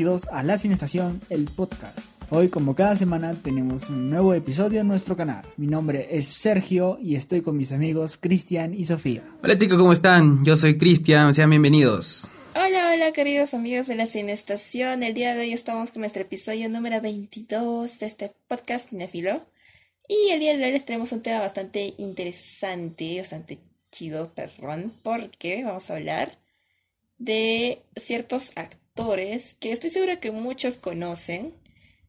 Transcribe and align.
bienvenidos 0.00 0.28
a 0.32 0.42
La 0.42 0.56
Sin 0.56 0.72
Estación, 0.72 1.20
el 1.28 1.44
podcast. 1.44 1.98
Hoy, 2.30 2.48
como 2.48 2.74
cada 2.74 2.96
semana, 2.96 3.34
tenemos 3.34 3.90
un 3.90 4.08
nuevo 4.08 4.32
episodio 4.32 4.80
en 4.80 4.88
nuestro 4.88 5.14
canal. 5.14 5.44
Mi 5.58 5.66
nombre 5.66 6.16
es 6.16 6.26
Sergio 6.26 6.98
y 7.02 7.16
estoy 7.16 7.42
con 7.42 7.58
mis 7.58 7.70
amigos 7.70 8.16
Cristian 8.16 8.72
y 8.72 8.86
Sofía. 8.86 9.22
Hola 9.42 9.58
chicos, 9.58 9.76
¿cómo 9.76 9.92
están? 9.92 10.42
Yo 10.42 10.56
soy 10.56 10.78
Cristian, 10.78 11.34
sean 11.34 11.50
bienvenidos. 11.50 12.30
Hola, 12.54 12.92
hola 12.94 13.12
queridos 13.12 13.52
amigos 13.52 13.88
de 13.88 13.96
la 13.96 14.06
Cine 14.06 14.32
Estación. 14.32 15.02
El 15.02 15.12
día 15.12 15.34
de 15.34 15.42
hoy 15.42 15.52
estamos 15.52 15.90
con 15.90 16.00
nuestro 16.00 16.22
episodio 16.22 16.70
número 16.70 17.02
22 17.02 17.98
de 17.98 18.06
este 18.06 18.32
podcast 18.48 18.88
Cinefilo. 18.88 19.44
Y 20.08 20.30
el 20.30 20.40
día 20.40 20.56
de 20.56 20.64
hoy 20.64 20.72
les 20.72 20.86
tenemos 20.86 21.12
un 21.12 21.20
tema 21.20 21.40
bastante 21.40 21.92
interesante, 21.98 23.18
bastante 23.18 23.58
chido, 23.92 24.32
perrón, 24.32 24.94
porque 25.02 25.62
vamos 25.62 25.90
a 25.90 25.96
hablar 25.96 26.38
de 27.18 27.82
ciertos 27.96 28.52
actores 28.56 28.80
que 29.58 29.72
estoy 29.72 29.90
segura 29.90 30.20
que 30.20 30.30
muchos 30.30 30.76
conocen. 30.76 31.54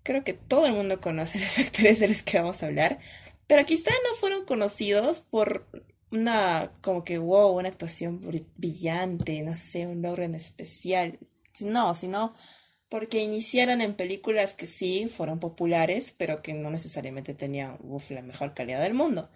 Creo 0.03 0.23
que 0.23 0.33
todo 0.33 0.65
el 0.65 0.73
mundo 0.73 1.01
conoce 1.01 1.39
los 1.39 1.59
actores 1.59 1.99
de 1.99 2.07
los 2.07 2.23
que 2.23 2.39
vamos 2.39 2.63
a 2.63 2.67
hablar, 2.67 2.99
pero 3.47 3.65
quizá 3.65 3.91
no 4.09 4.15
fueron 4.15 4.45
conocidos 4.45 5.21
por 5.21 5.67
una, 6.11 6.71
como 6.81 7.03
que, 7.03 7.17
wow, 7.17 7.57
una 7.57 7.69
actuación 7.69 8.21
brillante, 8.57 9.41
no 9.41 9.55
sé, 9.55 9.87
un 9.87 10.01
logro 10.01 10.23
en 10.23 10.35
especial. 10.35 11.19
No, 11.59 11.95
sino 11.95 12.33
porque 12.89 13.19
iniciaron 13.23 13.81
en 13.81 13.95
películas 13.95 14.53
que 14.53 14.67
sí 14.67 15.07
fueron 15.07 15.39
populares, 15.39 16.13
pero 16.17 16.41
que 16.41 16.53
no 16.53 16.69
necesariamente 16.71 17.33
tenían 17.33 17.77
la 18.09 18.21
mejor 18.21 18.53
calidad 18.53 18.81
del 18.81 18.93
mundo. 18.93 19.29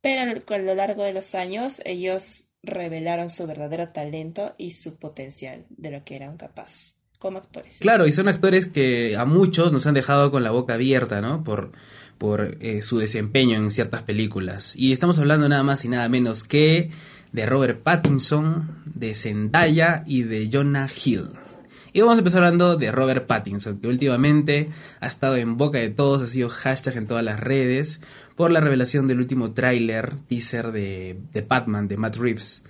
Pero 0.00 0.22
a 0.22 0.58
lo 0.58 0.74
largo 0.74 1.04
de 1.04 1.12
los 1.12 1.34
años 1.34 1.80
ellos 1.84 2.47
revelaron 2.68 3.30
su 3.30 3.46
verdadero 3.46 3.88
talento 3.88 4.54
y 4.58 4.72
su 4.72 4.96
potencial 4.96 5.64
de 5.70 5.90
lo 5.90 6.04
que 6.04 6.16
eran 6.16 6.36
capaces 6.36 6.94
como 7.18 7.38
actores. 7.38 7.78
Claro, 7.80 8.06
y 8.06 8.12
son 8.12 8.28
actores 8.28 8.66
que 8.66 9.16
a 9.16 9.24
muchos 9.24 9.72
nos 9.72 9.86
han 9.86 9.94
dejado 9.94 10.30
con 10.30 10.44
la 10.44 10.50
boca 10.50 10.74
abierta, 10.74 11.20
¿no? 11.20 11.42
Por, 11.42 11.72
por 12.16 12.56
eh, 12.60 12.82
su 12.82 12.98
desempeño 12.98 13.56
en 13.56 13.72
ciertas 13.72 14.02
películas. 14.02 14.74
Y 14.76 14.92
estamos 14.92 15.18
hablando 15.18 15.48
nada 15.48 15.62
más 15.62 15.84
y 15.84 15.88
nada 15.88 16.08
menos 16.08 16.44
que 16.44 16.90
de 17.32 17.46
Robert 17.46 17.82
Pattinson, 17.82 18.82
de 18.86 19.14
Zendaya 19.14 20.02
y 20.06 20.22
de 20.22 20.48
Jonah 20.52 20.88
Hill. 21.04 21.28
Y 21.92 22.00
vamos 22.00 22.16
a 22.16 22.20
empezar 22.20 22.42
hablando 22.42 22.76
de 22.76 22.92
Robert 22.92 23.26
Pattinson, 23.26 23.78
que 23.78 23.88
últimamente 23.88 24.70
ha 25.00 25.06
estado 25.06 25.36
en 25.36 25.56
boca 25.56 25.78
de 25.78 25.90
todos, 25.90 26.22
ha 26.22 26.26
sido 26.26 26.48
hashtag 26.48 26.96
en 26.96 27.06
todas 27.06 27.24
las 27.24 27.40
redes, 27.40 28.00
por 28.36 28.50
la 28.50 28.60
revelación 28.60 29.08
del 29.08 29.20
último 29.20 29.52
tráiler, 29.52 30.14
teaser 30.28 30.72
de, 30.72 31.18
de 31.32 31.42
Batman, 31.42 31.88
de 31.88 31.96
Matt 31.96 32.16
Reeves. 32.16 32.62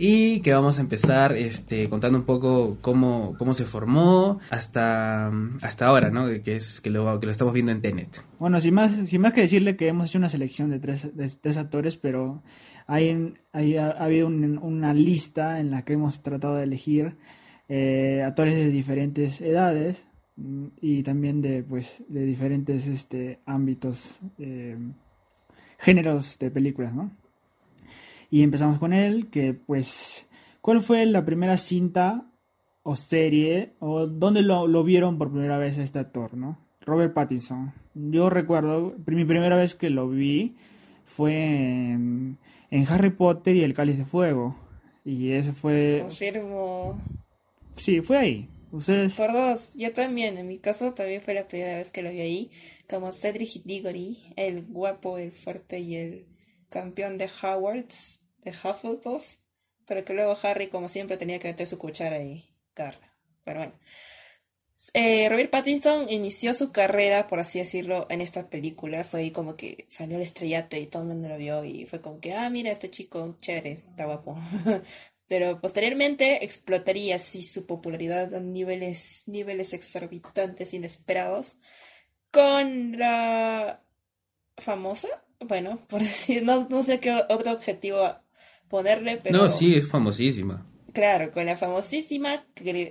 Y 0.00 0.40
que 0.40 0.52
vamos 0.54 0.78
a 0.78 0.82
empezar 0.82 1.32
este, 1.36 1.88
contando 1.88 2.18
un 2.18 2.24
poco 2.24 2.78
cómo, 2.80 3.34
cómo 3.36 3.52
se 3.52 3.64
formó 3.64 4.38
hasta, 4.48 5.32
hasta 5.60 5.86
ahora, 5.86 6.10
¿no? 6.10 6.28
Que, 6.44 6.54
es, 6.54 6.80
que, 6.80 6.90
lo, 6.90 7.18
que 7.18 7.26
lo 7.26 7.32
estamos 7.32 7.52
viendo 7.52 7.72
en 7.72 7.82
Tenet. 7.82 8.22
Bueno, 8.38 8.60
sin 8.60 8.74
más, 8.74 8.92
sin 9.08 9.20
más 9.20 9.32
que 9.32 9.40
decirle 9.40 9.76
que 9.76 9.88
hemos 9.88 10.08
hecho 10.08 10.18
una 10.18 10.28
selección 10.28 10.70
de 10.70 10.78
tres, 10.78 11.16
de 11.16 11.28
tres 11.28 11.56
actores, 11.56 11.96
pero 11.96 12.44
hay, 12.86 13.34
hay, 13.52 13.76
ha, 13.76 13.90
habido 13.90 14.28
una 14.28 14.94
lista 14.94 15.58
en 15.58 15.72
la 15.72 15.84
que 15.84 15.94
hemos 15.94 16.22
tratado 16.22 16.54
de 16.54 16.62
elegir 16.62 17.16
eh, 17.68 18.22
actores 18.24 18.54
de 18.54 18.70
diferentes 18.70 19.40
edades 19.40 20.04
mm, 20.36 20.66
y 20.80 21.02
también 21.02 21.42
de 21.42 21.62
pues 21.62 22.02
de 22.08 22.24
diferentes 22.24 22.86
este 22.86 23.40
ámbitos 23.46 24.20
eh, 24.38 24.76
géneros 25.78 26.38
de 26.38 26.50
películas 26.50 26.94
no 26.94 27.10
y 28.30 28.42
empezamos 28.42 28.78
con 28.78 28.92
él 28.92 29.28
que 29.30 29.54
pues 29.54 30.26
cuál 30.60 30.80
fue 30.82 31.04
la 31.06 31.24
primera 31.24 31.56
cinta 31.56 32.26
o 32.82 32.94
serie 32.94 33.74
o 33.80 34.06
dónde 34.06 34.42
lo, 34.42 34.82
vieron 34.84 35.18
por 35.18 35.30
primera 35.30 35.58
vez 35.58 35.78
a 35.78 35.82
este 35.82 35.98
actor 35.98 36.34
no 36.34 36.58
Robert 36.88 37.12
Pattinson. 37.12 37.72
Yo 37.94 38.30
recuerdo 38.30 38.94
mi 39.06 39.24
primera 39.26 39.56
vez 39.56 39.74
que 39.74 39.90
lo 39.90 40.08
vi 40.08 40.56
fue 41.04 41.90
en, 41.90 42.38
en 42.70 42.86
Harry 42.88 43.10
Potter 43.10 43.54
y 43.56 43.62
el 43.62 43.74
Cáliz 43.74 43.98
de 43.98 44.06
Fuego. 44.06 44.56
Y 45.04 45.32
ese 45.32 45.52
fue 45.52 46.00
Confirmo. 46.00 46.98
Sí, 47.78 48.00
fue 48.00 48.18
ahí. 48.18 48.48
Por 48.70 49.32
dos, 49.32 49.72
yo 49.74 49.92
también. 49.92 50.36
En 50.36 50.46
mi 50.46 50.58
caso 50.58 50.92
también 50.92 51.22
fue 51.22 51.34
la 51.34 51.48
primera 51.48 51.76
vez 51.76 51.90
que 51.90 52.02
lo 52.02 52.10
vi 52.10 52.20
ahí. 52.20 52.50
Como 52.88 53.12
Cedric 53.12 53.62
Diggory, 53.64 54.18
el 54.36 54.64
guapo, 54.66 55.18
el 55.18 55.32
fuerte 55.32 55.80
y 55.80 55.96
el 55.96 56.26
campeón 56.68 57.16
de 57.16 57.30
Howards, 57.42 58.20
de 58.42 58.50
Hufflepuff. 58.50 59.36
Pero 59.86 60.04
que 60.04 60.12
luego 60.12 60.36
Harry, 60.42 60.68
como 60.68 60.88
siempre, 60.88 61.16
tenía 61.16 61.38
que 61.38 61.48
meter 61.48 61.66
su 61.66 61.78
cuchara 61.78 62.22
y 62.22 62.52
carga. 62.74 63.16
Pero 63.44 63.60
bueno. 63.60 63.72
Eh, 64.94 65.28
Robert 65.28 65.50
Pattinson 65.50 66.08
inició 66.08 66.52
su 66.52 66.70
carrera, 66.70 67.26
por 67.26 67.40
así 67.40 67.58
decirlo, 67.58 68.06
en 68.10 68.20
esta 68.20 68.50
película. 68.50 69.02
Fue 69.02 69.20
ahí 69.20 69.30
como 69.30 69.56
que 69.56 69.86
salió 69.88 70.16
el 70.16 70.22
estrellato 70.22 70.76
y 70.76 70.86
todo 70.86 71.02
el 71.02 71.08
mundo 71.08 71.28
lo 71.28 71.38
vio. 71.38 71.64
Y 71.64 71.86
fue 71.86 72.02
como 72.02 72.20
que, 72.20 72.34
ah, 72.34 72.50
mira, 72.50 72.70
este 72.70 72.90
chico 72.90 73.34
chévere, 73.38 73.72
está 73.72 74.04
guapo. 74.04 74.36
pero 75.28 75.60
posteriormente 75.60 76.44
explotaría 76.44 77.16
así 77.16 77.42
su 77.42 77.66
popularidad 77.66 78.34
a 78.34 78.40
niveles, 78.40 79.24
niveles 79.26 79.74
exorbitantes, 79.74 80.72
inesperados, 80.72 81.56
con 82.30 82.98
la 82.98 83.82
famosa, 84.56 85.08
bueno, 85.40 85.78
por 85.88 86.00
decir, 86.00 86.42
no, 86.42 86.66
no 86.68 86.82
sé 86.82 86.98
qué 86.98 87.22
otro 87.28 87.52
objetivo 87.52 88.16
ponerle, 88.68 89.18
pero... 89.22 89.38
No, 89.38 89.48
sí, 89.48 89.76
es 89.76 89.88
famosísima. 89.88 90.66
Claro, 90.92 91.30
con 91.30 91.46
la 91.46 91.56
famosísima 91.56 92.44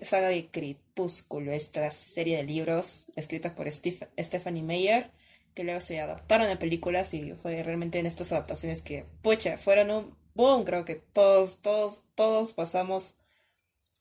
saga 0.03 0.29
de 0.29 0.47
Crepúsculo, 0.49 1.51
esta 1.51 1.89
serie 1.91 2.37
de 2.37 2.43
libros 2.43 3.05
escritas 3.15 3.51
por 3.53 3.69
Steve, 3.71 4.07
Stephanie 4.19 4.63
Meyer, 4.63 5.11
que 5.55 5.63
luego 5.63 5.81
se 5.81 5.99
adaptaron 5.99 6.49
a 6.49 6.59
películas 6.59 7.13
y 7.15 7.33
fue 7.33 7.63
realmente 7.63 7.97
en 7.97 8.05
estas 8.05 8.31
adaptaciones 8.31 8.83
que, 8.83 9.05
pucha, 9.23 9.57
fueron 9.57 9.89
un 9.89 10.16
boom, 10.37 10.63
creo 10.63 10.85
que 10.85 10.95
todos, 10.95 11.61
todos, 11.61 12.03
todos 12.15 12.53
pasamos 12.53 13.17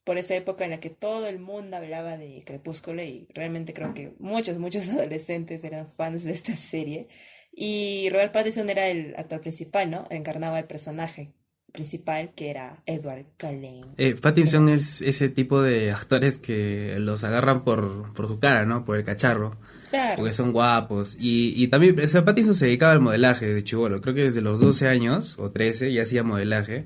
por 0.04 0.18
esa 0.18 0.36
época 0.36 0.64
en 0.64 0.70
la 0.70 0.80
que 0.80 0.90
todo 0.90 1.26
el 1.26 1.40
mundo 1.40 1.76
hablaba 1.76 2.16
de 2.16 2.44
Crepúsculo 2.46 3.02
y 3.02 3.26
realmente 3.34 3.74
creo 3.74 3.94
que 3.94 4.14
muchos, 4.20 4.58
muchos 4.58 4.88
adolescentes 4.90 5.64
eran 5.64 5.90
fans 5.90 6.24
de 6.24 6.32
esta 6.32 6.56
serie. 6.56 7.08
Y 7.52 8.08
Robert 8.10 8.32
Pattinson 8.32 8.70
era 8.70 8.88
el 8.88 9.16
actor 9.16 9.40
principal, 9.40 9.90
¿no? 9.90 10.06
Encarnaba 10.10 10.58
el 10.58 10.66
personaje 10.66 11.32
principal 11.76 12.32
que 12.34 12.50
era 12.50 12.82
Edward 12.86 13.26
Cullen. 13.38 13.84
Eh, 13.98 14.16
Pattinson 14.20 14.68
es 14.68 15.02
ese 15.02 15.28
tipo 15.28 15.62
de 15.62 15.92
actores 15.92 16.38
que 16.38 16.96
los 16.98 17.22
agarran 17.22 17.62
por, 17.62 18.12
por 18.14 18.26
su 18.26 18.40
cara, 18.40 18.64
¿no? 18.64 18.84
Por 18.84 18.96
el 18.96 19.04
cacharro. 19.04 19.56
Claro. 19.90 20.16
Porque 20.16 20.32
son 20.32 20.52
guapos. 20.52 21.16
Y, 21.20 21.52
y 21.56 21.68
también, 21.68 22.00
o 22.00 22.08
sea, 22.08 22.24
Pattinson 22.24 22.54
se 22.54 22.66
dedicaba 22.66 22.92
al 22.92 23.00
modelaje 23.00 23.46
de 23.46 23.62
chivolo. 23.62 24.00
Creo 24.00 24.14
que 24.14 24.24
desde 24.24 24.40
los 24.40 24.58
12 24.58 24.88
años 24.88 25.36
o 25.38 25.50
13 25.50 25.92
ya 25.92 26.02
hacía 26.02 26.24
modelaje. 26.24 26.84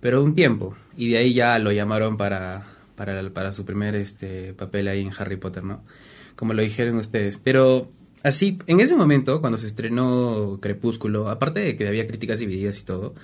Pero 0.00 0.22
un 0.22 0.34
tiempo. 0.34 0.76
Y 0.96 1.10
de 1.12 1.18
ahí 1.18 1.32
ya 1.32 1.58
lo 1.60 1.70
llamaron 1.70 2.16
para, 2.16 2.66
para, 2.96 3.30
para 3.30 3.52
su 3.52 3.64
primer 3.64 3.94
este, 3.94 4.52
papel 4.52 4.88
ahí 4.88 5.00
en 5.00 5.12
Harry 5.16 5.36
Potter, 5.36 5.62
¿no? 5.62 5.84
Como 6.34 6.52
lo 6.52 6.62
dijeron 6.62 6.96
ustedes. 6.96 7.38
Pero 7.38 7.90
así, 8.22 8.58
en 8.66 8.80
ese 8.80 8.96
momento, 8.96 9.40
cuando 9.40 9.58
se 9.58 9.68
estrenó 9.68 10.58
Crepúsculo, 10.60 11.28
aparte 11.28 11.60
de 11.60 11.76
que 11.76 11.86
había 11.86 12.06
críticas 12.06 12.40
divididas 12.40 12.80
y 12.80 12.84
todo, 12.84 13.14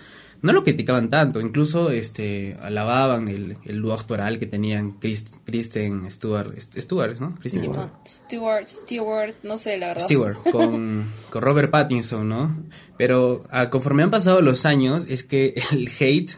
no 0.41 0.53
lo 0.53 0.62
criticaban 0.62 1.10
tanto, 1.10 1.41
incluso 1.41 1.91
este 1.91 2.56
alababan 2.62 3.28
el, 3.28 3.56
el 3.65 3.82
dúo 3.82 3.93
actoral 3.93 4.38
que 4.38 4.47
tenían 4.47 4.93
Chris, 4.93 5.25
Kristen 5.44 6.09
Stewart, 6.10 6.59
Stewart, 6.60 7.19
¿no? 7.21 7.34
Kristen 7.37 7.66
Stewart. 7.66 7.91
Stewart, 8.07 8.65
Stewart, 8.65 9.34
no 9.42 9.57
sé, 9.57 9.78
la 9.78 9.89
verdad. 9.89 10.04
Stewart, 10.04 10.36
con, 10.53 11.10
con 11.30 11.42
Robert 11.42 11.71
Pattinson, 11.71 12.28
¿no? 12.28 12.57
Pero 12.97 13.42
ah, 13.51 13.71
conforme 13.71 14.04
han 14.04 14.10
pasado 14.10 14.41
los 14.41 14.65
años, 14.65 15.07
es 15.09 15.24
que 15.24 15.54
el 15.72 15.89
hate 15.98 16.33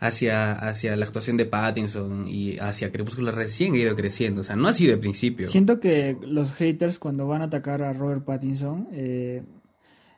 hacia, 0.00 0.52
hacia 0.52 0.96
la 0.96 1.06
actuación 1.06 1.36
de 1.36 1.46
Pattinson 1.46 2.26
y 2.26 2.58
hacia 2.58 2.90
Crepúsculo 2.90 3.30
recién 3.30 3.74
ha 3.74 3.78
ido 3.78 3.94
creciendo, 3.94 4.40
o 4.40 4.44
sea, 4.44 4.56
no 4.56 4.66
ha 4.66 4.72
sido 4.72 4.90
de 4.92 4.98
principio. 4.98 5.48
Siento 5.48 5.78
que 5.78 6.16
los 6.22 6.52
haters 6.54 6.98
cuando 6.98 7.26
van 7.26 7.42
a 7.42 7.46
atacar 7.46 7.82
a 7.82 7.92
Robert 7.92 8.24
Pattinson 8.24 8.88
eh, 8.90 9.42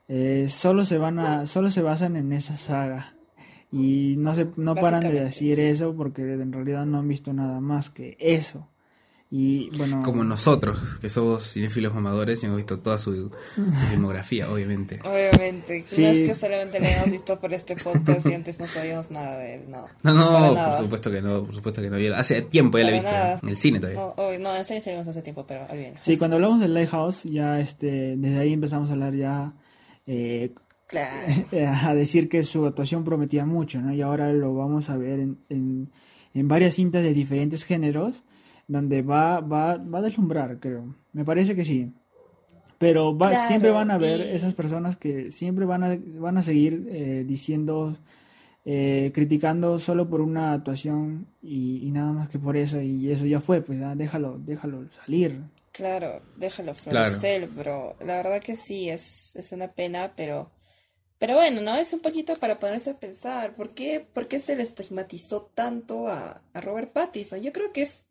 eh, 0.09 0.47
solo 0.49 0.87
se 0.87 0.97
van 0.97 1.19
a, 1.19 1.47
solo 1.47 1.71
se 1.71 1.83
basan 1.83 2.17
en 2.17 2.33
esa 2.33 2.57
saga 2.57 3.16
y 3.77 4.15
no 4.17 4.35
se 4.35 4.47
no 4.57 4.75
paran 4.75 5.01
de 5.01 5.13
decir 5.25 5.57
sí. 5.57 5.65
eso 5.65 5.95
porque 5.95 6.23
en 6.23 6.53
realidad 6.53 6.87
no 6.87 6.99
han 6.99 7.09
visto 7.09 7.33
nada 7.33 7.61
más 7.61 7.91
que 7.91 8.17
eso 8.21 8.69
y 9.29 9.71
bueno 9.77 10.03
Como 10.05 10.23
nosotros, 10.23 10.79
que 11.01 11.11
somos 11.11 11.53
cinéfilos 11.53 11.93
mamadores 11.93 12.41
y 12.43 12.47
hemos 12.47 12.59
visto 12.59 12.79
toda 12.79 12.97
su, 12.97 13.13
su 13.57 13.63
filmografía, 13.91 14.49
obviamente. 14.49 15.01
Obviamente, 15.05 15.83
Sí. 15.85 16.03
no 16.03 16.09
es 16.11 16.21
que 16.21 16.35
solamente 16.37 16.79
la 16.79 16.91
hemos 16.93 17.11
visto 17.11 17.37
por 17.41 17.53
este 17.53 17.75
podcast 17.75 18.25
y 18.25 18.35
antes 18.35 18.61
no 18.61 18.69
sabíamos 18.69 19.11
nada 19.11 19.37
de 19.39 19.57
él, 19.57 19.63
no. 19.69 19.87
No, 20.05 20.15
no, 20.15 20.25
por 20.47 20.55
nada. 20.57 20.77
supuesto 20.79 21.11
que 21.11 21.21
no, 21.23 21.43
por 21.43 21.53
supuesto 21.57 21.83
que 21.83 21.91
no. 21.91 22.17
Hace 22.17 22.43
tiempo 22.43 22.79
ya 22.79 22.85
la 22.85 22.91
he 22.91 22.95
visto, 22.95 23.11
nada. 23.11 23.41
en 23.43 23.49
el 23.49 23.57
cine 23.57 23.81
todavía. 23.81 24.01
No, 24.17 24.39
no, 24.39 24.57
en 24.57 24.65
serio 24.65 24.81
salimos 24.81 25.09
hace 25.09 25.23
tiempo, 25.23 25.45
pero 25.45 25.67
olvídalo. 25.69 25.97
sí 26.01 26.17
cuando 26.17 26.37
hablamos 26.37 26.61
del 26.61 26.73
Lighthouse 26.73 27.25
ya 27.25 27.59
este 27.59 28.15
desde 28.17 28.39
ahí 28.39 28.53
empezamos 28.53 28.91
a 28.91 28.93
hablar 28.93 29.13
ya 29.13 29.53
eh, 30.07 30.55
Claro. 30.87 31.47
a 31.67 31.95
decir 31.95 32.29
que 32.29 32.43
su 32.43 32.65
actuación 32.67 33.05
prometía 33.05 33.45
mucho 33.45 33.81
no 33.81 33.93
y 33.93 34.03
ahora 34.03 34.33
lo 34.33 34.55
vamos 34.55 34.89
a 34.91 34.97
ver 34.97 35.19
en, 35.21 35.39
en, 35.49 35.91
en 36.35 36.49
varias 36.49 36.75
cintas 36.75 37.03
de 37.03 37.13
diferentes 37.13 37.65
géneros 37.65 38.23
donde 38.69 39.03
va, 39.03 39.41
va, 39.41 39.77
va 39.79 39.99
a 39.99 40.03
deslumbrar, 40.03 40.59
creo. 40.59 40.95
Me 41.13 41.25
parece 41.25 41.55
que 41.55 41.65
sí. 41.65 41.93
Pero 42.79 43.17
va, 43.17 43.29
Claro, 43.29 43.47
siempre 43.49 43.71
van 43.71 43.91
a 43.91 43.95
haber 43.95 44.21
y- 44.21 44.37
esas 44.37 44.55
personas 44.55 44.97
que 44.97 45.33
siempre 45.33 45.65
van 45.65 45.83
a, 45.85 45.99
van 46.19 46.37
a 46.39 46.43
seguir 46.43 46.87
eh, 46.91 47.25
diciendo, 47.27 47.97
eh, 48.65 49.13
criticando 49.15 49.79
solo 49.79 50.09
por 50.09 50.21
una 50.21 50.53
actuación 50.53 51.27
y, 51.43 51.87
y 51.87 51.91
nada 51.91 52.13
más 52.13 52.29
que 52.29 52.39
por 52.39 52.57
eso. 52.57 52.81
Y 52.81 53.11
eso 53.11 53.25
ya 53.27 53.41
fue, 53.41 53.63
pues 53.63 53.79
ya 53.81 53.95
déjalo, 53.95 54.39
déjalo 54.39 54.85
salir. 55.05 55.41
Claro, 55.73 56.21
déjalo 56.37 56.73
Claro. 56.75 57.21
florecer, 57.21 57.49
bro. 57.49 57.95
La 58.01 58.17
verdad 58.17 58.41
que 58.41 58.57
sí, 58.57 58.89
es, 58.89 59.35
es 59.37 59.53
una 59.53 59.69
pena, 59.69 60.13
pero, 60.17 60.51
pero 61.19 61.37
bueno, 61.37 61.63
¿no? 61.63 61.77
Es 61.77 61.93
un 61.93 62.01
poquito 62.01 62.37
para 62.37 62.59
ponerse 62.59 62.91
a 62.91 63.01
pensar, 63.01 63.55
¿por 63.57 63.75
qué, 63.75 64.01
por 64.01 64.29
qué 64.29 64.39
se 64.39 64.57
le 64.57 64.63
estigmatizó 64.63 65.51
tanto 65.55 66.09
a, 66.09 66.43
a 66.53 66.61
Robert 66.61 66.93
Pattinson? 66.93 67.43
Yo 67.43 67.53
creo 67.53 67.73
que 67.73 67.83
es 67.83 68.07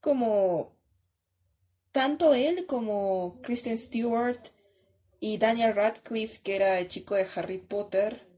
como 0.00 0.72
tanto 1.92 2.34
él 2.34 2.66
como 2.66 3.38
Kristen 3.42 3.76
Stewart 3.76 4.40
y 5.20 5.38
Daniel 5.38 5.74
Radcliffe, 5.74 6.40
que 6.42 6.56
era 6.56 6.78
el 6.78 6.88
chico 6.88 7.14
de 7.14 7.26
Harry 7.34 7.58
Potter, 7.58 8.30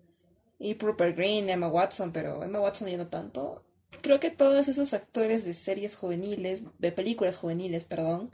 y 0.63 0.75
Rupert 0.79 1.17
Green, 1.17 1.51
Emma 1.51 1.69
Watson, 1.69 2.13
pero 2.13 2.43
Emma 2.43 2.61
Watson 2.61 2.89
ya 2.89 2.97
no 2.97 3.09
tanto. 3.09 3.65
Creo 4.01 4.21
que 4.21 4.31
todos 4.31 4.69
esos 4.69 4.95
actores 4.95 5.45
de 5.45 5.55
series 5.55 5.97
juveniles, 5.97 6.63
de 6.79 6.93
películas 6.93 7.37
juveniles, 7.37 7.85
perdón, 7.85 8.31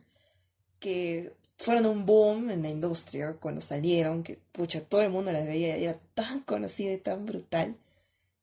que 0.78 1.32
fueron 1.58 1.86
un 1.86 2.06
boom 2.06 2.50
en 2.50 2.62
la 2.62 2.68
industria 2.68 3.34
cuando 3.40 3.60
salieron, 3.60 4.22
que 4.22 4.38
pucha, 4.52 4.80
todo 4.80 5.02
el 5.02 5.10
mundo 5.10 5.32
las 5.32 5.46
veía 5.46 5.76
y 5.76 5.84
era 5.84 5.98
tan 6.14 6.40
conocida 6.40 6.92
y 6.92 6.98
tan 6.98 7.26
brutal. 7.26 7.76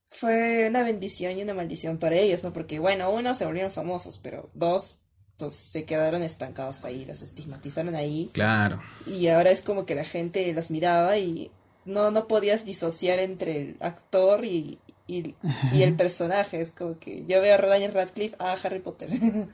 Fue 0.09 0.67
una 0.69 0.83
bendición 0.83 1.38
y 1.38 1.41
una 1.41 1.53
maldición 1.53 1.97
para 1.97 2.15
ellos, 2.15 2.44
¿no? 2.44 2.53
Porque, 2.53 2.79
bueno, 2.79 3.09
uno, 3.09 3.33
se 3.33 3.45
volvieron 3.45 3.71
famosos, 3.71 4.19
pero 4.21 4.50
dos, 4.53 4.97
pues, 5.38 5.53
se 5.56 5.85
quedaron 5.85 6.23
estancados 6.23 6.85
ahí, 6.85 7.06
los 7.06 7.21
estigmatizaron 7.21 7.95
ahí. 7.95 8.29
Claro. 8.33 8.81
Y 9.07 9.27
ahora 9.27 9.51
es 9.51 9.62
como 9.62 9.85
que 9.85 9.95
la 9.95 10.03
gente 10.03 10.53
los 10.53 10.69
miraba 10.69 11.17
y 11.17 11.51
no, 11.85 12.12
no 12.12 12.27
podías 12.27 12.65
disociar 12.65 13.19
entre 13.19 13.62
el 13.62 13.77
actor 13.79 14.45
y, 14.45 14.79
y, 15.07 15.35
y 15.71 15.83
el 15.83 15.95
personaje. 15.95 16.61
Es 16.61 16.71
como 16.71 16.99
que 16.99 17.25
yo 17.25 17.41
veo 17.41 17.55
a 17.55 17.57
Daniel 17.57 17.93
Radcliffe, 17.93 18.35
a 18.39 18.53
Harry 18.53 18.79
Potter. 18.79 19.09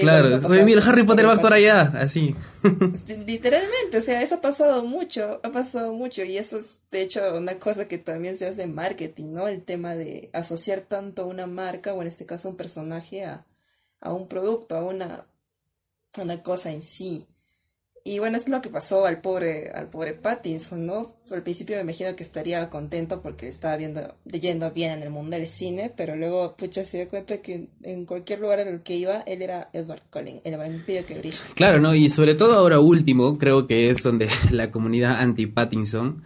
Claro. 0.00 0.46
Oye, 0.48 0.62
mira, 0.64 0.82
Harry 0.84 1.04
Potter 1.04 1.24
va 1.26 1.30
a 1.30 1.34
actuar 1.36 1.52
Potter. 1.54 1.70
allá, 1.70 1.82
así. 2.00 2.36
Sí, 2.92 3.16
Literalmente, 3.26 3.96
o 3.98 4.02
sea, 4.02 4.20
eso 4.20 4.36
ha 4.36 4.40
pasado 4.40 4.84
mucho, 4.84 5.40
ha 5.42 5.50
pasado 5.52 5.92
mucho 5.94 6.22
y 6.22 6.36
eso 6.36 6.58
es 6.58 6.80
de 6.90 7.02
hecho 7.02 7.20
una 7.36 7.58
cosa 7.58 7.88
que 7.88 7.96
también 7.98 8.36
se 8.36 8.46
hace 8.46 8.62
en 8.62 8.74
marketing, 8.74 9.32
¿no? 9.32 9.48
El 9.48 9.62
tema 9.64 9.94
de 9.94 10.28
asociar 10.34 10.80
tanto 10.82 11.26
una 11.26 11.46
marca 11.46 11.94
o 11.94 12.02
en 12.02 12.08
este 12.08 12.26
caso 12.26 12.48
un 12.50 12.56
personaje 12.56 13.24
a, 13.24 13.46
a 14.00 14.12
un 14.12 14.28
producto, 14.28 14.76
a 14.76 14.84
una, 14.84 15.26
a 16.16 16.22
una 16.22 16.42
cosa 16.42 16.70
en 16.72 16.82
sí. 16.82 17.26
Y 18.02 18.18
bueno, 18.18 18.36
es 18.36 18.48
lo 18.48 18.62
que 18.62 18.70
pasó 18.70 19.04
al 19.04 19.20
pobre, 19.20 19.70
al 19.70 19.88
pobre 19.88 20.14
Pattinson, 20.14 20.86
¿no? 20.86 21.16
Al 21.30 21.42
principio 21.42 21.76
me 21.76 21.82
imagino 21.82 22.14
que 22.16 22.22
estaría 22.22 22.70
contento 22.70 23.20
porque 23.20 23.46
estaba 23.46 23.76
viendo, 23.76 24.14
yendo 24.24 24.70
bien 24.70 24.92
en 24.92 25.02
el 25.02 25.10
mundo 25.10 25.36
del 25.36 25.46
cine, 25.46 25.92
pero 25.94 26.16
luego, 26.16 26.56
pucha, 26.56 26.84
se 26.84 26.98
dio 26.98 27.08
cuenta 27.08 27.42
que 27.42 27.68
en 27.82 28.06
cualquier 28.06 28.40
lugar 28.40 28.60
en 28.60 28.68
el 28.68 28.82
que 28.82 28.96
iba, 28.96 29.20
él 29.20 29.42
era 29.42 29.68
Edward 29.72 30.02
Cullen, 30.10 30.40
el 30.44 30.56
vampiro 30.56 31.04
que 31.04 31.18
brilla. 31.18 31.38
Claro, 31.54 31.80
¿no? 31.80 31.94
Y 31.94 32.08
sobre 32.08 32.34
todo 32.34 32.54
ahora 32.54 32.80
último, 32.80 33.36
creo 33.36 33.66
que 33.66 33.90
es 33.90 34.02
donde 34.02 34.28
la 34.50 34.70
comunidad 34.70 35.20
anti-Pattinson 35.20 36.22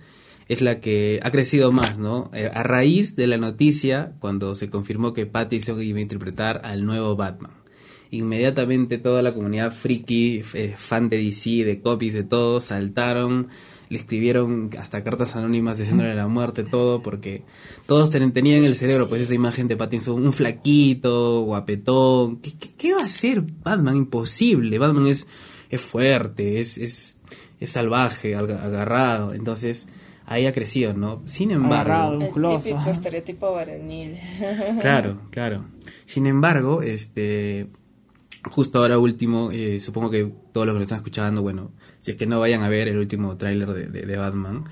es 0.46 0.60
la 0.60 0.80
que 0.80 1.20
ha 1.22 1.30
crecido 1.30 1.72
más, 1.72 1.98
¿no? 1.98 2.30
Eh, 2.34 2.50
A 2.52 2.62
raíz 2.62 3.16
de 3.16 3.26
la 3.26 3.38
noticia, 3.38 4.12
cuando 4.20 4.54
se 4.54 4.70
confirmó 4.70 5.12
que 5.12 5.26
Pattinson 5.26 5.82
iba 5.82 5.98
a 5.98 6.02
interpretar 6.02 6.60
al 6.64 6.84
nuevo 6.86 7.16
Batman. 7.16 7.63
Inmediatamente 8.10 8.98
toda 8.98 9.22
la 9.22 9.34
comunidad 9.34 9.72
friki, 9.72 10.42
eh, 10.54 10.74
fan 10.76 11.08
de 11.08 11.18
DC, 11.18 11.64
de 11.64 11.80
cómics, 11.80 12.14
de 12.14 12.22
todo, 12.24 12.60
saltaron, 12.60 13.48
le 13.88 13.98
escribieron 13.98 14.70
hasta 14.78 15.02
cartas 15.04 15.36
anónimas 15.36 15.78
diciéndole 15.78 16.14
la 16.14 16.26
muerte, 16.28 16.62
todo, 16.64 17.02
porque 17.02 17.42
todos 17.86 18.10
ten- 18.10 18.32
tenían 18.32 18.60
en 18.60 18.64
el 18.66 18.76
cerebro 18.76 19.08
pues 19.08 19.22
esa 19.22 19.34
imagen 19.34 19.68
de 19.68 19.76
Pattinson, 19.76 20.24
un 20.24 20.32
flaquito, 20.32 21.42
guapetón. 21.42 22.36
¿Qué, 22.36 22.52
qué, 22.58 22.70
qué 22.76 22.94
va 22.94 23.02
a 23.02 23.04
hacer 23.04 23.42
Batman? 23.42 23.96
Imposible. 23.96 24.78
Batman 24.78 25.06
es, 25.08 25.26
es 25.70 25.80
fuerte, 25.80 26.60
es, 26.60 26.78
es, 26.78 27.18
es 27.60 27.70
salvaje, 27.70 28.36
agarrado. 28.36 29.34
Entonces, 29.34 29.88
ahí 30.26 30.46
ha 30.46 30.52
crecido, 30.52 30.94
¿no? 30.94 31.20
Sin 31.26 31.52
Agarrado. 31.52 31.74
embargo, 31.74 32.12
El 32.12 32.18
Musculoso, 32.20 32.58
típico 32.60 32.90
estereotipo 32.90 33.52
varonil. 33.52 34.14
claro, 34.80 35.20
claro. 35.30 35.64
Sin 36.06 36.26
embargo, 36.26 36.80
este, 36.82 37.66
justo 38.50 38.78
ahora 38.80 38.98
último, 38.98 39.50
eh, 39.50 39.80
supongo 39.80 40.10
que 40.10 40.30
todos 40.52 40.66
los 40.66 40.74
que 40.74 40.78
lo 40.80 40.82
están 40.82 40.98
escuchando, 40.98 41.42
bueno, 41.42 41.72
si 41.98 42.10
es 42.12 42.16
que 42.16 42.26
no 42.26 42.40
vayan 42.40 42.62
a 42.62 42.68
ver 42.68 42.88
el 42.88 42.98
último 42.98 43.36
tráiler 43.36 43.68
de, 43.72 43.86
de- 43.86 44.06
de 44.06 44.16
Batman, 44.16 44.64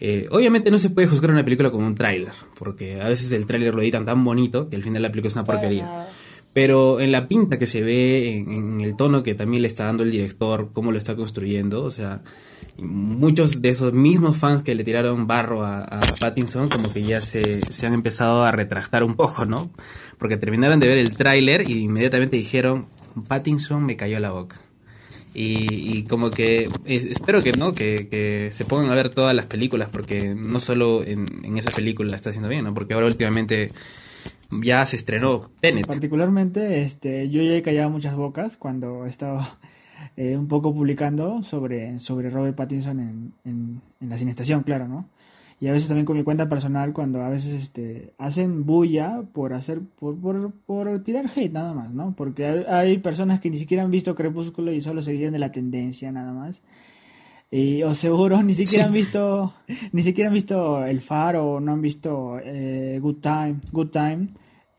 eh, 0.00 0.28
obviamente 0.30 0.70
no 0.70 0.78
se 0.78 0.90
puede 0.90 1.08
juzgar 1.08 1.30
una 1.32 1.44
película 1.44 1.70
con 1.70 1.82
un 1.84 1.94
tráiler, 1.94 2.32
porque 2.58 3.00
a 3.00 3.08
veces 3.08 3.32
el 3.32 3.46
tráiler 3.46 3.74
lo 3.74 3.82
editan 3.82 4.04
tan 4.06 4.22
bonito 4.24 4.68
que 4.70 4.76
al 4.76 4.82
final 4.84 5.02
la 5.02 5.10
película 5.10 5.28
es 5.28 5.34
una 5.34 5.44
porquería. 5.44 6.06
Pero 6.54 6.98
en 7.00 7.12
la 7.12 7.28
pinta 7.28 7.58
que 7.58 7.66
se 7.66 7.82
ve, 7.82 8.38
en, 8.38 8.50
en 8.50 8.80
el 8.80 8.96
tono 8.96 9.22
que 9.22 9.34
también 9.34 9.62
le 9.62 9.68
está 9.68 9.84
dando 9.84 10.02
el 10.02 10.10
director, 10.10 10.70
cómo 10.72 10.92
lo 10.92 10.98
está 10.98 11.14
construyendo, 11.14 11.82
o 11.82 11.90
sea, 11.90 12.22
muchos 12.78 13.60
de 13.60 13.68
esos 13.70 13.92
mismos 13.92 14.38
fans 14.38 14.62
que 14.62 14.74
le 14.74 14.84
tiraron 14.84 15.26
barro 15.26 15.62
a, 15.64 15.80
a 15.82 16.00
Pattinson, 16.20 16.68
como 16.68 16.92
que 16.92 17.02
ya 17.02 17.20
se, 17.20 17.60
se 17.70 17.86
han 17.86 17.92
empezado 17.92 18.44
a 18.44 18.52
retractar 18.52 19.02
un 19.04 19.14
poco, 19.14 19.44
¿no? 19.44 19.70
Porque 20.18 20.36
terminaron 20.36 20.80
de 20.80 20.88
ver 20.88 20.98
el 20.98 21.16
tráiler 21.16 21.68
y 21.68 21.80
inmediatamente 21.82 22.36
dijeron, 22.36 22.86
Pattinson 23.24 23.84
me 23.84 23.96
cayó 23.96 24.18
la 24.20 24.30
boca. 24.32 24.56
Y, 25.34 26.02
como 26.04 26.30
que 26.30 26.68
es- 26.84 27.04
espero 27.04 27.42
que 27.44 27.52
no, 27.52 27.74
que, 27.74 28.08
que 28.08 28.50
se 28.52 28.64
pongan 28.64 28.90
a 28.90 28.94
ver 28.94 29.10
todas 29.10 29.36
las 29.36 29.46
películas, 29.46 29.88
porque 29.92 30.34
no 30.34 30.58
solo 30.58 31.04
en, 31.04 31.56
esa 31.56 31.70
película 31.70 32.10
la 32.10 32.16
está 32.16 32.30
haciendo 32.30 32.48
bien, 32.48 32.64
¿no? 32.64 32.74
Porque 32.74 32.94
ahora 32.94 33.06
últimamente 33.06 33.72
ya 34.50 34.84
se 34.86 34.96
estrenó 34.96 35.50
Tenet. 35.60 35.86
Particularmente, 35.86 36.80
este, 36.82 37.28
yo 37.28 37.42
ya 37.42 37.52
he 37.54 37.62
callado 37.62 37.90
muchas 37.90 38.16
bocas 38.16 38.56
cuando 38.56 39.06
estaba 39.06 39.58
eh, 40.16 40.36
un 40.36 40.48
poco 40.48 40.74
publicando 40.74 41.42
sobre, 41.44 42.00
sobre 42.00 42.30
Robert 42.30 42.56
Pattinson 42.56 42.98
en, 42.98 43.32
en, 43.44 43.80
en 44.00 44.08
la 44.08 44.18
cinestación, 44.18 44.62
claro, 44.62 44.88
¿no? 44.88 45.06
Y 45.60 45.66
a 45.66 45.72
veces 45.72 45.88
también 45.88 46.06
con 46.06 46.16
mi 46.16 46.22
cuenta 46.22 46.48
personal 46.48 46.92
cuando 46.92 47.22
a 47.22 47.28
veces 47.28 47.52
este, 47.54 48.12
hacen 48.18 48.64
bulla 48.64 49.22
por 49.32 49.54
hacer, 49.54 49.80
por, 49.80 50.16
por, 50.20 50.52
por 50.66 51.02
tirar 51.02 51.26
hate 51.34 51.52
nada 51.52 51.74
más, 51.74 51.90
¿no? 51.90 52.14
Porque 52.16 52.46
hay, 52.46 52.98
personas 52.98 53.40
que 53.40 53.50
ni 53.50 53.58
siquiera 53.58 53.82
han 53.82 53.90
visto 53.90 54.14
Crepúsculo 54.14 54.70
y 54.72 54.80
solo 54.80 55.02
seguían 55.02 55.32
de 55.32 55.40
la 55.40 55.50
tendencia 55.50 56.12
nada 56.12 56.32
más. 56.32 56.62
Y, 57.50 57.82
o 57.82 57.92
seguro 57.94 58.42
ni 58.42 58.54
siquiera 58.54 58.84
han 58.84 58.92
visto 58.92 59.54
ni 59.92 60.02
siquiera 60.02 60.28
han 60.28 60.34
visto 60.34 60.84
El 60.84 61.00
Faro 61.00 61.60
no 61.60 61.72
han 61.72 61.80
visto 61.80 62.38
eh, 62.44 62.98
Good 63.00 63.20
Time 63.22 63.56
Good 63.72 63.88
Time 63.88 64.28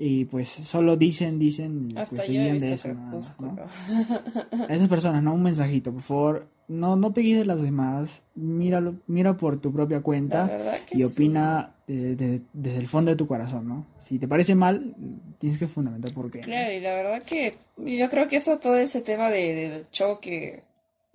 y 0.01 0.23
pues 0.25 0.47
solo 0.47 0.95
dicen 0.95 1.37
dicen 1.39 1.89
y, 1.91 1.97
Hasta 1.97 2.15
pues, 2.15 2.29
yo 2.29 2.39
he 2.41 2.51
visto 2.53 2.69
de 2.69 2.75
eso 2.75 2.87
nada 2.87 2.99
más, 3.11 3.35
¿no? 3.41 3.55
Crepúsculo. 3.55 4.65
a 4.69 4.73
esas 4.73 4.87
personas 4.87 5.21
no 5.23 5.33
un 5.33 5.43
mensajito 5.43 5.91
por 5.91 6.01
favor 6.03 6.47
no 6.69 6.95
no 6.95 7.11
te 7.11 7.19
guíes 7.21 7.39
de 7.39 7.45
las 7.45 7.61
demás 7.61 8.21
míralo 8.35 8.95
mira 9.07 9.35
por 9.35 9.59
tu 9.59 9.73
propia 9.73 9.99
cuenta 10.01 10.49
y 10.91 10.97
sí. 10.99 11.03
opina 11.03 11.75
de- 11.85 12.15
de- 12.15 12.41
desde 12.53 12.77
el 12.77 12.87
fondo 12.87 13.11
de 13.11 13.17
tu 13.17 13.27
corazón 13.27 13.67
no 13.67 13.85
si 13.99 14.17
te 14.19 14.27
parece 14.27 14.55
mal 14.55 14.95
tienes 15.37 15.59
que 15.59 15.67
fundamentar 15.67 16.13
por 16.13 16.31
qué 16.31 16.39
Claro, 16.39 16.71
y 16.71 16.79
la 16.79 16.93
verdad 16.95 17.21
que 17.23 17.55
yo 17.77 18.07
creo 18.09 18.27
que 18.29 18.37
eso, 18.37 18.57
todo 18.57 18.77
ese 18.77 19.01
tema 19.01 19.29
de, 19.29 19.53
de- 19.53 19.69
del 19.69 19.89
choque, 19.91 20.63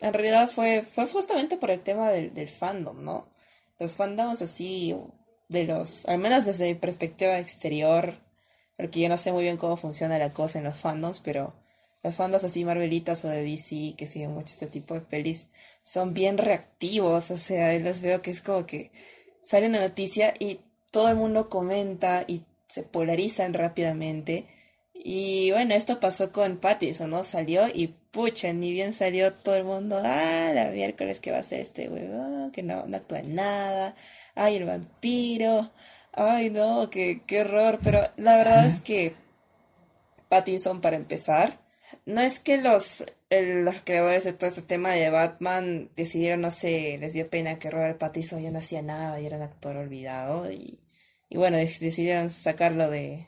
en 0.01 0.13
realidad 0.13 0.49
fue, 0.51 0.83
fue 0.83 1.07
justamente 1.07 1.57
por 1.57 1.71
el 1.71 1.81
tema 1.81 2.11
del, 2.11 2.35
del 2.35 2.49
fandom, 2.49 3.03
¿no? 3.05 3.29
Los 3.79 3.97
fandoms 3.97 4.43
así, 4.43 4.95
de 5.49 5.65
los, 5.65 6.07
al 6.07 6.19
menos 6.19 6.45
desde 6.47 6.75
perspectiva 6.75 7.39
exterior, 7.39 8.15
porque 8.77 9.01
yo 9.01 9.09
no 9.09 9.17
sé 9.17 9.33
muy 9.33 9.43
bien 9.45 9.57
cómo 9.57 9.77
funciona 9.77 10.19
la 10.19 10.33
cosa 10.33 10.59
en 10.59 10.65
los 10.65 10.77
fandoms, 10.77 11.21
pero 11.21 11.55
los 12.03 12.15
fandoms 12.15 12.45
así 12.45 12.65
Marvelitas 12.65 13.25
o 13.25 13.29
de 13.29 13.43
DC, 13.43 13.95
que 13.97 14.07
siguen 14.07 14.33
mucho 14.33 14.53
este 14.53 14.67
tipo 14.67 14.95
de 14.95 15.01
pelis, 15.01 15.49
son 15.83 16.15
bien 16.15 16.39
reactivos, 16.39 17.31
o 17.31 17.39
sea, 17.39 17.79
los 17.79 18.03
veo 18.03 18.21
que 18.21 18.31
es 18.31 18.43
como 18.43 18.67
que 18.67 18.91
sale 19.43 19.69
una 19.69 19.81
noticia 19.81 20.35
y 20.39 20.61
todo 20.91 21.09
el 21.09 21.17
mundo 21.17 21.49
comenta 21.49 22.25
y 22.27 22.43
se 22.69 22.83
polarizan 22.83 23.55
rápidamente. 23.55 24.47
Y 24.93 25.51
bueno, 25.53 25.75
esto 25.75 26.01
pasó 26.01 26.33
con 26.33 26.59
Pattinson, 26.59 27.11
¿no? 27.11 27.23
Salió 27.25 27.69
y 27.69 27.89
pucha, 28.11 28.53
ni 28.53 28.73
bien 28.73 28.95
salió 28.95 29.33
todo 29.33 29.57
el 29.57 29.65
mundo, 29.65 30.01
ah, 30.03 30.51
la 30.55 30.71
miércoles 30.71 31.21
que 31.21 31.31
va 31.33 31.39
a 31.39 31.43
ser 31.43 31.61
este 31.61 31.89
huevón, 31.89 32.53
que 32.53 32.63
no, 32.63 32.87
no 32.87 32.97
actúa 32.97 33.21
en 33.21 33.35
nada, 33.35 33.97
ay, 34.35 34.57
el 34.57 34.65
vampiro, 34.65 35.73
ay, 36.15 36.51
no, 36.51 36.89
qué, 36.91 37.23
qué 37.27 37.43
horror, 37.43 37.81
pero 37.83 38.01
la 38.17 38.37
verdad 38.37 38.65
es 38.67 38.81
que 38.81 39.15
Pattinson, 40.29 40.81
para 40.81 40.97
empezar, 40.97 41.59
no 42.07 42.21
es 42.21 42.39
que 42.41 42.57
los, 42.59 43.05
el- 43.31 43.65
los 43.65 43.77
creadores 43.85 44.25
de 44.25 44.33
todo 44.33 44.49
este 44.49 44.63
tema 44.63 44.91
de 44.93 45.11
Batman 45.11 45.91
decidieron, 45.97 46.41
no 46.41 46.51
sé, 46.51 46.99
les 46.99 47.13
dio 47.13 47.29
pena 47.29 47.59
que 47.59 47.71
Robert 47.71 47.99
Pattinson 47.99 48.43
ya 48.43 48.51
no 48.51 48.59
hacía 48.59 48.83
nada 48.83 49.21
y 49.21 49.27
era 49.27 49.37
un 49.37 49.43
actor 49.43 49.77
olvidado 49.77 50.51
y, 50.51 50.81
y 51.29 51.37
bueno, 51.37 51.59
dec- 51.59 51.79
decidieron 51.79 52.31
sacarlo 52.31 52.91
de, 52.91 53.27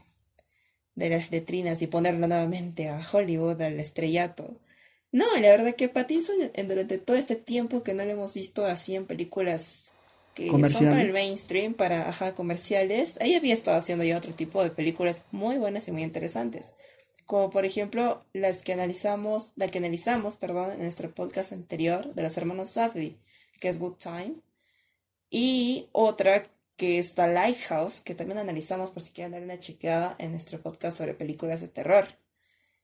de 0.94 1.10
las 1.10 1.30
letrinas 1.30 1.82
y 1.82 1.86
ponerlo 1.86 2.26
nuevamente 2.26 2.88
a 2.88 3.00
Hollywood, 3.12 3.60
al 3.62 3.78
estrellato. 3.80 4.56
No, 5.12 5.26
la 5.38 5.48
verdad 5.50 5.74
que 5.76 5.88
Pattinson 5.88 6.36
durante 6.68 6.98
todo 6.98 7.16
este 7.16 7.36
tiempo 7.36 7.82
que 7.82 7.94
no 7.94 8.04
lo 8.04 8.10
hemos 8.12 8.34
visto 8.34 8.66
así 8.66 8.96
en 8.96 9.06
películas 9.06 9.92
que 10.36 10.50
son 10.68 10.90
para 10.90 11.00
el 11.00 11.14
mainstream, 11.14 11.72
para 11.72 12.08
ajá, 12.10 12.34
comerciales, 12.34 13.16
ahí 13.22 13.34
había 13.34 13.54
estado 13.54 13.78
haciendo 13.78 14.04
ya 14.04 14.18
otro 14.18 14.34
tipo 14.34 14.62
de 14.62 14.70
películas 14.70 15.22
muy 15.30 15.56
buenas 15.56 15.88
y 15.88 15.92
muy 15.92 16.02
interesantes. 16.02 16.72
Como 17.24 17.48
por 17.48 17.64
ejemplo 17.64 18.22
las 18.34 18.60
que 18.60 18.74
analizamos, 18.74 19.54
la 19.56 19.66
que 19.68 19.78
analizamos, 19.78 20.36
perdón, 20.36 20.72
en 20.72 20.82
nuestro 20.82 21.12
podcast 21.14 21.52
anterior 21.52 22.14
de 22.14 22.22
los 22.22 22.36
hermanos 22.36 22.68
Safdie, 22.68 23.16
que 23.60 23.68
es 23.68 23.78
Good 23.78 23.94
Time. 23.94 24.34
Y 25.30 25.86
otra 25.92 26.42
que 26.76 26.98
es 26.98 27.14
The 27.14 27.28
Lighthouse, 27.28 28.00
que 28.00 28.14
también 28.14 28.38
analizamos 28.38 28.90
por 28.90 29.02
si 29.02 29.12
quieren 29.12 29.32
dar 29.32 29.42
una 29.42 29.58
chequeada 29.58 30.16
en 30.18 30.32
nuestro 30.32 30.60
podcast 30.60 30.98
sobre 30.98 31.14
películas 31.14 31.62
de 31.62 31.68
terror. 31.68 32.04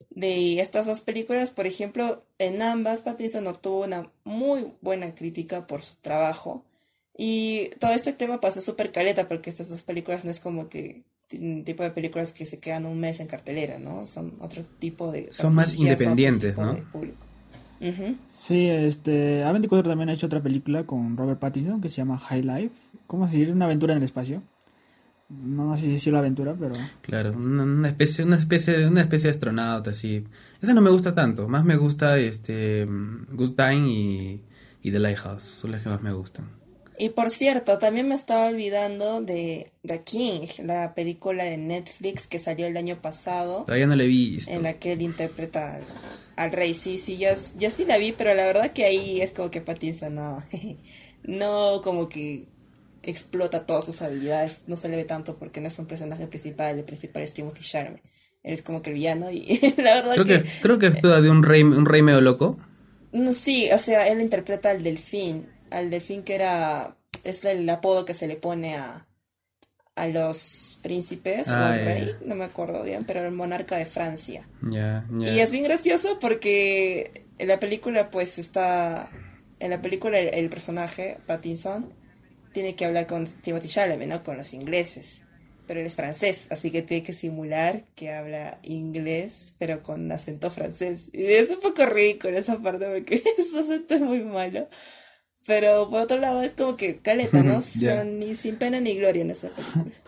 De 0.08 0.58
estas 0.58 0.86
dos 0.86 1.02
películas, 1.02 1.50
por 1.50 1.66
ejemplo, 1.66 2.24
en 2.38 2.62
ambas 2.62 3.02
Pattinson 3.02 3.46
obtuvo 3.46 3.84
una 3.84 4.10
muy 4.24 4.72
buena 4.80 5.14
crítica 5.14 5.66
por 5.66 5.82
su 5.82 5.96
trabajo. 5.96 6.64
Y 7.16 7.70
todo 7.78 7.92
este 7.92 8.12
tema 8.12 8.40
pasó 8.40 8.60
súper 8.60 8.90
caleta 8.90 9.28
porque 9.28 9.50
estas 9.50 9.68
dos 9.68 9.82
películas 9.82 10.24
no 10.24 10.30
es 10.30 10.40
como 10.40 10.68
que 10.68 11.02
un 11.32 11.64
tipo 11.64 11.82
de 11.82 11.90
películas 11.90 12.32
que 12.32 12.46
se 12.46 12.58
quedan 12.58 12.86
un 12.86 12.98
mes 13.00 13.20
en 13.20 13.26
cartelera, 13.26 13.78
¿no? 13.78 14.06
Son 14.06 14.34
otro 14.40 14.64
tipo 14.78 15.10
de... 15.10 15.28
Son 15.30 15.54
más 15.54 15.74
independientes, 15.74 16.56
¿no? 16.56 16.78
Sí, 18.38 18.66
este, 18.66 19.44
A24 19.44 19.82
también 19.82 20.08
ha 20.08 20.12
hecho 20.12 20.26
otra 20.26 20.42
película 20.42 20.84
con 20.84 21.16
Robert 21.16 21.40
Pattinson 21.40 21.80
que 21.80 21.88
se 21.88 21.96
llama 21.96 22.18
High 22.18 22.42
Life. 22.42 22.74
¿Cómo 23.06 23.28
se 23.28 23.36
dice? 23.36 23.52
Una 23.52 23.64
aventura 23.64 23.92
en 23.92 23.98
el 23.98 24.04
espacio. 24.04 24.42
No, 25.28 25.74
sé 25.76 25.86
si 25.86 25.94
es 25.94 26.06
la 26.08 26.18
aventura, 26.18 26.54
pero... 26.58 26.74
Claro, 27.00 27.32
una, 27.32 27.88
especie, 27.88 28.24
una 28.24 28.36
especie, 28.36 28.86
una 28.86 29.00
especie 29.00 29.28
de 29.28 29.30
astronauta, 29.30 29.92
así. 29.92 30.24
Esa 30.60 30.74
no 30.74 30.82
me 30.82 30.90
gusta 30.90 31.14
tanto. 31.14 31.48
Más 31.48 31.64
me 31.64 31.76
gusta 31.76 32.18
este 32.18 32.86
Good 33.32 33.54
Time 33.54 33.88
y, 33.88 34.42
y 34.82 34.92
The 34.92 34.98
Lighthouse. 34.98 35.44
Son 35.44 35.70
las 35.70 35.82
que 35.82 35.88
más 35.88 36.02
me 36.02 36.12
gustan. 36.12 36.61
Y 37.02 37.08
por 37.08 37.30
cierto, 37.30 37.78
también 37.78 38.06
me 38.06 38.14
estaba 38.14 38.46
olvidando 38.46 39.22
de 39.22 39.72
The 39.84 40.02
King, 40.04 40.46
la 40.62 40.94
película 40.94 41.42
de 41.42 41.56
Netflix 41.56 42.28
que 42.28 42.38
salió 42.38 42.68
el 42.68 42.76
año 42.76 43.02
pasado. 43.02 43.64
Todavía 43.64 43.88
no 43.88 43.96
la 43.96 44.04
he 44.04 44.06
visto. 44.06 44.52
En 44.52 44.62
la 44.62 44.74
que 44.74 44.92
él 44.92 45.02
interpreta 45.02 45.80
al, 46.36 46.52
rey. 46.52 46.74
Sí, 46.74 46.98
sí, 46.98 47.18
ya, 47.18 47.34
ya 47.58 47.70
sí 47.70 47.86
la 47.86 47.98
vi, 47.98 48.12
pero 48.12 48.32
la 48.36 48.44
verdad 48.44 48.70
que 48.70 48.84
ahí 48.84 49.20
es 49.20 49.32
como 49.32 49.50
que 49.50 49.60
Pattinson 49.60 50.14
no, 50.14 50.44
no 51.24 51.80
como 51.82 52.08
que 52.08 52.46
explota 53.02 53.66
todas 53.66 53.84
sus 53.84 54.00
habilidades. 54.00 54.62
No 54.68 54.76
se 54.76 54.88
le 54.88 54.94
ve 54.94 55.04
tanto 55.04 55.40
porque 55.40 55.60
no 55.60 55.66
es 55.66 55.78
un 55.80 55.86
personaje 55.86 56.28
principal, 56.28 56.78
el 56.78 56.84
principal 56.84 57.24
es 57.24 57.34
Timothy 57.34 57.64
Chalamet. 57.64 58.00
Él 58.44 58.54
es 58.54 58.62
como 58.62 58.80
que 58.80 58.90
el 58.90 58.94
villano 58.94 59.28
y 59.32 59.58
la 59.76 59.94
verdad 59.94 60.14
creo 60.14 60.24
que... 60.24 60.44
Creo 60.62 60.78
que 60.78 60.86
actúa 60.86 61.20
de 61.20 61.30
un 61.30 61.42
rey, 61.42 61.64
un 61.64 61.84
rey 61.84 62.02
medio 62.02 62.20
loco. 62.20 62.60
No, 63.10 63.32
sí, 63.32 63.72
o 63.72 63.78
sea, 63.78 64.06
él 64.06 64.20
interpreta 64.20 64.70
al 64.70 64.84
delfín 64.84 65.48
al 65.72 65.90
delfín 65.90 66.22
que 66.22 66.34
era, 66.34 66.96
es 67.24 67.44
el 67.44 67.68
apodo 67.68 68.04
que 68.04 68.14
se 68.14 68.26
le 68.26 68.36
pone 68.36 68.76
a, 68.76 69.06
a 69.94 70.08
los 70.08 70.78
príncipes 70.82 71.48
o 71.48 71.54
al 71.54 71.62
ah, 71.62 71.76
rey, 71.76 72.16
no 72.24 72.34
me 72.34 72.44
acuerdo 72.44 72.82
bien, 72.82 73.04
pero 73.04 73.24
el 73.24 73.32
monarca 73.32 73.76
de 73.76 73.84
Francia. 73.84 74.48
Y 75.20 75.38
es 75.38 75.50
bien 75.50 75.64
gracioso 75.64 76.18
porque 76.18 77.26
en 77.38 77.48
la 77.48 77.60
película 77.60 78.10
pues 78.10 78.38
está, 78.38 79.10
en 79.58 79.70
la 79.70 79.82
película 79.82 80.18
el, 80.18 80.48
personaje, 80.48 81.18
Pattinson, 81.26 81.92
tiene 82.52 82.74
que 82.74 82.84
hablar 82.84 83.06
con 83.06 83.26
Timothy 83.26 83.68
Chalamet, 83.68 84.08
¿no? 84.08 84.22
Con 84.22 84.36
los 84.36 84.52
ingleses. 84.54 85.22
Pero 85.66 85.80
él 85.80 85.86
es 85.86 85.94
francés, 85.94 86.48
así 86.50 86.70
que 86.70 86.82
tiene 86.82 87.02
que 87.02 87.12
simular 87.12 87.84
que 87.94 88.12
habla 88.12 88.58
inglés, 88.62 89.54
pero 89.58 89.82
con 89.82 90.10
acento 90.10 90.50
francés. 90.50 91.08
Y 91.12 91.24
es 91.24 91.50
un 91.50 91.60
poco 91.60 91.86
ridículo 91.86 92.36
esa 92.36 92.58
parte 92.58 92.86
porque 92.86 93.22
su 93.50 93.58
acento 93.58 93.94
es 93.94 94.00
muy 94.00 94.20
malo. 94.20 94.68
Pero 95.46 95.88
por 95.90 96.02
otro 96.02 96.18
lado 96.18 96.42
es 96.42 96.54
como 96.54 96.76
que 96.76 96.98
caleta, 96.98 97.42
¿no? 97.42 97.60
ni 98.04 98.36
sin 98.36 98.56
pena 98.56 98.80
ni 98.80 98.94
gloria 98.94 99.22
en 99.22 99.30
esa 99.30 99.48
película. 99.48 99.84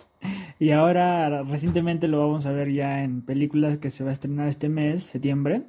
Y 0.58 0.70
ahora 0.70 1.42
recientemente 1.42 2.08
lo 2.08 2.20
vamos 2.20 2.46
a 2.46 2.52
ver 2.52 2.72
ya 2.72 3.02
en 3.02 3.20
películas 3.20 3.76
que 3.76 3.90
se 3.90 4.04
va 4.04 4.10
a 4.10 4.12
estrenar 4.14 4.48
este 4.48 4.70
mes, 4.70 5.04
septiembre, 5.04 5.64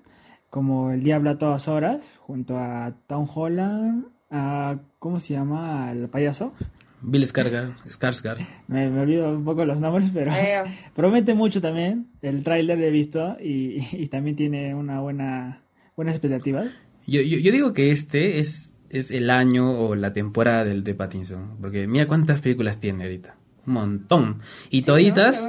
como 0.50 0.92
El 0.92 1.04
Diablo 1.04 1.32
a 1.32 1.38
todas 1.38 1.68
horas, 1.68 2.02
junto 2.20 2.58
a 2.58 2.96
Tom 3.08 3.28
Holland, 3.34 4.06
a 4.30 4.78
¿cómo 5.00 5.20
se 5.20 5.34
llama? 5.34 5.92
el 5.92 6.08
payaso. 6.08 6.54
Bill 7.02 7.26
Skarsgård. 7.26 8.48
Me, 8.68 8.90
me, 8.90 9.02
olvido 9.02 9.30
un 9.32 9.44
poco 9.44 9.66
los 9.66 9.80
nombres, 9.80 10.10
pero 10.14 10.32
eh. 10.32 10.64
promete 10.96 11.34
mucho 11.34 11.62
también. 11.62 12.08
El 12.22 12.44
tráiler 12.44 12.82
he 12.82 12.90
visto 12.90 13.38
y, 13.42 13.86
y, 13.92 14.08
también 14.08 14.36
tiene 14.36 14.74
una 14.74 15.02
buena 15.02 15.62
buenas 15.96 16.16
expectativas. 16.16 16.68
Yo, 17.06 17.22
yo, 17.22 17.38
yo 17.38 17.52
digo 17.52 17.74
que 17.74 17.92
este 17.92 18.40
es 18.40 18.75
es 18.90 19.12
el 19.12 19.30
año 19.30 19.80
o 19.80 19.96
la 19.96 20.14
temporada 20.14 20.64
del 20.64 20.84
de 20.84 20.96
Pattinson. 20.96 21.58
Porque 21.62 21.88
mira 21.88 22.08
cuántas 22.08 22.42
películas 22.42 22.80
tiene 22.80 23.04
ahorita. 23.04 23.36
Un 23.66 23.74
montón. 23.74 24.42
Y 24.70 24.82
toditas. 24.84 25.48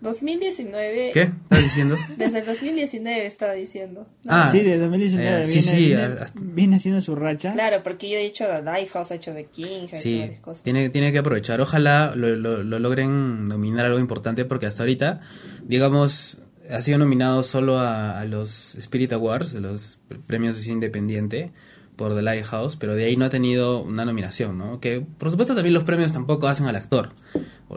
2019. 0.00 1.10
¿Qué? 1.12 1.22
¿Estás 1.22 1.62
diciendo? 1.62 1.96
Desde 2.16 2.38
el 2.40 2.46
2019 2.46 3.26
estaba 3.26 3.52
diciendo. 3.52 4.06
Ah, 4.26 4.48
sí, 4.50 4.60
desde 4.60 4.78
2019. 4.78 5.42
Eh, 5.42 5.44
sí, 5.44 5.62
sí. 5.62 5.94
Viene, 6.34 6.76
haciendo 6.76 7.00
su 7.02 7.14
racha. 7.14 7.52
Claro, 7.52 7.82
porque 7.82 8.08
yo 8.08 8.16
he 8.16 8.22
dicho 8.22 8.44
The 8.46 8.62
Lighthouse, 8.62 9.10
ha 9.10 9.16
hecho 9.16 9.34
The 9.34 9.44
King, 9.44 9.88
ha 9.92 9.96
sí, 9.96 10.22
hecho 10.22 10.42
cosas. 10.42 10.62
Tiene, 10.62 10.88
tiene 10.88 11.12
que 11.12 11.18
aprovechar. 11.18 11.60
Ojalá 11.60 12.14
lo, 12.16 12.34
lo, 12.34 12.62
lo 12.62 12.78
logren 12.78 13.46
nominar 13.46 13.84
algo 13.84 13.98
importante 13.98 14.46
porque 14.46 14.66
hasta 14.66 14.84
ahorita, 14.84 15.20
digamos, 15.64 16.38
ha 16.70 16.80
sido 16.80 16.96
nominado 16.96 17.42
solo 17.42 17.78
a, 17.78 18.18
a 18.18 18.24
los 18.24 18.76
Spirit 18.76 19.12
Awards, 19.12 19.52
los 19.54 19.98
premios 20.26 20.56
de 20.56 20.62
cine 20.62 20.74
independiente 20.74 21.52
por 22.00 22.14
The 22.14 22.22
Lighthouse, 22.22 22.76
pero 22.76 22.94
de 22.94 23.04
ahí 23.04 23.18
no 23.18 23.26
ha 23.26 23.28
tenido 23.28 23.82
una 23.82 24.06
nominación, 24.06 24.56
¿no? 24.56 24.80
Que 24.80 25.02
por 25.02 25.30
supuesto 25.30 25.54
también 25.54 25.74
los 25.74 25.84
premios 25.84 26.12
tampoco 26.12 26.48
hacen 26.48 26.66
al 26.66 26.74
actor, 26.74 27.10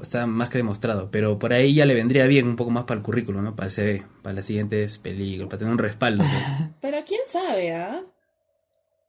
está 0.01 0.27
más 0.27 0.49
que 0.49 0.59
demostrado, 0.59 1.11
pero 1.11 1.37
por 1.37 1.51
ahí 1.51 1.75
ya 1.75 1.85
le 1.85 1.93
vendría 1.93 2.25
bien 2.25 2.47
un 2.47 2.55
poco 2.55 2.71
más 2.71 2.85
para 2.85 2.99
el 2.99 3.03
currículum, 3.03 3.43
¿no? 3.43 3.53
Para 3.57 3.65
el 3.65 3.73
CV, 3.73 4.05
para 4.21 4.35
las 4.35 4.45
siguientes 4.45 4.97
películas, 4.97 5.49
para 5.49 5.57
tener 5.57 5.73
un 5.73 5.77
respaldo. 5.77 6.23
pero 6.79 6.99
quién 7.05 7.19
sabe, 7.25 7.73
¿ah? 7.75 8.01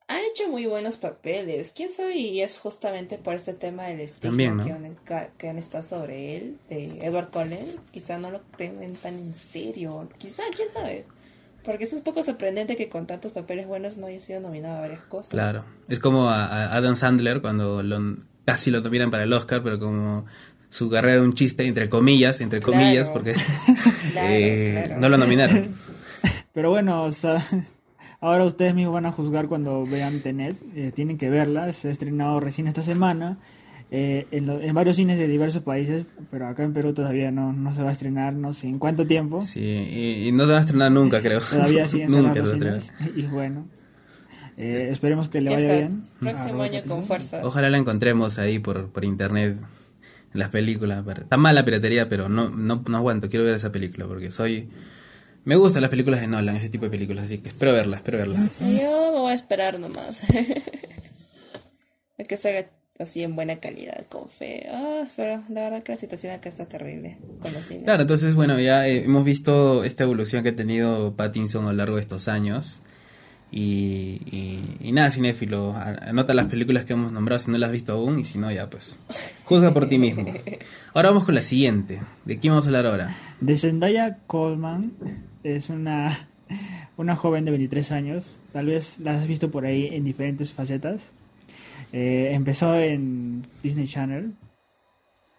Ha 0.08 0.20
hecho 0.20 0.48
muy 0.48 0.66
buenos 0.66 0.96
papeles. 0.96 1.72
¿Quién 1.74 1.90
sabe? 1.90 2.16
Y 2.16 2.42
es 2.42 2.58
justamente 2.58 3.16
por 3.16 3.36
este 3.36 3.54
tema 3.54 3.84
del 3.84 4.00
estigma 4.00 4.64
que, 5.38 5.48
han, 5.48 5.58
estado 5.58 5.84
sobre 5.84 6.36
él, 6.36 6.58
de 6.68 7.06
Edward 7.06 7.30
Cullen. 7.30 7.66
Quizá 7.90 8.18
no 8.18 8.30
lo 8.30 8.40
tengan 8.58 8.92
tan 8.94 9.14
en 9.14 9.34
serio. 9.34 10.08
Quizá, 10.18 10.42
quién 10.54 10.68
sabe. 10.68 11.06
Porque 11.64 11.84
es 11.84 11.92
un 11.92 12.02
poco 12.02 12.22
sorprendente 12.22 12.76
que 12.76 12.88
con 12.88 13.06
tantos 13.06 13.32
papeles 13.32 13.66
buenos 13.66 13.96
no 13.96 14.06
haya 14.06 14.20
sido 14.20 14.40
nominado 14.40 14.76
a 14.76 14.80
varias 14.82 15.02
cosas. 15.04 15.30
Claro. 15.30 15.64
Es 15.88 15.98
como 15.98 16.28
a, 16.28 16.74
Adam 16.74 16.94
Sandler 16.94 17.40
cuando 17.40 17.82
lo, 17.82 18.16
casi 18.44 18.70
lo 18.70 18.80
nominan 18.80 19.10
para 19.10 19.24
el 19.24 19.32
Oscar, 19.32 19.62
pero 19.62 19.78
como 19.78 20.26
su 20.68 20.90
carrera 20.90 21.14
era 21.14 21.22
un 21.22 21.34
chiste, 21.34 21.66
entre 21.66 21.88
comillas, 21.88 22.40
entre 22.40 22.60
comillas, 22.60 23.08
porque 23.08 23.34
eh, 24.16 24.94
no 24.98 25.08
lo 25.08 25.16
nominaron. 25.18 25.74
Pero 26.52 26.70
bueno, 26.70 27.10
ahora 28.20 28.44
ustedes 28.44 28.74
mismos 28.74 28.94
van 28.94 29.06
a 29.06 29.12
juzgar 29.12 29.48
cuando 29.48 29.84
vean 29.84 30.20
Tenet. 30.20 30.56
Eh, 30.76 30.92
tienen 30.94 31.18
que 31.18 31.28
verla, 31.30 31.72
se 31.72 31.88
ha 31.88 31.90
estrenado 31.90 32.38
recién 32.40 32.68
esta 32.68 32.82
semana. 32.82 33.38
Eh, 33.90 34.26
en, 34.32 34.74
varios 34.74 34.96
cines 34.96 35.18
de 35.18 35.28
diversos 35.28 35.62
países, 35.62 36.04
pero 36.30 36.48
acá 36.48 36.64
en 36.64 36.72
Perú 36.72 36.94
todavía 36.94 37.30
no, 37.30 37.52
no 37.52 37.74
se 37.74 37.82
va 37.82 37.90
a 37.90 37.92
estrenar, 37.92 38.32
no 38.32 38.52
sé 38.52 38.66
en 38.66 38.78
cuánto 38.78 39.06
tiempo. 39.06 39.42
Sí, 39.42 40.24
y, 40.26 40.32
no 40.32 40.46
se 40.46 40.52
va 40.52 40.58
a 40.58 40.62
estrenar 40.62 40.90
nunca, 40.90 41.20
creo. 41.20 41.40
Todavía 41.40 41.86
siguen 41.88 42.10
nunca 42.10 42.40
los 42.40 42.50
cines. 42.50 42.92
Y 43.16 43.22
bueno, 43.22 43.68
eh, 44.56 44.88
esperemos 44.90 45.28
que 45.28 45.40
le 45.40 45.52
vaya 45.52 45.74
bien. 45.74 46.02
Próximo 46.18 46.62
año 46.62 46.82
con 46.86 47.04
fuerza. 47.04 47.40
Ojalá 47.44 47.70
la 47.70 47.78
encontremos 47.78 48.38
ahí 48.38 48.58
por, 48.58 48.88
por 48.88 49.04
internet, 49.04 49.58
en 50.32 50.40
las 50.40 50.48
películas. 50.48 51.04
Está 51.06 51.36
mala 51.36 51.60
la 51.60 51.64
piratería, 51.64 52.08
pero 52.08 52.28
no, 52.28 52.50
no, 52.50 52.82
no 52.86 52.96
aguanto, 52.96 53.28
quiero 53.28 53.44
ver 53.44 53.54
esa 53.54 53.70
película, 53.72 54.06
porque 54.06 54.30
soy... 54.30 54.68
Me 55.44 55.56
gustan 55.56 55.82
las 55.82 55.90
películas 55.90 56.20
de 56.20 56.26
Nolan, 56.26 56.56
ese 56.56 56.70
tipo 56.70 56.86
de 56.86 56.90
películas, 56.90 57.26
así 57.26 57.38
que 57.38 57.50
espero 57.50 57.74
verla, 57.74 57.98
espero 57.98 58.16
verla. 58.16 58.38
Yo 58.60 59.12
me 59.12 59.18
voy 59.20 59.30
a 59.30 59.34
esperar 59.34 59.78
nomás. 59.78 60.24
a 62.18 62.24
que 62.24 62.36
salga 62.38 62.66
así 62.98 63.22
en 63.22 63.34
buena 63.34 63.56
calidad, 63.56 64.06
con 64.08 64.28
fe. 64.28 64.66
Ah, 64.70 65.04
pero 65.16 65.42
la 65.48 65.62
verdad 65.62 65.82
que 65.82 65.92
la 65.92 65.96
situación 65.96 66.32
acá 66.32 66.48
está 66.48 66.66
terrible 66.66 67.18
con 67.40 67.52
los 67.52 67.64
cines. 67.64 67.84
Claro, 67.84 68.02
entonces, 68.02 68.34
bueno, 68.34 68.58
ya 68.60 68.86
eh, 68.86 69.04
hemos 69.04 69.24
visto 69.24 69.84
esta 69.84 70.04
evolución 70.04 70.42
que 70.42 70.50
ha 70.50 70.56
tenido 70.56 71.14
Pattinson 71.14 71.66
a 71.66 71.72
lo 71.72 71.76
largo 71.76 71.96
de 71.96 72.02
estos 72.02 72.28
años. 72.28 72.82
Y, 73.56 74.74
y, 74.80 74.90
nada, 74.90 75.12
cinéfilo, 75.12 75.76
anota 75.76 76.34
las 76.34 76.46
películas 76.46 76.84
que 76.84 76.94
hemos 76.94 77.12
nombrado 77.12 77.38
si 77.38 77.52
no 77.52 77.58
las 77.58 77.68
has 77.68 77.72
visto 77.72 77.92
aún 77.92 78.18
y 78.18 78.24
si 78.24 78.36
no, 78.36 78.50
ya 78.50 78.68
pues, 78.68 78.98
juzga 79.44 79.72
por 79.72 79.88
ti 79.88 79.96
mismo. 79.96 80.24
Ahora 80.92 81.10
vamos 81.10 81.24
con 81.24 81.36
la 81.36 81.42
siguiente. 81.42 82.00
¿De 82.24 82.40
quién 82.40 82.52
vamos 82.52 82.66
a 82.66 82.70
hablar 82.70 82.86
ahora? 82.86 83.16
De 83.40 83.56
Zendaya 83.56 84.18
Coleman. 84.26 84.94
Es 85.44 85.68
una, 85.68 86.28
una 86.96 87.14
joven 87.14 87.44
de 87.44 87.52
23 87.52 87.92
años. 87.92 88.36
Tal 88.52 88.66
vez 88.66 88.98
la 88.98 89.20
has 89.20 89.28
visto 89.28 89.52
por 89.52 89.66
ahí 89.66 89.88
en 89.92 90.02
diferentes 90.04 90.52
facetas. 90.52 91.12
Eh, 91.92 92.30
empezó 92.32 92.76
en 92.78 93.42
Disney 93.62 93.86
Channel 93.86 94.32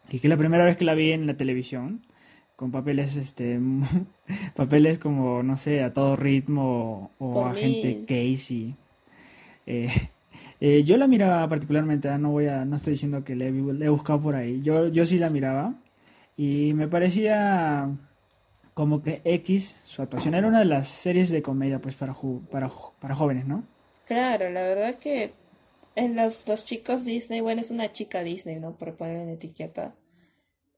y 0.10 0.20
que 0.20 0.28
la 0.28 0.38
primera 0.38 0.64
vez 0.66 0.78
que 0.78 0.86
la 0.86 0.94
vi 0.94 1.12
en 1.12 1.28
la 1.28 1.36
televisión 1.36 2.06
con 2.56 2.72
papeles, 2.72 3.16
este, 3.16 3.60
papeles 4.56 4.98
como, 5.00 5.44
no 5.44 5.58
sé, 5.58 5.84
a 5.84 5.94
todo 5.94 6.16
ritmo 6.16 7.12
o, 7.20 7.34
Por 7.34 7.48
agente 7.50 7.88
mí. 8.00 8.06
Casey. 8.08 8.76
Eh, 9.66 9.90
eh, 10.62 10.84
yo 10.84 10.96
la 10.98 11.08
miraba 11.08 11.48
particularmente, 11.50 12.08
ah, 12.10 12.18
no 12.18 12.32
voy 12.32 12.48
a, 12.48 12.64
no 12.64 12.78
estoy 12.78 12.94
diciendo 12.94 13.24
que 13.24 13.36
le, 13.36 13.48
he- 13.50 13.90
buscado 13.90 14.22
por 14.22 14.36
ahí. 14.36 14.62
Yo, 14.62 14.88
yo 14.88 15.06
sí 15.06 15.18
la 15.18 15.30
miraba 15.30 15.74
y 16.38 16.74
me 16.74 16.88
parecía 16.88 17.90
como 18.74 19.02
que 19.02 19.22
X, 19.24 19.76
su 19.86 20.02
actuación 20.02 20.34
era 20.36 20.48
una 20.48 20.60
de 20.60 20.66
las 20.66 20.88
series 20.90 21.30
de 21.30 21.42
comedia, 21.42 21.80
pues 21.80 21.96
para 21.96 22.14
ju- 22.14 22.46
para 22.48 22.70
ju- 22.70 22.92
para 23.00 23.16
jóvenes, 23.16 23.46
¿no? 23.46 23.64
Claro, 24.06 24.50
la 24.50 24.62
verdad 24.62 24.96
que 24.96 25.34
en 25.96 26.16
los, 26.16 26.48
los 26.48 26.66
chicos 26.66 27.06
Disney, 27.06 27.42
bueno, 27.42 27.62
es 27.62 27.72
una 27.72 27.92
chica 27.92 28.24
Disney, 28.24 28.60
¿no? 28.60 28.78
Por 28.78 28.96
ponerle 28.96 29.24
en 29.24 29.30
etiqueta. 29.30 29.96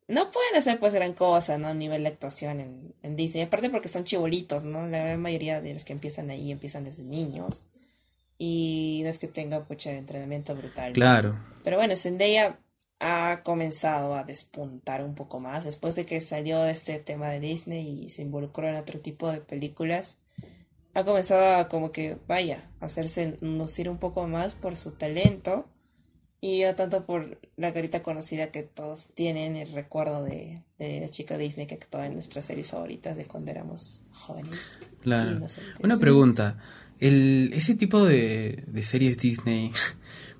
No 0.07 0.31
pueden 0.31 0.55
hacer 0.55 0.79
pues 0.79 0.93
gran 0.93 1.13
cosa, 1.13 1.57
¿no? 1.57 1.67
A 1.67 1.73
nivel 1.73 2.03
de 2.03 2.09
actuación 2.09 2.61
en, 2.61 2.93
en 3.03 3.15
Disney. 3.15 3.43
Aparte 3.43 3.69
porque 3.69 3.89
son 3.89 4.05
chibolitos, 4.05 4.63
¿no? 4.63 4.87
La 4.87 4.99
gran 4.99 5.21
mayoría 5.21 5.59
de 5.59 5.73
los 5.73 5.83
que 5.83 5.93
empiezan 5.93 6.29
ahí 6.29 6.51
empiezan 6.51 6.85
desde 6.85 7.03
niños. 7.03 7.63
Y 8.37 9.01
no 9.03 9.09
es 9.09 9.17
que 9.17 9.27
tengan 9.27 9.65
mucho 9.67 9.89
entrenamiento 9.89 10.55
brutal. 10.55 10.89
¿no? 10.89 10.93
Claro. 10.93 11.39
Pero 11.63 11.77
bueno, 11.77 11.95
Zendaya 11.95 12.59
ha 12.99 13.41
comenzado 13.43 14.15
a 14.15 14.23
despuntar 14.23 15.03
un 15.03 15.15
poco 15.15 15.39
más 15.39 15.65
después 15.65 15.95
de 15.95 16.05
que 16.05 16.21
salió 16.21 16.61
de 16.61 16.71
este 16.71 16.99
tema 16.99 17.29
de 17.29 17.39
Disney 17.39 18.05
y 18.05 18.09
se 18.09 18.21
involucró 18.21 18.67
en 18.67 18.75
otro 18.75 18.99
tipo 18.99 19.31
de 19.31 19.41
películas. 19.41 20.17
Ha 20.97 21.05
comenzado 21.05 21.57
a 21.57 21.69
como 21.69 21.91
que, 21.91 22.17
vaya, 22.27 22.71
hacerse 22.79 23.37
lucir 23.41 23.87
un 23.87 23.99
poco 23.99 24.25
más 24.25 24.55
por 24.55 24.75
su 24.77 24.93
talento 24.93 25.69
y 26.41 26.63
no 26.63 26.73
tanto 26.73 27.05
por 27.05 27.39
la 27.55 27.71
carita 27.71 28.01
conocida 28.01 28.49
que 28.49 28.63
todos 28.63 29.09
tienen, 29.13 29.55
el 29.57 29.71
recuerdo 29.73 30.23
de, 30.23 30.63
de 30.79 30.99
la 30.99 31.07
chica 31.09 31.37
Disney 31.37 31.67
que 31.67 31.75
actuaba 31.75 32.07
en 32.07 32.15
nuestras 32.15 32.45
series 32.45 32.69
favoritas 32.69 33.15
de 33.15 33.25
cuando 33.25 33.51
éramos 33.51 34.05
jóvenes. 34.11 34.79
Claro. 35.03 35.33
Inocentes. 35.33 35.75
Una 35.83 35.99
pregunta. 35.99 36.57
El, 36.99 37.51
ese 37.53 37.75
tipo 37.75 38.03
de, 38.03 38.63
de 38.65 38.81
series 38.81 39.19
Disney 39.19 39.71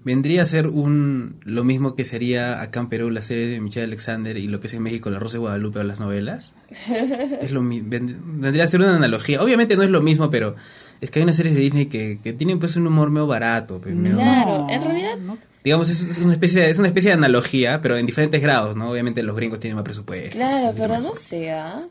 vendría 0.08 0.42
a 0.42 0.46
ser 0.46 0.68
un 0.68 1.40
lo 1.44 1.64
mismo 1.64 1.94
que 1.96 2.06
sería 2.06 2.62
acá 2.62 2.80
en 2.80 2.90
Perú 2.90 3.12
la 3.12 3.22
serie 3.22 3.46
de 3.48 3.60
Michelle 3.62 3.84
Alexander 3.86 4.38
y 4.38 4.48
lo 4.48 4.60
que 4.60 4.68
es 4.68 4.74
en 4.74 4.82
México 4.82 5.10
La 5.10 5.20
Rosa 5.20 5.34
de 5.34 5.40
Guadalupe 5.40 5.80
o 5.80 5.84
las 5.84 6.00
novelas. 6.00 6.54
es 7.42 7.52
lo 7.52 7.62
vendría 7.64 8.64
a 8.64 8.68
ser 8.68 8.80
una 8.80 8.96
analogía. 8.96 9.42
Obviamente 9.44 9.76
no 9.78 9.84
es 9.84 9.90
lo 9.90 10.02
mismo, 10.02 10.30
pero 10.32 10.56
es 11.02 11.12
que 11.12 11.20
hay 11.20 11.24
unas 11.24 11.36
series 11.36 11.54
de 11.56 11.62
Disney 11.62 11.86
que, 11.88 12.20
que 12.24 12.34
tienen 12.34 12.58
pues 12.60 12.76
un 12.76 12.88
humor 12.88 13.10
medio 13.12 13.28
barato. 13.28 13.80
pues, 13.82 13.94
medio- 13.94 14.16
Claro, 14.16 14.68
en 14.70 14.84
realidad- 14.84 15.18
no- 15.20 15.38
Digamos, 15.64 15.90
es, 15.90 16.02
es 16.02 16.18
una 16.20 16.32
especie 16.34 16.62
de, 16.62 16.70
es 16.70 16.80
una 16.80 16.88
especie 16.88 17.10
de 17.10 17.16
analogía, 17.16 17.82
pero 17.82 17.98
en 17.98 18.06
diferentes 18.06 18.42
grados, 18.42 18.78
¿no? 18.78 18.90
Obviamente 18.90 19.22
los 19.22 19.36
gringos 19.36 19.60
tienen 19.60 19.76
más 19.76 19.84
presupuesto. 19.84 20.38
Claro, 20.38 20.74
pero 20.78 21.00
no 21.02 21.14
sé, 21.14 21.52
¿ah? 21.52 21.86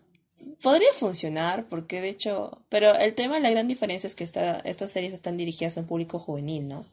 Podría 0.62 0.88
funcionar, 0.98 1.66
porque 1.68 2.00
de 2.00 2.08
hecho, 2.08 2.62
pero 2.70 2.94
el 2.96 3.14
tema, 3.14 3.38
la 3.38 3.50
gran 3.50 3.68
diferencia 3.68 4.06
es 4.06 4.14
que 4.14 4.24
esta, 4.24 4.60
estas 4.60 4.90
series 4.90 5.12
están 5.12 5.36
dirigidas 5.36 5.76
a 5.76 5.80
un 5.80 5.86
público 5.86 6.18
juvenil, 6.18 6.66
¿no? 6.66 6.86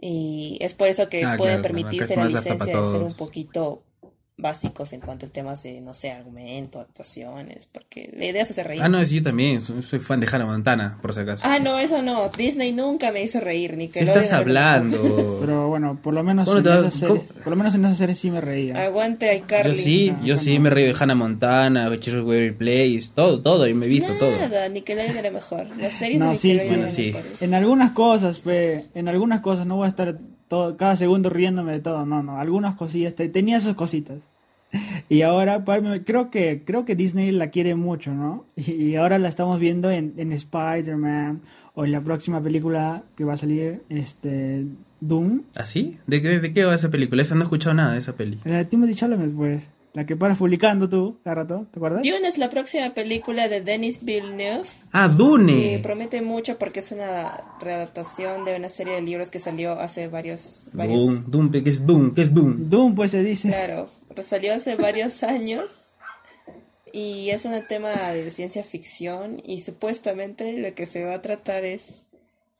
Y 0.00 0.58
es 0.60 0.74
por 0.74 0.88
eso 0.88 1.08
que 1.08 1.24
Ah, 1.24 1.36
pueden 1.38 1.60
claro, 1.60 1.62
permitirse 1.62 2.16
la 2.16 2.26
licencia 2.26 2.76
de 2.76 2.84
ser 2.84 3.02
un 3.02 3.14
poquito 3.16 3.82
básicos 4.36 4.92
en 4.92 5.00
cuanto 5.00 5.26
a 5.26 5.28
temas 5.28 5.62
de, 5.62 5.80
no 5.80 5.94
sé, 5.94 6.10
argumento, 6.10 6.80
actuaciones, 6.80 7.66
porque 7.70 8.10
la 8.16 8.24
idea 8.26 8.42
es 8.42 8.50
hacer 8.50 8.66
reír. 8.66 8.82
Ah, 8.82 8.88
no, 8.88 9.04
sí, 9.06 9.16
yo 9.16 9.22
también. 9.22 9.62
Soy, 9.62 9.80
soy 9.82 10.00
fan 10.00 10.18
de 10.20 10.26
Hannah 10.30 10.46
Montana, 10.46 10.98
por 11.00 11.14
si 11.14 11.20
acaso. 11.20 11.44
Ah, 11.46 11.58
no, 11.60 11.78
eso 11.78 12.02
no. 12.02 12.28
Disney 12.36 12.72
nunca 12.72 13.12
me 13.12 13.22
hizo 13.22 13.38
reír, 13.40 13.76
ni 13.76 13.86
que 13.88 14.00
¿Qué 14.00 14.04
estás 14.06 14.32
hablando? 14.32 14.98
Pero 15.40 15.68
bueno, 15.68 16.00
por 16.02 16.14
lo 16.14 16.24
menos 16.24 16.46
Bueno, 16.46 16.68
en 16.68 16.78
esa 16.86 16.90
serie, 16.90 17.20
por 17.42 17.48
lo 17.48 17.56
menos 17.56 17.74
en 17.76 17.84
esa 17.84 17.94
serie 17.94 18.14
sí 18.16 18.30
me 18.30 18.40
reía. 18.40 18.82
Aguante 18.84 19.30
a 19.30 19.36
Yo 19.36 19.46
Carly. 19.46 19.74
sí, 19.76 20.12
Ah, 20.14 20.20
yo 20.24 20.36
sí 20.36 20.58
me 20.58 20.68
reí 20.70 20.84
de 20.86 20.96
Hannah 20.98 21.14
Montana, 21.14 21.88
de 21.88 21.98
Cheryl 22.00 22.22
Weaver 22.22 22.56
Place, 22.56 23.10
todo, 23.14 23.40
todo, 23.40 23.68
y 23.68 23.74
me 23.74 23.86
he 23.86 23.88
visto 23.88 24.12
todo. 24.18 24.32
Nada, 24.32 24.68
Nickelodeon 24.68 25.16
era 25.16 25.30
mejor. 25.30 25.66
Las 25.78 25.92
series 25.92 26.18
No, 26.20 26.30
de 26.30 26.36
sí, 26.36 26.48
Nickelodeon 26.54 26.80
Bueno, 26.80 26.92
sí. 26.92 27.14
En 27.40 27.54
algunas 27.54 27.92
cosas, 27.92 28.40
pe, 28.40 28.86
en 28.94 29.08
algunas 29.08 29.40
cosas 29.42 29.64
no 29.66 29.76
voy 29.76 29.86
a 29.86 29.88
estar 29.90 30.18
todo, 30.48 30.76
cada 30.76 30.96
segundo 30.96 31.30
riéndome 31.30 31.72
de 31.72 31.80
todo, 31.80 32.04
no, 32.06 32.22
no, 32.22 32.38
algunas 32.38 32.74
cosillas, 32.76 33.14
te- 33.14 33.28
tenía 33.28 33.60
sus 33.60 33.74
cositas. 33.74 34.18
Y 35.08 35.22
ahora 35.22 35.64
creo 36.04 36.30
que 36.30 36.62
creo 36.64 36.84
que 36.84 36.96
Disney 36.96 37.30
la 37.30 37.50
quiere 37.50 37.76
mucho, 37.76 38.12
¿no? 38.12 38.44
Y, 38.56 38.96
ahora 38.96 39.18
la 39.20 39.28
estamos 39.28 39.60
viendo 39.60 39.88
en, 39.90 40.14
en 40.16 40.32
Spider-Man 40.32 41.42
o 41.74 41.84
en 41.84 41.92
la 41.92 42.00
próxima 42.00 42.42
película 42.42 43.04
que 43.16 43.22
va 43.24 43.34
a 43.34 43.36
salir, 43.36 43.82
este 43.88 44.64
Doom. 45.00 45.42
¿Así? 45.54 45.98
¿De 46.06 46.20
qué, 46.22 46.40
¿De 46.40 46.52
qué 46.52 46.64
va 46.64 46.74
esa 46.74 46.90
película? 46.90 47.22
Esa 47.22 47.34
no 47.36 47.42
he 47.42 47.44
escuchado 47.44 47.74
nada 47.74 47.92
de 47.92 47.98
esa 47.98 48.14
peli. 48.16 48.38
La 48.44 48.58
de 48.58 48.64
Timothy 48.64 48.94
Chalamet, 48.94 49.32
pues, 49.34 49.62
la 49.94 50.04
que 50.04 50.16
paras 50.16 50.38
publicando 50.38 50.88
tú, 50.88 51.18
cada 51.22 51.36
rato, 51.36 51.66
¿te 51.72 51.78
acuerdas? 51.78 52.02
Dune 52.02 52.26
es 52.26 52.36
la 52.36 52.48
próxima 52.50 52.92
película 52.94 53.46
de 53.48 53.60
Denis 53.60 54.04
Villeneuve. 54.04 54.68
Ah, 54.92 55.08
Que 55.08 55.16
Dune. 55.16 55.80
promete 55.84 56.20
mucho 56.20 56.58
porque 56.58 56.80
es 56.80 56.90
una 56.90 57.44
readaptación 57.60 58.44
de 58.44 58.56
una 58.56 58.68
serie 58.68 58.94
de 58.94 59.02
libros 59.02 59.30
que 59.30 59.38
salió 59.38 59.78
hace 59.78 60.08
varios, 60.08 60.66
varios 60.72 61.30
Doom, 61.30 61.50
¿qué 61.52 61.70
es 61.70 61.86
Doom? 61.86 62.12
¿Qué 62.12 62.22
es 62.22 62.34
Doom? 62.34 62.68
Doom, 62.68 62.94
pues 62.96 63.12
se 63.12 63.22
dice. 63.22 63.48
claro, 63.48 63.88
salió 64.20 64.52
hace 64.54 64.74
varios 64.74 65.22
años 65.22 65.70
y 66.92 67.30
es 67.30 67.44
un 67.44 67.54
tema 67.68 67.90
de 67.90 68.30
ciencia 68.30 68.64
ficción 68.64 69.40
y 69.44 69.60
supuestamente 69.60 70.58
lo 70.60 70.74
que 70.74 70.86
se 70.86 71.04
va 71.04 71.14
a 71.14 71.22
tratar 71.22 71.64
es 71.64 72.06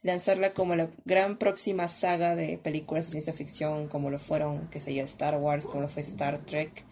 lanzarla 0.03 0.51
como 0.53 0.77
la 0.77 0.89
gran 1.05 1.37
próxima 1.37 1.89
saga 1.89 2.37
de 2.37 2.59
películas 2.59 3.07
de 3.07 3.11
ciencia 3.11 3.33
ficción 3.33 3.89
como 3.89 4.11
lo 4.11 4.21
fueron, 4.21 4.69
que 4.69 4.79
sé 4.79 4.95
yo, 4.95 5.03
Star 5.03 5.37
Wars, 5.37 5.67
como 5.67 5.83
lo 5.83 5.89
fue 5.89 6.03
Star 6.03 6.39
Trek 6.39 6.85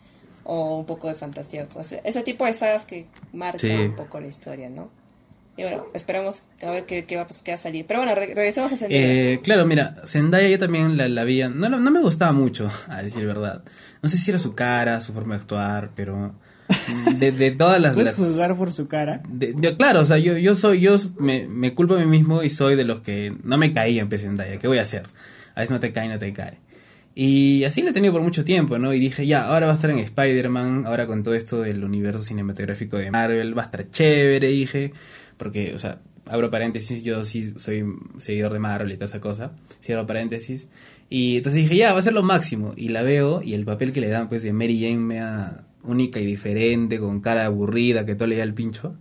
o 0.45 0.77
un 0.79 0.87
poco 0.87 1.09
de 1.09 1.15
fantasía, 1.15 1.67
o 1.75 1.83
sea, 1.83 2.01
ese 2.05 2.23
tipo 2.23 2.45
de 2.45 2.55
sagas 2.55 2.85
que 2.85 3.07
marcan 3.33 3.61
Sí. 3.61 3.71
un 3.71 3.97
poco 3.97 4.21
la 4.21 4.27
historia, 4.27 4.69
¿no? 4.71 4.91
Y 5.57 5.63
bueno, 5.65 5.85
esperamos 5.93 6.45
a 6.63 6.71
ver 6.71 6.87
qué, 6.87 7.05
qué 7.05 7.17
va, 7.17 7.27
pues, 7.27 7.43
qué 7.43 7.51
va 7.51 7.57
a 7.57 7.59
salir. 7.59 7.85
Pero 7.87 8.01
bueno, 8.01 8.15
re- 8.15 8.35
regresemos 8.35 8.73
a 8.73 8.77
Zendaya. 8.77 9.03
Eh, 9.05 9.41
claro, 9.43 9.67
mira, 9.67 9.95
Zendaya 10.07 10.49
yo 10.49 10.59
también 10.59 10.97
la, 10.97 11.09
la 11.09 11.25
vi, 11.25 11.43
no, 11.43 11.69
no 11.69 11.91
me 11.91 12.01
gustaba 12.01 12.33
mucho, 12.33 12.71
a 12.89 13.03
decir 13.03 13.27
verdad. 13.27 13.63
No 14.01 14.09
sé 14.09 14.17
si 14.17 14.31
era 14.31 14.39
su 14.39 14.55
cara, 14.55 15.01
su 15.03 15.13
forma 15.13 15.35
de 15.35 15.43
actuar, 15.43 15.91
pero 15.95 16.35
de, 17.19 17.33
de 17.33 17.51
todas 17.51 17.83
las... 17.83 17.93
Puedes 17.93 18.17
las- 18.19 18.27
juzgar 18.29 18.57
por 18.57 18.73
su 18.73 18.89
cara. 18.89 19.21
de- 19.29 19.53
de- 19.53 19.77
claro, 19.77 20.01
o 20.01 20.05
sea, 20.07 20.17
yo, 20.17 20.39
yo 20.39 20.55
soy, 20.55 20.81
yo 20.81 20.97
me, 21.19 21.47
me 21.47 21.75
culpo 21.75 21.95
a 21.97 21.99
mí 21.99 22.07
mismo 22.07 22.43
y 22.43 22.49
soy 22.49 22.75
de 22.75 22.85
los 22.85 23.01
que 23.03 23.37
no 23.45 23.59
me 23.59 23.75
caía 23.75 24.01
en 24.03 24.11
Zendaya. 24.11 24.59
¿Qué 24.59 24.69
voy 24.69 24.79
a 24.79 24.83
hacer? 24.83 25.03
A 25.55 25.61
veces 25.61 25.71
no 25.71 25.81
te 25.81 25.93
cae, 25.93 26.09
no 26.09 26.19
te 26.19 26.33
cae. 26.33 26.61
Y 27.15 27.65
así 27.65 27.83
lo 27.83 27.91
he 27.91 27.93
tenido 27.93 28.13
por 28.13 28.23
mucho 28.23 28.43
tiempo, 28.45 28.79
¿no? 28.79 28.95
Y 28.95 28.99
dije, 29.01 29.27
ya, 29.27 29.47
ahora 29.47 29.67
va 29.67 29.73
a 29.73 29.75
estar 29.75 29.91
en 29.91 29.99
Spider-Man, 29.99 30.85
ahora 30.87 31.07
con 31.07 31.23
todo 31.23 31.35
esto 31.35 31.61
del 31.61 31.85
universo 31.85 32.25
cinematográfico 32.25 32.97
de 32.97 33.11
Marvel, 33.11 33.57
va 33.57 33.63
a 33.63 33.65
estar 33.67 33.91
chévere, 33.91 34.49
dije. 34.49 34.93
Porque, 35.37 35.73
o 35.75 35.79
sea, 35.79 35.99
abro 36.27 36.51
paréntesis, 36.51 37.03
yo 37.03 37.25
sí 37.27 37.53
soy 37.57 37.85
seguidor 38.19 38.53
de 38.55 38.61
Marvel 38.61 38.91
y 38.93 38.95
toda 38.95 39.07
esa 39.07 39.21
cosa. 39.21 39.53
Cierro 39.85 40.07
paréntesis. 40.07 40.69
Y 41.11 41.37
entonces 41.37 41.63
dije, 41.63 41.77
ya, 41.77 41.93
va 41.93 41.99
a 41.99 42.03
ser 42.03 42.15
lo 42.15 42.23
máximo. 42.23 42.73
Y 42.77 42.89
la 42.89 43.03
veo, 43.03 43.43
y 43.43 43.53
el 43.55 43.67
papel 43.67 43.93
que 43.93 44.01
le 44.01 44.09
dan, 44.09 44.31
pues, 44.31 44.43
de 44.43 44.55
Mary 44.55 44.81
Jane, 44.81 44.97
mea 44.97 45.65
única 45.83 46.19
y 46.21 46.25
diferente, 46.25 46.99
con 46.99 47.21
cara 47.21 47.45
aburrida, 47.45 48.07
que 48.07 48.15
todo 48.15 48.29
le 48.29 48.37
da 48.39 48.45
el 48.45 48.55
pincho. 48.55 48.95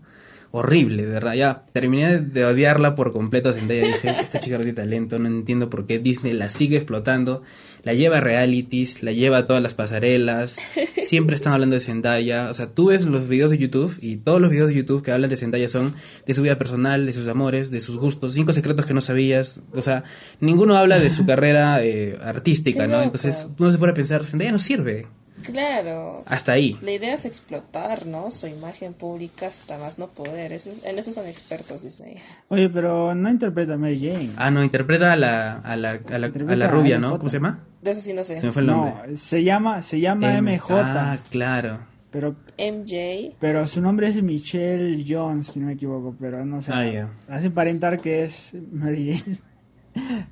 Horrible, 0.54 1.06
de 1.06 1.12
verdad. 1.14 1.34
Ya 1.36 1.64
terminé 1.72 2.20
de- 2.20 2.44
odiarla 2.44 2.96
por 2.96 3.14
completo 3.14 3.48
a 3.48 3.54
Zendaya. 3.54 3.86
Dije, 3.88 4.10
esta 4.20 4.40
chica 4.42 4.58
no 4.58 4.64
tiene 4.64 4.76
talento, 4.76 5.18
no 5.18 5.30
entiendo 5.30 5.70
por 5.70 5.86
qué 5.88 6.00
Disney 6.00 6.34
la 6.34 6.50
sigue 6.50 6.76
explotando. 6.76 7.44
La 7.84 7.94
lleva 7.94 8.18
a 8.18 8.22
realities, 8.22 9.02
la 9.02 9.12
lleva 9.12 9.40
a 9.40 9.48
todas 9.48 9.64
las 9.64 9.74
pasarelas. 9.74 10.58
Siempre 10.98 11.36
están 11.36 11.54
hablando 11.54 11.76
de 11.76 11.80
Zendaya. 11.80 12.50
O 12.52 12.54
sea, 12.54 12.68
tú 12.68 12.88
ves 12.88 13.06
los 13.06 13.28
videos 13.28 13.50
de 13.52 13.58
YouTube 13.58 13.98
y 14.02 14.18
todos 14.18 14.40
los 14.40 14.52
videos 14.52 14.70
de 14.70 14.76
YouTube 14.76 15.04
que 15.04 15.12
hablan 15.12 15.30
de 15.30 15.38
Zendaya 15.38 15.68
son 15.68 15.96
de 16.26 16.34
su 16.34 16.44
vida 16.44 16.58
personal, 16.58 17.06
de 17.06 17.12
sus 17.12 17.28
amores, 17.28 17.72
de 17.72 17.82
sus 17.82 17.98
gustos, 17.98 18.34
cinco 18.34 18.54
secretos 18.54 18.86
que 18.86 18.94
no 18.94 19.02
sabías. 19.02 19.62
O 19.74 19.82
sea, 19.82 20.04
ninguno 20.40 20.78
habla 20.78 21.00
de 21.00 21.10
su 21.10 21.26
carrera 21.26 21.84
eh, 21.84 22.18
artística, 22.24 22.86
¿no? 22.88 23.02
Entonces 23.02 23.48
uno 23.58 23.72
se 23.72 23.78
pone 23.78 23.94
a 23.94 23.96
pensar, 23.96 24.26
Zendaya 24.26 24.52
no 24.52 24.60
sirve. 24.60 25.08
Claro. 25.42 26.24
Hasta 26.28 26.54
ahí. 26.54 26.78
La 26.82 26.92
idea 26.92 27.14
es 27.14 27.26
explotar, 27.26 28.06
¿no? 28.06 28.32
Su 28.32 28.48
imagen 28.48 28.94
pública 28.94 29.48
hasta 29.48 29.78
más 29.78 30.00
no 30.00 30.08
poder. 30.08 30.52
Eso 30.52 30.70
es- 30.72 30.86
en 30.86 30.98
eso 30.98 31.12
son 31.12 31.28
expertos 31.28 31.84
Disney. 31.84 32.16
Oye, 32.50 32.70
pero 32.70 33.14
no 33.16 33.30
interpreta 33.30 33.74
a 33.74 33.78
Mary 33.78 34.00
Jane. 34.00 34.30
Ah, 34.38 34.52
no, 34.52 34.64
interpreta 34.64 35.12
a 35.14 35.16
la, 35.16 35.58
a 35.58 35.76
la, 35.76 35.92
a 36.12 36.18
la, 36.20 36.28
a 36.28 36.56
la 36.56 36.68
rubia, 36.68 36.98
¿no? 37.00 37.18
¿Cómo 37.18 37.30
se 37.30 37.38
llama? 37.38 37.60
De 37.82 37.92
eso 37.92 38.02
sí 38.02 38.14
no 38.14 38.24
sé. 38.24 38.40
Se 38.40 38.46
me 38.48 38.52
fue 38.52 38.62
el 38.62 38.68
nombre. 38.68 38.94
No, 39.08 39.18
se 39.18 39.44
llama, 39.44 39.82
se 39.82 40.00
llama 40.00 40.32
M- 40.34 40.54
MJ, 40.58 40.74
Ah, 40.84 41.18
claro. 41.32 41.80
pero, 42.12 42.36
MJ. 42.58 43.36
pero 43.40 43.66
su 43.68 43.82
nombre 43.82 44.10
es 44.10 44.22
Michelle 44.22 45.04
Jones, 45.08 45.48
si 45.48 45.60
no 45.60 45.68
me 45.68 45.74
equivoco, 45.74 46.16
pero 46.20 46.46
no 46.46 46.62
sé. 46.62 46.72
Ah, 46.74 46.86
ya. 46.86 47.10
Hace 47.28 47.48
aparentar 47.48 48.00
que 48.02 48.26
es 48.26 48.54
Mary 48.72 49.18
Jane. 49.18 49.38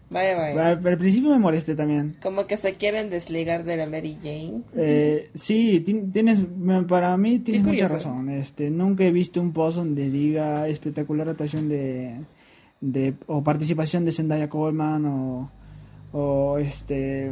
Vaya, 0.10 0.36
vaya. 0.38 0.67
Al, 0.69 0.88
al 0.88 0.98
principio 0.98 1.30
me 1.32 1.39
molesté 1.39 1.76
también. 1.76 2.15
Como 2.22 2.45
que 2.48 2.58
se 2.58 2.74
quieren 2.74 3.10
desligar 3.10 3.63
de 3.63 3.78
la 3.78 3.86
Mary 3.86 4.15
Jane. 4.22 4.62
Eh, 4.76 5.30
sí, 5.36 5.82
ti- 5.82 6.04
tienes, 6.12 6.43
para 6.88 7.15
mí 7.17 7.39
tienes 7.39 7.65
mucha 7.67 7.88
razón. 7.88 8.30
Este, 8.30 8.69
nunca 8.69 9.04
he 9.04 9.12
visto 9.12 9.41
un 9.41 9.52
post 9.54 9.78
donde 9.78 10.10
diga 10.10 10.67
espectacular 10.67 11.28
actuación 11.30 11.67
de, 11.69 12.15
de 12.82 13.13
o 13.28 13.43
participación 13.43 14.06
de 14.06 14.12
Zendaya 14.12 14.50
Coleman 14.50 15.06
o, 15.06 15.52
o 16.13 16.58
este 16.58 17.32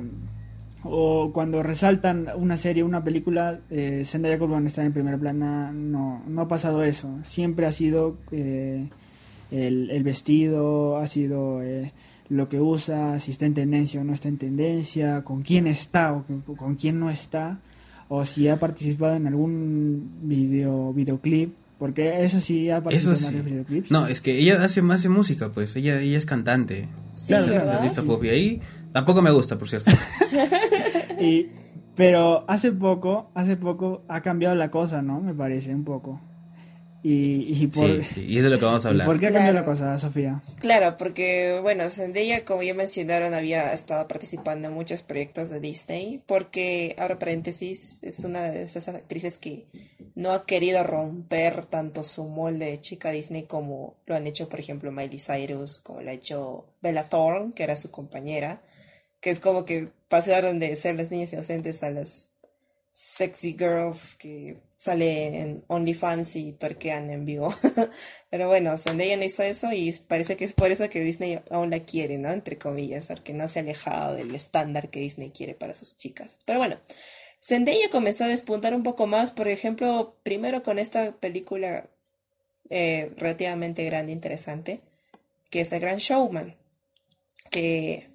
o 0.84 1.32
cuando 1.34 1.64
resaltan 1.64 2.28
una 2.38 2.58
serie, 2.58 2.84
una 2.84 3.04
película, 3.04 3.60
eh, 3.70 4.04
Zendaya 4.06 4.38
Corbin 4.38 4.68
está 4.68 4.86
en 4.86 4.94
primera 4.94 5.18
plana, 5.18 5.72
no, 5.74 6.22
no 6.28 6.42
ha 6.42 6.48
pasado 6.48 6.84
eso. 6.84 7.10
Siempre 7.24 7.66
ha 7.66 7.72
sido 7.72 8.18
eh, 8.32 8.88
el, 9.52 9.90
el, 9.90 10.04
vestido, 10.04 10.98
ha 10.98 11.08
sido 11.08 11.62
eh, 11.64 11.92
lo 12.30 12.50
que 12.50 12.60
usa, 12.60 13.20
si 13.20 13.32
está 13.32 13.46
en 13.46 13.54
tendencia 13.54 14.02
o 14.02 14.04
no 14.04 14.14
está 14.14 14.28
en 14.28 14.38
tendencia, 14.38 15.24
con 15.24 15.42
quién 15.42 15.68
está 15.68 16.14
o 16.14 16.26
con 16.56 16.76
quién 16.76 17.00
no 17.00 17.10
está, 17.10 17.60
o 18.10 18.26
si 18.26 18.48
ha 18.50 18.58
participado 18.60 19.16
en 19.16 19.28
algún 19.28 20.12
video 20.24 20.94
videoclip. 20.94 21.54
Porque 21.80 22.26
eso 22.26 22.42
sí 22.42 22.72
ha 22.72 22.82
participado 22.82 23.14
Eso 23.16 23.22
sí. 23.22 23.28
en 23.28 23.34
varios 23.44 23.46
videoclips. 23.52 23.92
No, 23.92 24.08
es 24.08 24.20
que 24.20 24.40
ella 24.40 24.64
hace 24.64 24.82
más 24.82 25.04
de 25.04 25.10
música, 25.10 25.52
pues. 25.52 25.76
Ella, 25.76 26.02
ella 26.02 26.18
es 26.18 26.26
cantante. 26.26 26.88
Sí, 27.12 27.28
Claro, 27.28 27.44
Es 27.46 27.52
¿verdad? 27.52 27.76
artista 27.76 28.02
pop 28.02 28.24
y 28.24 28.30
ahí 28.30 28.62
tampoco 28.92 29.22
me 29.22 29.30
gusta, 29.30 29.58
por 29.60 29.70
cierto. 29.70 29.92
Y, 31.22 31.48
pero 31.96 32.46
hace 32.48 32.72
poco, 32.72 33.30
hace 33.34 33.58
poco 33.58 34.04
ha 34.08 34.22
cambiado 34.22 34.56
la 34.56 34.70
cosa, 34.72 35.02
¿no? 35.02 35.20
Me 35.22 35.34
parece, 35.34 35.74
un 35.74 35.84
poco. 35.84 36.20
Y, 37.10 37.64
y 37.64 37.68
por, 37.68 38.04
Sí, 38.04 38.16
sí, 38.16 38.26
y 38.26 38.38
es 38.38 38.44
de 38.44 38.50
lo 38.50 38.60
que 38.60 38.66
vamos 38.66 38.86
a 38.86 38.90
¿y 38.90 38.92
hablar. 38.92 39.08
¿por 39.08 39.18
qué 39.20 39.28
ha 39.28 39.32
cambiado 39.32 39.54
la 39.54 39.64
Claro. 39.64 39.72
cosa, 39.72 39.98
Sofía? 39.98 40.42
Claro, 40.60 40.98
porque, 40.98 41.60
bueno, 41.62 41.90
Zendaya, 41.90 42.44
como 42.44 42.64
ya 42.64 42.74
mencionaron, 42.74 43.34
había 43.34 43.72
estado 43.72 44.08
participando 44.10 44.68
en 44.68 44.74
muchos 44.74 45.04
proyectos 45.04 45.50
de 45.50 45.62
Disney, 45.62 46.22
porque, 46.26 46.96
ahora 47.00 47.18
paréntesis, 47.18 48.00
es 48.02 48.20
una 48.26 48.50
de 48.52 48.64
esas 48.64 48.90
actrices 48.90 49.38
que 49.38 49.68
no 50.16 50.32
ha 50.34 50.46
querido 50.46 50.84
romper 50.84 51.66
tanto 51.68 52.04
su 52.04 52.26
molde 52.26 52.66
de 52.66 52.82
chica 52.82 53.12
Disney 53.12 53.44
como 53.44 53.96
lo 54.06 54.16
han 54.16 54.28
hecho, 54.28 54.50
por 54.50 54.60
ejemplo, 54.60 54.92
Miley 54.92 55.20
Cyrus, 55.20 55.80
como 55.80 56.02
lo 56.02 56.10
ha 56.10 56.14
hecho 56.14 56.66
Bella 56.82 57.04
Thorne, 57.08 57.54
que 57.54 57.64
era 57.64 57.76
su 57.78 57.90
compañera, 57.90 58.62
que 59.22 59.30
es 59.30 59.40
como 59.40 59.64
que 59.64 59.90
pasaron 60.10 60.60
de 60.60 60.76
ser 60.76 60.96
las 60.96 61.10
niñas 61.12 61.32
inocentes 61.32 61.84
a 61.84 61.90
las 61.90 62.32
sexy 63.00 63.56
girls 63.56 64.16
que 64.16 64.58
sale 64.76 65.40
en 65.40 65.64
OnlyFans 65.68 66.36
y 66.36 66.54
tuerquean 66.54 67.12
en 67.12 67.26
vivo. 67.26 67.54
Pero 68.32 68.48
bueno, 68.48 68.76
Zendaya 68.80 69.16
no 69.18 69.24
hizo 69.24 69.44
eso 69.44 69.72
y 69.72 69.94
parece 70.08 70.36
que 70.36 70.46
es 70.46 70.54
por 70.54 70.72
eso 70.72 70.90
que 70.90 71.02
Disney 71.02 71.40
aún 71.52 71.70
la 71.70 71.82
quiere, 71.82 72.18
¿no? 72.18 72.32
Entre 72.32 72.58
comillas, 72.58 73.06
porque 73.06 73.36
no 73.36 73.48
se 73.48 73.60
ha 73.60 73.62
alejado 73.62 74.16
del 74.16 74.34
estándar 74.34 74.90
que 74.90 75.00
Disney 75.00 75.30
quiere 75.30 75.54
para 75.54 75.76
sus 75.76 75.96
chicas. 75.96 76.40
Pero 76.44 76.58
bueno, 76.58 76.80
Zendaya 77.40 77.88
comenzó 77.92 78.24
a 78.24 78.30
despuntar 78.30 78.74
un 78.74 78.82
poco 78.82 79.06
más, 79.06 79.32
por 79.32 79.48
ejemplo, 79.48 80.16
primero 80.24 80.64
con 80.64 80.80
esta 80.80 81.12
película 81.12 81.88
eh, 82.72 83.12
relativamente 83.16 83.86
grande 83.86 84.12
e 84.12 84.16
interesante, 84.16 84.82
que 85.52 85.62
es 85.62 85.72
El 85.72 85.82
Gran 85.82 85.98
Showman, 85.98 86.56
que 87.52 88.10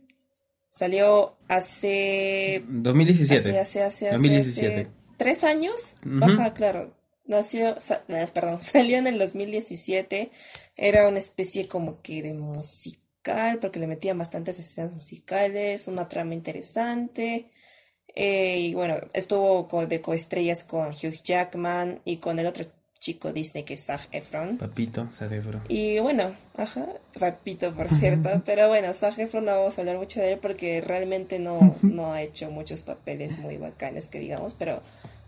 salió 0.73 1.37
hace 1.49 2.65
2017. 2.67 3.35
Hace, 3.37 3.59
hace, 3.61 3.83
hace, 3.83 4.07
hace, 4.09 4.11
2017. 4.13 4.75
hace 4.81 4.91
tres 5.19 5.45
años. 5.45 5.97
Ujú. 6.05 6.25
Ajá, 6.25 6.55
claro. 6.55 6.97
Nació, 7.27 7.79
sa- 7.79 8.03
eh, 8.09 8.27
perdón, 8.33 8.63
salió 8.63 8.97
en 8.99 9.07
el 9.07 9.19
2017. 9.19 10.31
Era 10.77 11.07
una 11.09 11.19
especie 11.19 11.69
como 11.69 12.01
que 12.01 12.23
de 12.23 12.33
musical, 12.33 13.59
porque 13.61 13.79
le 13.81 13.87
metían 13.87 14.19
bastantes 14.19 14.59
escenas 14.59 14.93
musicales, 14.93 15.87
una 15.89 16.09
trama 16.09 16.35
interesante. 16.35 17.51
Eh, 18.15 18.59
y 18.61 18.75
bueno, 18.75 18.97
estuvo 19.13 19.69
co- 19.69 19.87
de 19.87 20.01
coestrellas 20.01 20.65
con 20.65 20.89
Hugh 20.89 21.23
Jackman 21.23 22.01
y 22.05 22.17
con 22.17 22.39
el 22.39 22.47
otro 22.47 22.67
chico 23.03 23.33
Disney 23.33 23.65
que 23.65 23.75
es 23.75 23.85
Zac 23.85 24.09
Efron. 24.12 24.59
Papito, 24.59 25.11
cerebro. 25.11 25.61
Y 25.69 25.99
bueno, 25.99 26.37
ajá, 26.57 26.87
papito 27.19 27.73
por 27.73 27.88
cierto, 27.88 28.31
pero 28.47 28.69
bueno, 28.69 28.95
Zac 28.95 29.19
Efron 29.19 29.45
no 29.45 29.51
vamos 29.51 29.77
a 29.77 29.81
hablar 29.83 29.99
mucho 29.99 30.21
de 30.21 30.35
él 30.35 30.38
porque 30.41 30.81
realmente 30.81 31.41
no, 31.41 31.77
no 31.83 32.12
ha 32.12 32.23
hecho 32.23 32.51
muchos 32.51 32.85
papeles 32.85 33.38
muy 33.38 33.57
bacanes 33.57 34.07
que 34.07 34.21
digamos, 34.21 34.55
pero 34.55 34.83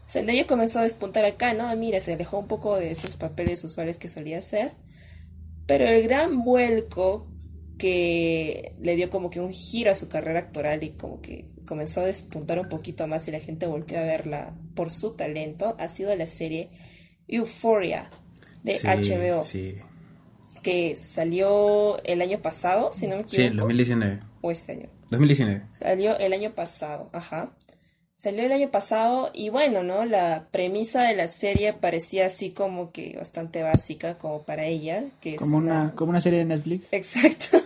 Zendaya 0.09 0.47
comenzó 0.47 0.79
a 0.79 0.85
despuntar 0.85 1.25
acá, 1.25 1.53
¿no? 1.53 1.67
Ah, 1.67 1.75
Mira, 1.75 1.99
se 1.99 2.13
alejó 2.13 2.39
un 2.39 2.47
poco 2.47 2.77
de 2.77 2.93
esos 2.93 3.17
papeles 3.17 3.65
usuales 3.65 3.99
que 3.99 4.09
solía 4.09 4.39
hacer, 4.39 4.73
pero 5.67 5.85
el 5.85 6.05
gran 6.05 6.45
vuelco 6.45 7.27
que 7.77 8.77
le 8.81 8.95
dio 8.95 9.11
como 9.11 9.31
que 9.31 9.41
un 9.41 9.53
giro 9.53 9.91
a 9.91 9.95
su 9.95 10.09
carrera 10.09 10.39
actoral 10.39 10.85
y 10.85 10.91
como 10.91 11.21
que 11.21 11.47
comenzó 11.67 12.03
a 12.03 12.07
despuntar 12.07 12.61
un 12.61 12.69
poquito 12.69 13.09
más 13.09 13.27
y 13.27 13.33
la 13.33 13.41
gente 13.41 13.67
volteó 13.67 13.99
a 13.99 14.03
verla 14.03 14.55
por 14.77 14.93
su 14.93 15.13
talento 15.15 15.75
ha 15.81 15.89
sido 15.89 16.15
la 16.15 16.27
serie 16.27 16.71
Euphoria 17.29 18.11
de 18.63 18.79
Sí, 18.79 18.87
HBO 18.87 19.43
Sí, 19.43 19.77
que 20.63 20.97
salió 20.97 22.03
el 22.05 22.23
año 22.23 22.41
pasado, 22.41 22.91
si 22.93 23.07
no 23.07 23.17
me 23.17 23.25
sí, 23.29 23.37
equivoco, 23.43 23.63
2019. 23.63 24.21
o 24.41 24.51
este 24.51 24.73
año. 24.73 24.89
2019. 25.11 25.63
Salió 25.73 26.17
el 26.19 26.33
año 26.33 26.55
pasado, 26.55 27.11
ajá. 27.13 27.53
Salió 28.17 28.45
el 28.45 28.53
año 28.53 28.71
pasado 28.71 29.31
y 29.35 29.51
bueno, 29.51 29.83
¿no? 29.83 30.05
La 30.07 30.49
premisa 30.51 31.03
de 31.07 31.15
la 31.17 31.29
serie 31.29 31.73
parecía 31.75 32.27
así 32.27 32.51
como 32.53 32.91
que 32.93 33.15
bastante 33.19 33.63
básica 33.63 34.17
como 34.17 34.45
para 34.45 34.65
ella, 34.65 35.05
que 35.21 35.35
es 35.35 35.41
Como 35.41 35.59
una, 35.59 35.83
una- 35.83 35.95
como 35.95 36.11
una 36.11 36.21
serie 36.21 36.39
de 36.39 36.45
Netflix. 36.47 36.87
Exacto. 36.93 37.59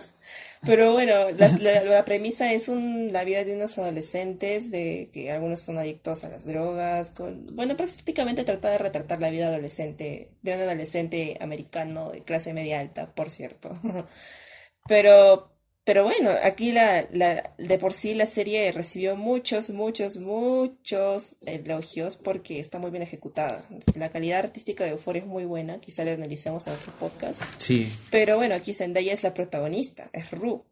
Pero 0.65 0.91
bueno, 0.93 1.29
las- 1.37 1.59
la, 1.61 1.83
la 1.83 2.03
premisa 2.05 2.51
es 2.53 2.67
un, 2.67 3.11
la 3.13 3.23
vida 3.23 3.43
de 3.45 3.55
unos 3.55 3.77
adolescentes, 3.77 4.71
de 4.71 5.09
que 5.13 5.31
algunos 5.31 5.61
son 5.61 5.77
adictos 5.77 6.23
a 6.25 6.29
las 6.29 6.45
drogas, 6.45 7.11
con, 7.11 7.45
bueno, 7.55 7.77
prácticamente 7.77 8.43
trata 8.43 8.69
de 8.69 8.77
retratar 8.77 9.19
la 9.21 9.29
vida 9.29 9.47
adolescente, 9.47 10.31
de 10.41 10.55
un 10.55 10.61
adolescente 10.61 11.37
americano 11.41 12.11
de 12.11 12.23
clase 12.23 12.53
media 12.53 12.79
alta, 12.79 13.13
por 13.15 13.29
cierto. 13.29 13.71
Pero, 14.87 15.53
pero 15.89 16.03
bueno, 16.03 16.29
aquí 16.43 16.71
la, 16.71 17.07
la, 17.11 17.51
de 17.57 17.79
por 17.79 17.95
sí 17.95 18.13
la 18.13 18.27
serie 18.27 18.71
recibió 18.71 19.15
muchos, 19.15 19.71
muchos, 19.71 20.17
muchos 20.17 21.37
elogios 21.47 22.15
porque 22.15 22.59
está 22.59 22.77
muy 22.77 22.91
bien 22.91 23.01
ejecutada. 23.01 23.65
La 23.95 24.09
calidad 24.09 24.37
artística 24.37 24.83
de 24.83 24.91
Euphoria 24.91 25.23
es 25.23 25.27
muy 25.27 25.45
buena, 25.45 25.81
quizá 25.81 26.05
la 26.05 26.13
analicemos 26.13 26.67
en 26.67 26.73
otro 26.73 26.93
podcast. 26.99 27.41
Sí, 27.57 27.91
Pero 28.11 28.35
bueno, 28.35 28.53
aquí 28.53 28.71
Zendaya 28.71 29.11
es 29.11 29.23
la 29.23 29.33
protagonista, 29.33 30.11
es 30.13 30.29
Ru, 30.29 30.63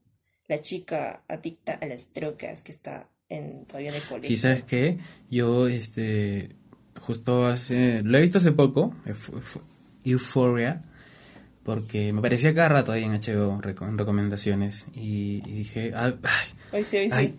la 0.48 0.62
chica 0.62 1.24
adicta 1.28 1.80
a 1.82 1.88
las 1.88 2.14
drogas 2.14 2.62
que 2.62 2.72
está 2.72 3.10
en, 3.28 3.66
todavía 3.66 3.90
en 3.90 3.96
el 3.96 4.04
colegio. 4.04 4.30
sí, 4.30 4.38
¿sabes 4.38 4.62
qué? 4.62 5.00
Yo, 5.32 5.68
este, 5.68 6.50
justo 7.02 7.48
hace, 7.48 8.04
lo 8.04 8.20
he 8.20 8.22
visto 8.22 8.38
hace 8.38 8.52
poco, 8.52 8.94
Euphoria, 10.04 10.84
porque 11.68 12.14
me 12.14 12.22
parecía 12.22 12.54
cada 12.56 12.70
rato 12.70 12.94
ahí 12.94 13.04
en 13.04 13.12
HBO, 13.12 13.60
en 13.62 13.98
recomendaciones, 13.98 14.88
y, 14.96 15.42
y 15.46 15.52
dije, 15.52 15.92
ay, 15.94 16.16
ay, 16.24 16.80
Hoy 16.80 16.84
sí, 16.86 16.96
hoy 16.98 17.10
sí. 17.10 17.16
ay, 17.20 17.36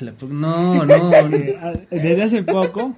la 0.00 0.12
no, 0.28 0.84
no. 0.84 1.10
Eh, 1.34 1.86
Desde 1.90 2.22
hace 2.22 2.42
poco, 2.42 2.94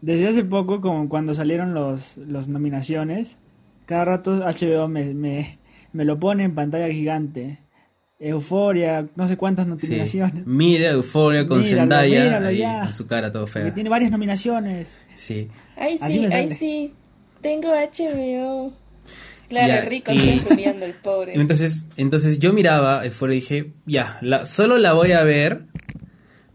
desde 0.00 0.26
hace 0.28 0.42
poco, 0.42 0.80
como 0.80 1.06
cuando 1.10 1.34
salieron 1.34 1.74
los, 1.74 2.16
los 2.16 2.48
nominaciones, 2.48 3.36
cada 3.84 4.06
rato 4.06 4.36
HBO 4.38 4.88
me, 4.88 5.12
me, 5.12 5.58
me 5.92 6.06
lo 6.06 6.18
pone 6.18 6.44
en 6.44 6.54
pantalla 6.54 6.88
gigante. 6.88 7.58
Euforia, 8.18 9.06
no 9.16 9.28
sé 9.28 9.36
cuántas 9.36 9.66
Sí. 9.82 9.88
nominaciones. 9.88 10.46
Mira 10.46 10.92
Euphoria 10.92 11.46
con 11.46 11.58
Míralo, 11.60 11.80
Zendaya 11.82 12.24
míralo 12.24 12.46
ahí 12.46 12.58
ya. 12.58 12.90
su 12.90 13.06
cara 13.06 13.30
todo 13.30 13.44
Que 13.44 13.52
fea. 13.52 13.74
tiene 13.74 13.90
varias 13.90 14.10
nominaciones. 14.10 14.96
Sí. 15.14 15.48
Ay, 15.76 15.98
sí, 15.98 16.24
ay, 16.32 16.56
sí. 16.58 16.94
Tengo 17.42 17.68
HBO. 17.74 18.72
Claro, 19.54 19.82
Ya, 19.84 19.88
rico, 19.88 20.12
y- 20.12 20.18
siempre 20.20 20.56
mirando 20.56 20.84
el 20.86 20.92
pobre. 20.94 21.32
Entonces, 21.40 21.86
entonces 21.96 22.38
yo 22.38 22.52
miraba 22.52 23.04
Euphoria 23.04 23.36
y 23.36 23.40
dije, 23.40 23.72
ya, 23.86 24.18
la, 24.20 24.46
solo 24.46 24.78
la 24.78 24.92
voy 24.92 25.12
a 25.12 25.22
ver 25.24 25.64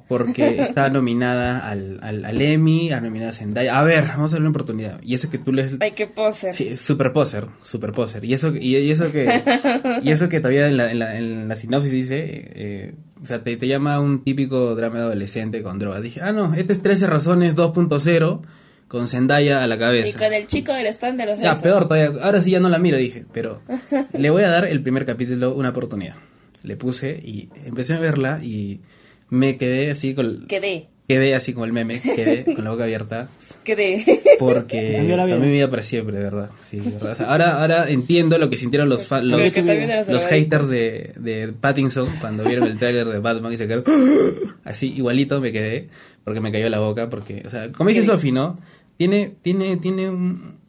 porque 0.08 0.62
está 0.62 0.90
nominada 0.90 1.70
al, 1.70 2.00
al, 2.02 2.26
al 2.26 2.42
Emmy, 2.42 2.92
ha 2.92 3.00
nominada 3.00 3.30
a 3.30 3.34
Zendaya. 3.34 3.80
A 3.80 3.84
ver, 3.84 4.06
vamos 4.08 4.32
a 4.32 4.36
darle 4.36 4.48
una 4.48 4.50
oportunidad. 4.52 5.00
Y 5.04 5.14
eso 5.16 5.30
que 5.30 5.38
tú 5.38 5.54
les... 5.54 5.76
Ay, 5.80 5.92
qué 5.92 6.08
poser. 6.08 6.54
Sí, 6.54 6.78
super 6.78 7.14
poser, 7.14 7.46
super 7.62 7.92
poser. 7.92 8.26
Y 8.26 8.34
eso, 8.34 8.54
y, 8.56 8.76
y 8.78 8.92
eso 8.92 9.12
que, 9.12 9.30
y 10.04 10.12
eso 10.12 10.28
que 10.30 10.40
todavía 10.40 10.68
en 10.68 10.78
la, 10.78 10.92
en 10.92 11.00
la, 11.00 11.18
en 11.18 11.48
la 11.48 11.56
sinopsis 11.56 11.92
dice, 11.92 12.26
eh, 12.56 12.94
o 13.22 13.26
sea, 13.26 13.44
te, 13.44 13.56
te 13.58 13.68
llama 13.68 14.00
un 14.00 14.24
típico 14.24 14.74
drama 14.76 15.00
adolescente 15.00 15.62
con 15.62 15.78
drogas. 15.78 16.02
Dije, 16.02 16.22
ah, 16.24 16.32
no, 16.32 16.54
este 16.56 16.74
es 16.74 16.82
13 16.82 17.06
razones 17.08 17.56
2.0 17.56 18.42
con 18.90 19.08
Zendaya 19.08 19.64
a 19.64 19.68
la 19.68 19.76
Y 19.76 19.80
cabeza. 19.80 20.18
con 20.20 20.34
el 20.34 20.46
chico 20.48 20.74
del 20.74 20.88
stand 20.88 21.18
de 21.20 21.26
los 21.28 21.40
Ya, 21.40 21.50
besos. 21.52 21.64
peor 21.64 21.88
todavía. 21.88 22.22
Ahora 22.22 22.42
sí 22.42 22.52
ya 22.52 22.60
no 22.60 22.68
la 22.68 22.80
miro, 22.80 22.98
dije. 22.98 23.24
Pero 23.32 23.62
le 24.18 24.30
voy 24.30 24.44
a 24.44 24.50
dar 24.50 24.66
el 24.66 24.82
primer 24.84 25.06
capítulo 25.06 25.54
una 25.56 25.70
oportunidad. 25.70 26.16
Le 26.64 26.76
puse 26.76 27.18
y 27.24 27.48
empecé 27.66 27.94
a 27.94 28.00
verla 28.00 28.42
y 28.44 28.82
me 29.30 29.58
quedé 29.58 29.92
así 29.92 30.14
con... 30.14 30.46
Quedé, 30.48 30.90
Quedé 31.08 31.34
así 31.34 31.54
como 31.54 31.66
el 31.66 31.74
meme, 31.74 32.00
quedé 32.00 32.44
con 32.54 32.64
la 32.64 32.70
boca 32.70 32.84
abierta. 32.84 33.30
quedé. 33.64 34.06
Porque 34.38 34.94
Cambió 35.18 35.38
mi 35.40 35.50
vida 35.52 35.68
para 35.68 35.82
siempre, 35.82 36.16
de 36.18 36.24
verdad. 36.24 36.52
Sí, 36.62 36.78
de 36.80 36.92
verdad. 36.92 37.14
O 37.14 37.16
sea, 37.16 37.32
ahora, 37.32 37.62
ahora 37.62 37.90
entiendo 37.90 38.38
lo 38.38 38.52
que 38.52 38.58
sintieron 38.58 38.90
los, 38.90 39.08
fa- 39.08 39.22
los, 39.24 39.40
los 39.42 39.54
drogadicto. 39.56 40.30
haters 40.30 40.70
de, 40.70 41.14
de 41.18 41.52
Pattinson 41.60 42.08
cuando 42.22 42.44
vieron 42.44 42.68
el 42.68 42.78
tráiler 42.78 43.08
de 43.08 43.18
Batman 43.18 43.52
y 43.54 43.58
se 43.58 43.66
quedaron 43.68 43.86
así 44.66 44.94
igualito 44.94 45.42
me 45.42 45.52
quedé 45.52 45.90
porque 46.24 46.42
me 46.42 46.52
cayó 46.52 46.70
la 46.70 46.78
boca 46.80 47.10
porque, 47.10 47.42
o 47.44 47.50
sea, 47.50 47.72
como 47.72 47.90
dice. 47.90 48.04
Sofi, 48.04 48.32
¿no? 48.32 48.60
Tiene, 49.00 49.38
tiene, 49.42 49.78
tiene 49.78 50.10
un 50.10 50.60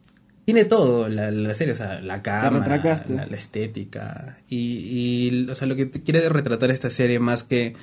tiene 0.45 0.63
todo 0.63 1.09
la, 1.09 1.31
la 1.31 1.53
serie, 1.53 1.73
o 1.73 1.75
sea, 1.75 1.99
la 1.99 2.21
cámara, 2.21 2.77
la, 3.09 3.25
la 3.25 3.37
estética 3.37 4.37
y, 4.47 5.27
y, 5.27 5.49
o 5.49 5.53
sea, 5.55 5.67
lo 5.67 5.75
que 5.75 5.91
quiere 5.91 6.27
retratar 6.29 6.71
esta 6.71 6.89
serie 6.89 7.19
más 7.19 7.43
que 7.43 7.75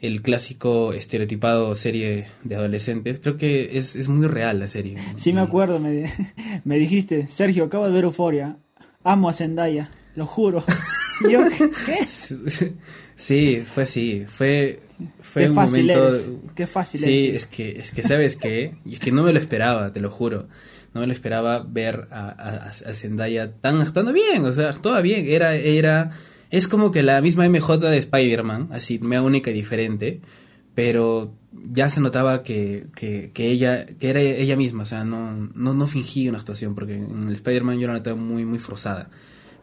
el 0.00 0.22
clásico 0.22 0.92
estereotipado 0.92 1.74
serie 1.74 2.28
de 2.44 2.54
adolescentes. 2.54 3.18
Creo 3.18 3.36
que 3.36 3.76
es, 3.76 3.96
es 3.96 4.08
muy 4.08 4.28
real 4.28 4.60
la 4.60 4.68
serie. 4.68 4.98
Sí, 5.16 5.32
me 5.32 5.40
acuerdo, 5.40 5.80
me, 5.80 6.12
me 6.64 6.78
dijiste, 6.78 7.26
Sergio, 7.28 7.64
acabo 7.64 7.86
de 7.86 7.92
ver 7.92 8.04
Euforia, 8.04 8.56
amo 9.02 9.28
a 9.28 9.32
Zendaya, 9.32 9.90
lo 10.14 10.26
juro. 10.26 10.64
Yo, 11.28 11.40
¿qué? 11.86 12.06
Sí, 13.16 13.64
fue 13.66 13.82
así, 13.82 14.26
fue, 14.28 14.78
fue 15.20 15.42
Qué 15.44 15.48
un 15.50 15.54
fácil 15.54 15.86
momento... 15.86 16.08
eres, 16.14 16.30
qué 16.54 16.66
fácil 16.66 17.00
Sí, 17.00 17.28
eres. 17.28 17.42
es 17.42 17.46
que, 17.46 17.70
es 17.72 17.92
que 17.92 18.02
sabes 18.02 18.36
qué, 18.36 18.76
y 18.84 18.94
es 18.94 19.00
que 19.00 19.12
no 19.12 19.22
me 19.22 19.32
lo 19.32 19.38
esperaba, 19.38 19.92
te 19.92 20.00
lo 20.00 20.10
juro. 20.10 20.48
No 20.94 21.00
me 21.02 21.06
lo 21.06 21.12
esperaba 21.12 21.60
ver 21.60 22.08
a, 22.10 22.28
a, 22.28 22.70
a 22.70 22.72
Zendaya 22.94 23.52
tan 23.52 23.80
actuando 23.80 24.12
bien, 24.12 24.44
o 24.44 24.52
sea, 24.52 24.70
actuaba 24.70 25.00
bien, 25.00 25.26
era, 25.28 25.54
era, 25.54 26.10
es 26.50 26.66
como 26.66 26.90
que 26.90 27.02
la 27.02 27.20
misma 27.20 27.48
MJ 27.48 27.78
de 27.78 27.98
Spider-Man, 27.98 28.68
así, 28.72 28.98
mea 28.98 29.22
única 29.22 29.50
y 29.50 29.54
diferente, 29.54 30.20
pero 30.74 31.34
ya 31.70 31.90
se 31.90 32.00
notaba 32.00 32.42
que, 32.42 32.86
que, 32.94 33.30
que 33.34 33.48
ella, 33.50 33.84
que 33.86 34.10
era 34.10 34.20
ella 34.20 34.56
misma, 34.56 34.84
o 34.84 34.86
sea, 34.86 35.04
no, 35.04 35.50
no, 35.54 35.74
no 35.74 35.86
fingía 35.86 36.30
una 36.30 36.38
actuación, 36.38 36.74
porque 36.74 36.94
en 36.94 37.28
el 37.28 37.34
Spider-Man 37.34 37.78
yo 37.78 37.86
la 37.88 37.94
notaba 37.94 38.16
muy, 38.16 38.44
muy 38.44 38.58
forzada. 38.58 39.10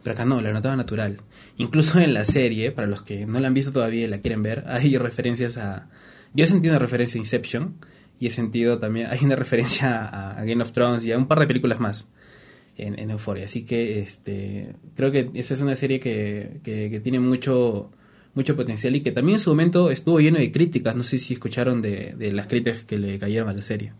Pero 0.02 0.14
acá 0.14 0.24
no, 0.24 0.40
la 0.40 0.52
notaba 0.52 0.76
natural. 0.76 1.20
Incluso 1.56 1.98
en 2.00 2.14
la 2.14 2.24
serie, 2.24 2.70
para 2.70 2.86
los 2.86 3.02
que 3.02 3.26
no 3.26 3.40
la 3.40 3.48
han 3.48 3.54
visto 3.54 3.72
todavía 3.72 4.04
y 4.04 4.08
la 4.08 4.18
quieren 4.20 4.42
ver, 4.42 4.64
hay 4.68 4.96
referencias 4.98 5.56
a... 5.56 5.88
Yo 6.34 6.44
he 6.44 6.48
sentido 6.48 6.72
una 6.74 6.78
referencia 6.80 7.18
a 7.18 7.20
Inception 7.22 7.74
y 8.20 8.26
he 8.26 8.30
sentido 8.30 8.78
también... 8.78 9.08
Hay 9.10 9.18
una 9.22 9.36
referencia 9.36 10.04
a, 10.04 10.38
a 10.38 10.44
Game 10.44 10.62
of 10.62 10.72
Thrones 10.72 11.04
y 11.04 11.12
a 11.12 11.18
un 11.18 11.26
par 11.26 11.40
de 11.40 11.46
películas 11.46 11.80
más 11.80 12.08
en, 12.76 12.98
en 12.98 13.10
Euphoria. 13.10 13.46
Así 13.46 13.64
que 13.64 14.00
este 14.00 14.74
creo 14.94 15.10
que 15.10 15.30
esa 15.34 15.54
es 15.54 15.60
una 15.60 15.74
serie 15.76 15.98
que, 15.98 16.60
que, 16.62 16.90
que 16.90 17.00
tiene 17.00 17.20
mucho 17.20 17.90
mucho 18.34 18.54
potencial 18.54 18.94
y 18.94 19.00
que 19.00 19.12
también 19.12 19.36
en 19.36 19.40
su 19.40 19.48
momento 19.48 19.90
estuvo 19.90 20.20
lleno 20.20 20.38
de 20.38 20.52
críticas. 20.52 20.94
No 20.94 21.02
sé 21.04 21.18
si 21.18 21.32
escucharon 21.32 21.80
de, 21.80 22.14
de 22.18 22.32
las 22.32 22.46
críticas 22.48 22.84
que 22.84 22.98
le 22.98 23.18
cayeron 23.18 23.48
a 23.48 23.54
la 23.54 23.62
serie. 23.62 23.94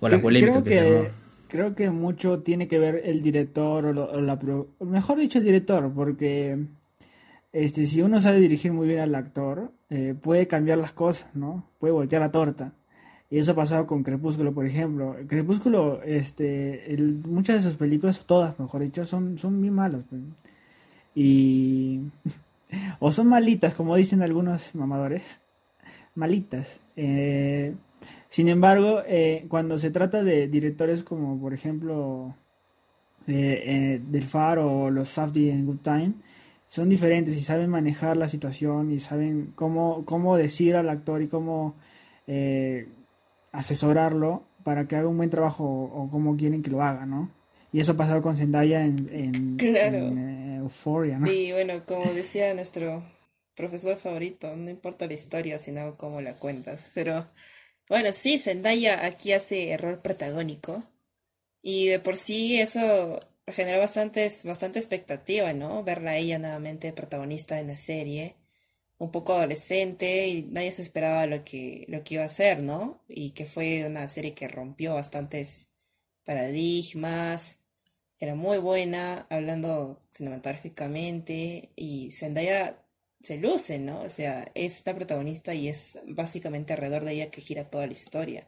O 0.00 0.08
la 0.08 0.16
Cre- 0.18 0.22
polémica 0.22 0.64
que, 0.64 0.70
se 0.70 0.80
armó. 0.80 1.08
Creo 1.52 1.74
que 1.74 1.90
mucho 1.90 2.40
tiene 2.40 2.66
que 2.66 2.78
ver 2.78 3.02
el 3.04 3.22
director 3.22 3.84
o, 3.84 4.20
la 4.22 4.38
mejor 4.80 5.18
dicho 5.18 5.38
el 5.38 5.44
director, 5.44 5.92
porque 5.92 6.64
este 7.52 7.84
si 7.84 8.00
uno 8.00 8.20
sabe 8.20 8.40
dirigir 8.40 8.72
muy 8.72 8.88
bien 8.88 9.00
al 9.00 9.14
actor, 9.14 9.70
eh, 9.90 10.14
puede 10.18 10.46
cambiar 10.48 10.78
las 10.78 10.94
cosas, 10.94 11.36
¿no? 11.36 11.68
Puede 11.78 11.92
voltear 11.92 12.22
la 12.22 12.32
torta. 12.32 12.72
Y 13.28 13.36
eso 13.36 13.52
ha 13.52 13.54
pasado 13.54 13.86
con 13.86 14.02
Crepúsculo, 14.02 14.54
por 14.54 14.64
ejemplo. 14.64 15.14
Crepúsculo, 15.28 16.02
este, 16.04 16.96
muchas 17.26 17.56
de 17.56 17.70
sus 17.70 17.78
películas, 17.78 18.24
todas, 18.24 18.58
mejor 18.58 18.80
dicho, 18.80 19.04
son, 19.04 19.36
son 19.36 19.60
bien 19.60 19.74
malas. 19.74 20.04
pues. 20.08 20.22
Y 21.14 22.00
o 22.98 23.12
son 23.12 23.28
malitas, 23.28 23.74
como 23.74 23.94
dicen 23.96 24.22
algunos 24.22 24.74
mamadores. 24.74 25.38
Malitas. 26.14 26.80
Eh, 26.96 27.74
sin 28.32 28.48
embargo, 28.48 29.02
eh, 29.06 29.44
cuando 29.48 29.76
se 29.76 29.90
trata 29.90 30.22
de 30.24 30.48
directores 30.48 31.02
como, 31.02 31.38
por 31.38 31.52
ejemplo, 31.52 32.34
eh, 33.26 33.62
eh, 33.66 34.00
Del 34.02 34.24
Faro 34.24 34.72
o 34.84 34.90
los 34.90 35.10
Safdie 35.10 35.52
en 35.52 35.66
Good 35.66 35.80
Time, 35.84 36.12
son 36.66 36.88
diferentes 36.88 37.36
y 37.36 37.42
saben 37.42 37.68
manejar 37.68 38.16
la 38.16 38.28
situación 38.28 38.90
y 38.90 39.00
saben 39.00 39.52
cómo, 39.54 40.06
cómo 40.06 40.38
decir 40.38 40.76
al 40.76 40.88
actor 40.88 41.20
y 41.20 41.28
cómo 41.28 41.74
eh, 42.26 42.88
asesorarlo 43.52 44.44
para 44.64 44.88
que 44.88 44.96
haga 44.96 45.08
un 45.08 45.18
buen 45.18 45.28
trabajo 45.28 45.64
o, 45.64 46.04
o 46.04 46.10
cómo 46.10 46.34
quieren 46.36 46.62
que 46.62 46.70
lo 46.70 46.82
haga, 46.82 47.04
¿no? 47.04 47.30
Y 47.72 47.80
eso 47.80 47.92
ha 47.92 47.96
pasado 47.96 48.22
con 48.22 48.36
Zendaya 48.36 48.84
en, 48.84 48.96
en, 49.10 49.56
Claro. 49.56 49.98
en, 49.98 50.18
eh, 50.18 50.56
Euphoria, 50.56 51.18
¿no? 51.18 51.30
Y 51.30 51.52
bueno, 51.52 51.84
como 51.86 52.10
decía 52.12 52.54
nuestro 52.54 53.02
profesor 53.54 53.96
favorito, 53.96 54.54
no 54.56 54.70
importa 54.70 55.06
la 55.06 55.14
historia, 55.14 55.58
sino 55.58 55.96
cómo 55.98 56.20
la 56.22 56.34
cuentas. 56.34 56.90
Pero 56.94 57.26
bueno, 57.88 58.12
sí, 58.12 58.38
Zendaya 58.38 59.04
aquí 59.04 59.32
hace 59.32 59.70
error 59.70 60.00
protagónico. 60.02 60.84
Y 61.62 61.88
de 61.88 62.00
por 62.00 62.16
sí 62.16 62.60
eso 62.60 63.20
generó 63.46 63.78
bastantes, 63.80 64.44
bastante 64.44 64.78
expectativa, 64.78 65.52
¿no? 65.52 65.84
Verla 65.84 66.12
a 66.12 66.16
ella 66.16 66.38
nuevamente 66.38 66.92
protagonista 66.92 67.60
en 67.60 67.68
la 67.68 67.76
serie. 67.76 68.36
Un 68.98 69.10
poco 69.10 69.34
adolescente 69.34 70.28
y 70.28 70.42
nadie 70.42 70.72
se 70.72 70.82
esperaba 70.82 71.26
lo 71.26 71.44
que, 71.44 71.84
lo 71.88 72.04
que 72.04 72.14
iba 72.14 72.24
a 72.24 72.26
hacer, 72.26 72.62
¿no? 72.62 73.02
Y 73.08 73.30
que 73.32 73.46
fue 73.46 73.86
una 73.86 74.08
serie 74.08 74.34
que 74.34 74.48
rompió 74.48 74.94
bastantes 74.94 75.68
paradigmas. 76.24 77.58
Era 78.18 78.34
muy 78.36 78.58
buena, 78.58 79.26
hablando 79.30 80.00
cinematográficamente, 80.10 81.70
y 81.76 82.12
Zendaya 82.12 82.81
se 83.22 83.36
luce, 83.38 83.78
¿no? 83.78 84.02
O 84.02 84.08
sea, 84.08 84.50
es 84.54 84.82
la 84.86 84.94
protagonista 84.94 85.54
y 85.54 85.68
es 85.68 85.98
básicamente 86.06 86.72
alrededor 86.72 87.04
de 87.04 87.12
ella 87.12 87.30
que 87.30 87.40
gira 87.40 87.70
toda 87.70 87.86
la 87.86 87.92
historia. 87.92 88.46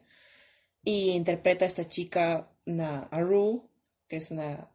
Y 0.83 1.11
interpreta 1.11 1.65
a 1.65 1.67
esta 1.67 1.85
chica, 1.87 2.49
una 2.65 3.03
Aru, 3.11 3.69
que 4.07 4.17
es 4.17 4.31
una 4.31 4.69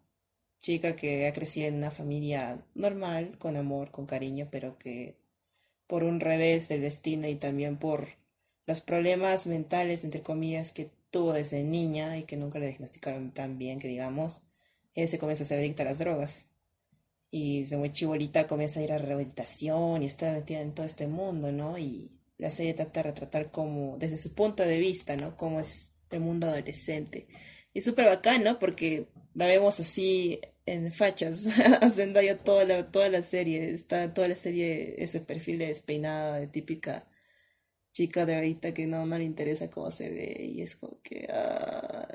chica 0.59 0.97
que 0.97 1.27
ha 1.27 1.33
crecido 1.33 1.69
en 1.69 1.77
una 1.77 1.91
familia 1.91 2.65
normal, 2.75 3.39
con 3.39 3.57
amor, 3.57 3.91
con 3.91 4.07
cariño, 4.07 4.49
pero 4.51 4.79
que 4.79 5.17
por 5.87 6.05
un 6.05 6.21
revés 6.21 6.69
del 6.69 6.83
destino 6.83 7.29
y 7.29 7.37
también 7.37 7.79
por 7.79 8.09
los 8.67 8.81
problemas 8.81 9.47
mentales, 9.47 10.05
entre 10.05 10.23
comillas, 10.23 10.73
que 10.73 10.91
tuvo 11.11 11.33
desde 11.33 11.65
niña 11.65 12.19
y 12.19 12.25
que 12.25 12.37
nunca 12.37 12.59
le 12.59 12.69
diagnosticaron 12.69 13.33
tan 13.33 13.59
bien, 13.59 13.79
que 13.81 13.89
digamos, 13.89 14.43
ella 14.95 15.09
se 15.09 15.19
comienza 15.19 15.45
a 15.45 15.47
ser 15.47 15.59
adicta 15.59 15.83
a 15.83 15.87
las 15.87 15.99
drogas. 15.99 16.47
Y 17.31 17.61
desde 17.61 17.77
muy 17.77 17.91
chibolita 17.93 18.47
comienza 18.47 18.81
a 18.81 18.83
ir 18.83 18.93
a 18.93 18.99
rehabilitación 18.99 20.03
y 20.03 20.07
está 20.07 20.33
metida 20.33 20.61
en 20.61 20.75
todo 20.75 20.87
este 20.87 21.07
mundo, 21.07 21.53
¿no? 21.53 21.79
Y 21.79 22.11
la 22.39 22.51
serie 22.51 22.75
trata 22.75 23.03
de 23.03 23.11
retratar 23.11 23.51
como, 23.51 23.97
desde 23.99 24.17
su 24.17 24.35
punto 24.35 24.65
de 24.65 24.79
vista, 24.79 25.17
¿no? 25.17 25.37
Cómo 25.37 25.61
es 25.61 25.93
el 26.11 26.21
mundo 26.21 26.49
adolescente. 26.49 27.29
Y 27.73 27.83
súper 27.83 28.07
bacán, 28.07 28.43
¿no? 28.43 28.59
Porque 28.59 29.07
la 29.35 29.47
vemos 29.47 29.79
así 29.79 30.41
en 30.67 30.93
fachas, 30.93 31.47
haciendo 31.83 32.21
yo 32.21 32.37
toda 32.39 32.65
la, 32.65 32.91
toda 32.91 33.09
la 33.09 33.23
serie. 33.23 33.71
Está 33.71 34.13
toda 34.13 34.29
la 34.29 34.37
serie 34.37 34.97
ese 35.03 35.21
perfil 35.21 35.59
de 35.59 35.67
despeinada, 35.69 36.41
de 36.41 36.49
típica 36.49 37.07
chica 37.93 38.27
de 38.27 38.37
ahorita 38.37 38.73
que 38.73 38.87
no, 38.87 39.05
no 39.07 39.19
le 39.19 39.25
interesa 39.25 39.71
cómo 39.71 39.91
se 39.91 40.11
ve 40.11 40.53
y 40.55 40.63
es 40.63 40.77
como 40.77 41.01
que 41.03 41.29
ah, 41.31 42.07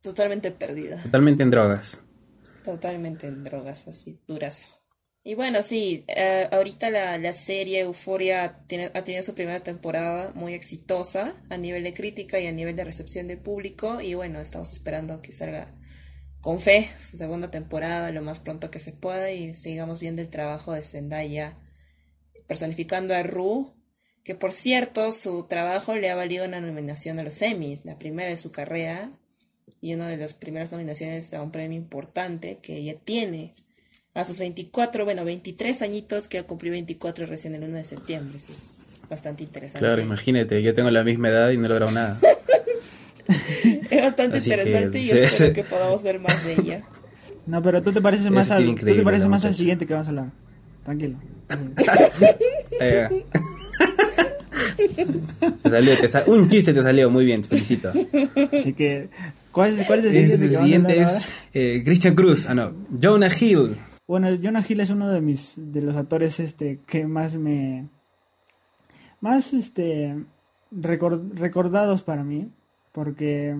totalmente 0.00 0.50
perdida. 0.50 1.02
Totalmente 1.02 1.42
en 1.42 1.50
drogas. 1.50 2.00
Totalmente 2.64 3.26
en 3.26 3.42
drogas, 3.42 3.88
así, 3.88 4.20
duras. 4.26 4.80
Y 5.22 5.34
bueno, 5.34 5.62
sí, 5.62 6.04
eh, 6.08 6.48
ahorita 6.50 6.88
la, 6.90 7.18
la 7.18 7.32
serie 7.32 7.80
Euphoria 7.80 8.64
tiene, 8.66 8.90
ha 8.94 9.04
tenido 9.04 9.22
su 9.22 9.34
primera 9.34 9.60
temporada 9.60 10.32
muy 10.34 10.54
exitosa 10.54 11.34
a 11.50 11.58
nivel 11.58 11.84
de 11.84 11.92
crítica 11.92 12.40
y 12.40 12.46
a 12.46 12.52
nivel 12.52 12.74
de 12.74 12.84
recepción 12.84 13.28
del 13.28 13.38
público. 13.38 14.00
Y 14.00 14.14
bueno, 14.14 14.40
estamos 14.40 14.72
esperando 14.72 15.20
que 15.20 15.32
salga 15.32 15.74
con 16.40 16.58
fe 16.58 16.88
su 17.00 17.16
segunda 17.18 17.50
temporada 17.50 18.10
lo 18.12 18.22
más 18.22 18.40
pronto 18.40 18.70
que 18.70 18.78
se 18.78 18.92
pueda 18.92 19.30
y 19.30 19.52
sigamos 19.52 20.00
viendo 20.00 20.22
el 20.22 20.30
trabajo 20.30 20.72
de 20.72 20.82
Zendaya 20.82 21.58
personificando 22.46 23.14
a 23.14 23.22
Rue, 23.22 23.74
que 24.24 24.34
por 24.34 24.52
cierto 24.52 25.12
su 25.12 25.46
trabajo 25.46 25.94
le 25.94 26.10
ha 26.10 26.16
valido 26.16 26.46
una 26.46 26.60
nominación 26.60 27.18
a 27.18 27.22
los 27.22 27.40
Emmys, 27.42 27.84
la 27.84 27.98
primera 27.98 28.30
de 28.30 28.36
su 28.36 28.50
carrera 28.50 29.12
y 29.82 29.94
una 29.94 30.08
de 30.08 30.16
las 30.16 30.34
primeras 30.34 30.72
nominaciones 30.72 31.32
a 31.34 31.42
un 31.42 31.50
premio 31.50 31.76
importante 31.78 32.58
que 32.62 32.76
ella 32.76 32.94
tiene 33.02 33.54
a 34.14 34.24
sus 34.24 34.38
24, 34.38 35.04
bueno, 35.04 35.24
23 35.24 35.82
añitos, 35.82 36.28
que 36.28 36.42
cumplió 36.42 36.72
24 36.72 37.26
recién 37.26 37.54
el 37.54 37.62
1 37.64 37.76
de 37.76 37.84
septiembre. 37.84 38.36
Eso 38.38 38.52
es 38.52 38.82
bastante 39.08 39.44
interesante. 39.44 39.78
Claro, 39.80 40.02
imagínate, 40.02 40.62
yo 40.62 40.74
tengo 40.74 40.90
la 40.90 41.04
misma 41.04 41.28
edad 41.28 41.50
y 41.50 41.56
no 41.56 41.66
he 41.66 41.68
logrado 41.68 41.92
nada. 41.92 42.18
Es 43.90 44.02
bastante 44.02 44.38
Así 44.38 44.50
que, 44.50 44.56
interesante 44.56 44.98
y 44.98 45.04
sí, 45.04 45.10
espero 45.12 45.46
sí. 45.48 45.52
que 45.52 45.62
podamos 45.62 46.02
ver 46.02 46.18
más 46.18 46.44
de 46.44 46.52
ella. 46.54 46.82
No, 47.46 47.62
pero 47.62 47.80
tú 47.80 47.92
te 47.92 48.00
pareces 48.00 48.28
más 48.30 48.50
al, 48.50 48.74
te 48.74 49.02
pareces 49.02 49.28
más 49.28 49.44
al 49.44 49.54
siguiente 49.54 49.86
que 49.86 49.92
vamos 49.92 50.08
a 50.08 50.10
hablar. 50.10 50.30
Tranquilo. 50.84 51.16
Te 55.62 55.70
salió, 55.70 55.96
te 56.00 56.08
sa- 56.08 56.24
un 56.26 56.48
chiste 56.48 56.72
te 56.72 56.82
salió, 56.82 57.10
muy 57.10 57.24
bien, 57.24 57.42
te 57.42 57.48
felicito. 57.48 57.90
Así 58.58 58.72
que, 58.72 59.08
¿cuál 59.52 59.78
es, 59.78 59.86
cuál 59.86 59.98
es 60.00 60.14
el 60.14 60.30
Es- 60.30 60.40
siguiente? 60.40 60.44
el 60.56 60.56
siguiente 60.62 61.02
es 61.02 61.26
eh, 61.52 61.82
Christian 61.84 62.14
Cruz, 62.14 62.46
ah 62.48 62.54
no, 62.54 62.72
Jonah 63.02 63.28
Hill. 63.38 63.76
Bueno, 64.06 64.28
Jonah 64.42 64.64
Hill 64.68 64.80
es 64.80 64.90
uno 64.90 65.08
de 65.08 65.20
mis 65.20 65.54
de 65.56 65.82
los 65.82 65.96
actores 65.96 66.40
este 66.40 66.80
que 66.86 67.06
más 67.06 67.36
me 67.36 67.88
más 69.20 69.52
este 69.52 70.16
recor- 70.74 71.32
recordados 71.34 72.02
para 72.02 72.24
mí 72.24 72.48
porque 72.92 73.56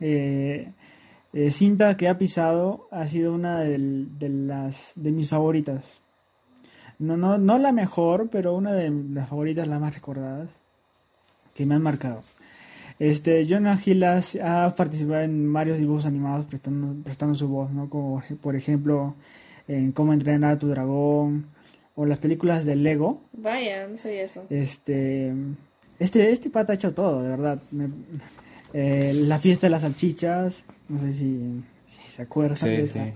eh, 0.00 0.72
eh, 1.32 1.50
cinta 1.50 1.96
que 1.96 2.08
ha 2.08 2.18
pisado 2.18 2.88
ha 2.90 3.06
sido 3.06 3.32
una 3.32 3.60
del- 3.60 4.18
de 4.18 4.28
las 4.28 4.92
de 4.96 5.12
mis 5.12 5.28
favoritas. 5.28 5.84
No, 6.98 7.16
no, 7.16 7.38
no 7.38 7.58
la 7.58 7.72
mejor, 7.72 8.28
pero 8.30 8.54
una 8.54 8.72
de 8.72 8.88
las 8.90 9.28
favoritas, 9.28 9.66
las 9.66 9.80
más 9.80 9.92
recordadas, 9.94 10.48
que 11.54 11.66
me 11.66 11.74
han 11.74 11.82
marcado. 11.82 12.22
Este, 12.98 13.46
Jonah 13.48 13.80
Hill 13.84 14.04
ha, 14.04 14.74
participado 14.76 15.22
en 15.22 15.52
varios 15.52 15.78
dibujos 15.78 16.06
animados 16.06 16.46
prestando, 16.46 16.94
prestando 17.02 17.34
su 17.34 17.48
voz, 17.48 17.70
¿no? 17.72 17.88
Como 17.90 18.22
por 18.40 18.54
ejemplo 18.56 19.14
en 19.66 19.92
Cómo 19.92 20.12
entrenar 20.12 20.52
a 20.52 20.58
tu 20.58 20.68
dragón, 20.68 21.46
o 21.96 22.06
las 22.06 22.18
películas 22.18 22.64
de 22.64 22.76
Lego. 22.76 23.20
Vaya, 23.38 23.86
no 23.88 23.96
sabía 23.96 24.22
eso. 24.22 24.44
Este, 24.50 25.32
este, 25.98 26.30
este 26.30 26.50
pata 26.50 26.72
ha 26.72 26.76
hecho 26.76 26.92
todo, 26.92 27.22
de 27.22 27.28
verdad. 27.30 27.58
Me- 27.70 27.88
eh, 28.72 29.12
la 29.26 29.38
fiesta 29.38 29.66
de 29.68 29.70
las 29.70 29.82
salchichas, 29.82 30.64
no 30.88 31.00
sé 31.00 31.12
si, 31.12 31.62
si 31.86 32.00
se 32.08 32.22
acuerdan 32.22 32.54
de 32.54 32.76
Sí, 32.76 32.82
esa. 32.82 33.04
sí. 33.06 33.12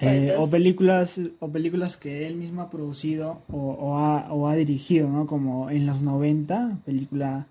Eh, 0.00 0.34
o 0.38 0.48
películas 0.48 1.18
o 1.40 1.48
películas 1.50 1.96
que 1.96 2.26
él 2.28 2.36
mismo 2.36 2.62
ha 2.62 2.70
producido 2.70 3.42
o, 3.50 3.56
o 3.72 3.98
ha, 3.98 4.32
o 4.32 4.46
ha 4.46 4.54
dirigido, 4.54 5.08
¿no? 5.08 5.26
Como 5.26 5.70
en 5.70 5.86
los 5.86 6.02
90, 6.02 6.78
película 6.84 7.46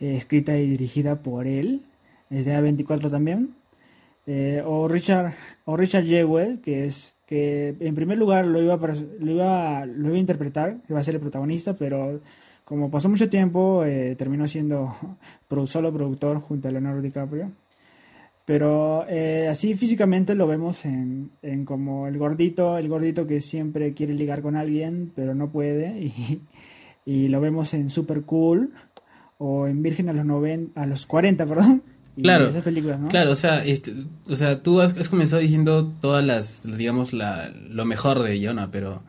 eh, 0.00 0.16
escrita 0.16 0.56
y 0.56 0.68
dirigida 0.68 1.16
por 1.16 1.46
él, 1.46 1.82
es 2.30 2.44
de 2.44 2.56
A24 2.56 3.10
también. 3.10 3.54
Eh, 4.26 4.62
o 4.64 4.88
Richard 4.88 5.34
o 5.66 5.76
Richard 5.76 6.04
Jewell, 6.04 6.60
que 6.60 6.86
es 6.86 7.14
que 7.26 7.74
en 7.80 7.94
primer 7.94 8.18
lugar 8.18 8.46
lo 8.46 8.62
iba 8.62 8.74
a, 8.74 8.78
lo 8.78 9.30
iba, 9.30 9.86
lo 9.86 10.08
iba 10.08 10.16
a 10.16 10.20
interpretar, 10.20 10.78
iba 10.88 10.98
a 10.98 11.04
ser 11.04 11.16
el 11.16 11.20
protagonista, 11.20 11.74
pero 11.74 12.20
como 12.64 12.90
pasó 12.90 13.08
mucho 13.08 13.28
tiempo, 13.28 13.84
eh, 13.84 14.14
terminó 14.16 14.48
siendo 14.48 14.94
solo 15.66 15.92
productor 15.92 16.40
junto 16.40 16.68
a 16.68 16.70
Leonardo 16.70 17.02
DiCaprio. 17.02 17.52
Pero 18.46 19.06
así 19.48 19.74
físicamente 19.74 20.34
lo 20.34 20.46
vemos 20.46 20.84
en, 20.84 21.30
en 21.40 21.64
como 21.64 22.06
el 22.06 22.18
gordito, 22.18 22.76
el 22.76 22.88
gordito 22.88 23.26
que 23.26 23.40
siempre 23.40 23.94
quiere 23.94 24.12
ligar 24.12 24.42
con 24.42 24.54
alguien, 24.56 25.12
pero 25.14 25.34
no 25.34 25.50
puede. 25.50 26.12
Y, 27.06 27.22
y 27.24 27.28
lo 27.28 27.38
vemos 27.38 27.74
en 27.74 27.90
Super 27.90 28.22
Cool 28.22 28.72
o 29.38 29.66
en 29.66 29.82
Virgen 29.82 30.08
a 30.08 30.12
los 30.12 30.24
90, 30.24 30.80
a 30.80 30.86
los 30.86 31.06
40, 31.06 31.46
perdón. 31.46 31.82
Claro, 32.20 32.48
esas 32.48 32.62
películas, 32.62 33.00
¿no? 33.00 33.08
Claro, 33.08 33.32
o 33.32 33.36
sea, 33.36 33.64
este, 33.64 33.92
o 34.28 34.36
sea, 34.36 34.62
tú 34.62 34.80
has, 34.80 34.96
has 34.96 35.08
comenzado 35.08 35.42
diciendo 35.42 35.92
todas 36.00 36.24
las, 36.24 36.62
digamos, 36.76 37.12
la, 37.12 37.48
lo 37.68 37.84
mejor 37.84 38.22
de 38.22 38.40
Jonah, 38.44 38.70
pero 38.70 39.02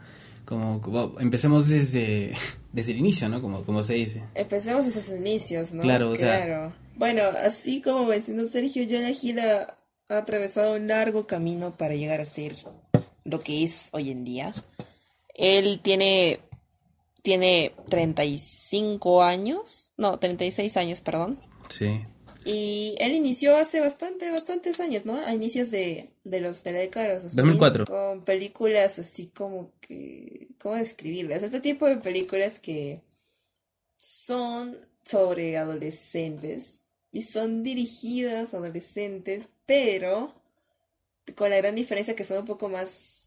como, 0.44 0.82
como 0.82 1.20
empecemos 1.20 1.68
desde, 1.68 2.34
desde 2.74 2.94
el 2.94 2.98
inicio, 2.98 3.30
¿no? 3.30 3.42
Como, 3.42 3.62
como 3.64 3.84
se 3.84 3.94
dice. 3.94 4.24
Empecemos 4.34 4.86
esos 4.88 5.08
inicios, 5.16 5.72
¿no? 5.74 5.84
Claro, 5.84 6.10
o 6.10 6.16
sea- 6.16 6.46
Claro. 6.46 6.74
Bueno, 6.98 7.24
así 7.46 7.82
como 7.82 8.06
mencionó 8.06 8.48
Sergio, 8.48 8.84
Jonah 8.90 9.12
Hill 9.12 9.38
ha, 9.40 9.76
ha 10.10 10.18
atravesado 10.18 10.76
un 10.76 10.88
largo 10.88 11.28
camino 11.28 11.76
para 11.78 11.94
llegar 11.94 12.22
a 12.22 12.26
ser 12.26 12.54
lo 13.26 13.40
que 13.42 13.64
es 13.64 13.90
hoy 13.92 14.12
en 14.12 14.24
día. 14.24 14.54
Él 15.34 15.80
tiene, 15.84 16.40
tiene 17.26 17.74
35 17.90 19.24
años, 19.24 19.92
no, 19.98 20.20
36 20.20 20.78
años, 20.78 21.02
perdón. 21.02 21.40
Sí. 21.70 22.06
Y 22.46 22.96
él 23.00 23.14
inició 23.14 23.58
hace 23.58 23.82
bastante, 23.82 24.30
bastantes 24.30 24.80
años, 24.80 25.06
¿no? 25.06 25.18
A 25.18 25.34
inicios 25.34 25.72
de, 25.72 26.12
de 26.24 26.40
los 26.40 26.64
de 26.64 26.74
la 26.74 26.80
década 26.80 27.08
de 27.08 27.14
los 27.16 27.24
2000, 27.24 27.58
2004. 27.58 27.86
Con 27.88 28.24
películas 28.24 29.00
así 29.00 29.28
como 29.28 29.74
que... 29.82 30.50
¿Cómo 30.60 30.76
describirlas? 30.76 31.42
Este 31.42 31.60
tipo 31.60 31.88
de 31.88 31.98
películas 31.98 32.60
que 32.60 33.02
son 33.98 34.78
sobre 35.04 35.58
adolescentes 35.58 36.82
y 37.12 37.24
son 37.24 37.64
dirigidas 37.64 38.54
a 38.54 38.58
adolescentes, 38.58 39.50
pero 39.66 40.36
con 41.36 41.50
la 41.50 41.58
gran 41.58 41.74
diferencia 41.74 42.16
que 42.16 42.24
son 42.24 42.40
un 42.40 42.46
poco 42.46 42.70
más 42.70 43.25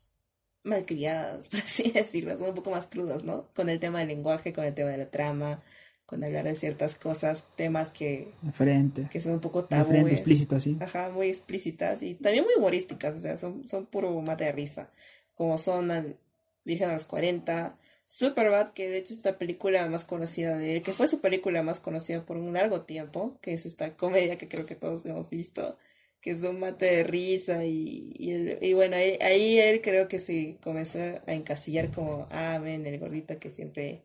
malcriadas, 0.64 1.48
por 1.50 1.60
así 1.60 1.90
decirlo, 1.90 2.36
son 2.36 2.48
un 2.50 2.54
poco 2.54 2.70
más 2.70 2.86
crudas, 2.86 3.24
¿no? 3.24 3.48
Con 3.54 3.68
el 3.68 3.78
tema 3.80 4.00
del 4.00 4.08
lenguaje, 4.08 4.52
con 4.52 4.64
el 4.64 4.74
tema 4.74 4.90
de 4.90 4.98
la 4.98 5.10
trama, 5.10 5.62
con 6.06 6.24
hablar 6.24 6.44
de 6.44 6.54
ciertas 6.54 6.98
cosas, 6.98 7.46
temas 7.56 7.92
que, 7.92 8.32
De 8.42 8.52
frente. 8.52 9.08
que 9.10 9.20
son 9.20 9.34
un 9.34 9.40
poco 9.40 9.62
De 9.70 9.84
frente, 9.84 9.94
tabúes. 9.94 10.12
explícito, 10.14 10.56
así. 10.56 10.76
Ajá, 10.80 11.10
muy 11.10 11.28
explícitas 11.28 12.02
y 12.02 12.14
también 12.14 12.44
muy 12.44 12.54
humorísticas, 12.56 13.16
o 13.16 13.20
sea, 13.20 13.36
son, 13.36 13.66
son 13.68 13.86
puro 13.86 14.20
mate 14.22 14.44
de 14.44 14.52
risa, 14.52 14.90
como 15.34 15.58
son 15.58 15.90
al 15.90 16.16
Virgen 16.64 16.90
a 16.90 16.92
los 16.94 17.06
40, 17.06 17.78
Superbad, 18.06 18.70
que 18.70 18.88
de 18.88 18.98
hecho 18.98 19.12
es 19.14 19.24
la 19.24 19.36
película 19.38 19.86
más 19.88 20.04
conocida 20.04 20.56
de 20.56 20.76
él, 20.76 20.82
que 20.82 20.92
fue 20.94 21.08
su 21.08 21.20
película 21.20 21.62
más 21.62 21.78
conocida 21.80 22.24
por 22.24 22.38
un 22.38 22.54
largo 22.54 22.82
tiempo, 22.82 23.38
que 23.42 23.52
es 23.52 23.66
esta 23.66 23.96
comedia 23.96 24.38
que 24.38 24.48
creo 24.48 24.64
que 24.64 24.74
todos 24.74 25.04
hemos 25.04 25.28
visto, 25.30 25.76
que 26.20 26.30
es 26.32 26.42
un 26.42 26.60
mate 26.60 26.86
de 26.86 27.04
risa 27.04 27.64
y, 27.64 28.12
y, 28.18 28.56
y 28.66 28.72
bueno, 28.74 28.96
ahí, 28.96 29.18
ahí 29.22 29.58
él 29.58 29.80
creo 29.80 30.08
que 30.08 30.18
se 30.18 30.56
comenzó 30.62 30.98
a 31.00 31.32
encasillar 31.34 31.90
como, 31.92 32.26
ah, 32.30 32.58
ven, 32.62 32.86
el 32.86 32.98
gordito 32.98 33.38
que 33.38 33.50
siempre 33.50 34.02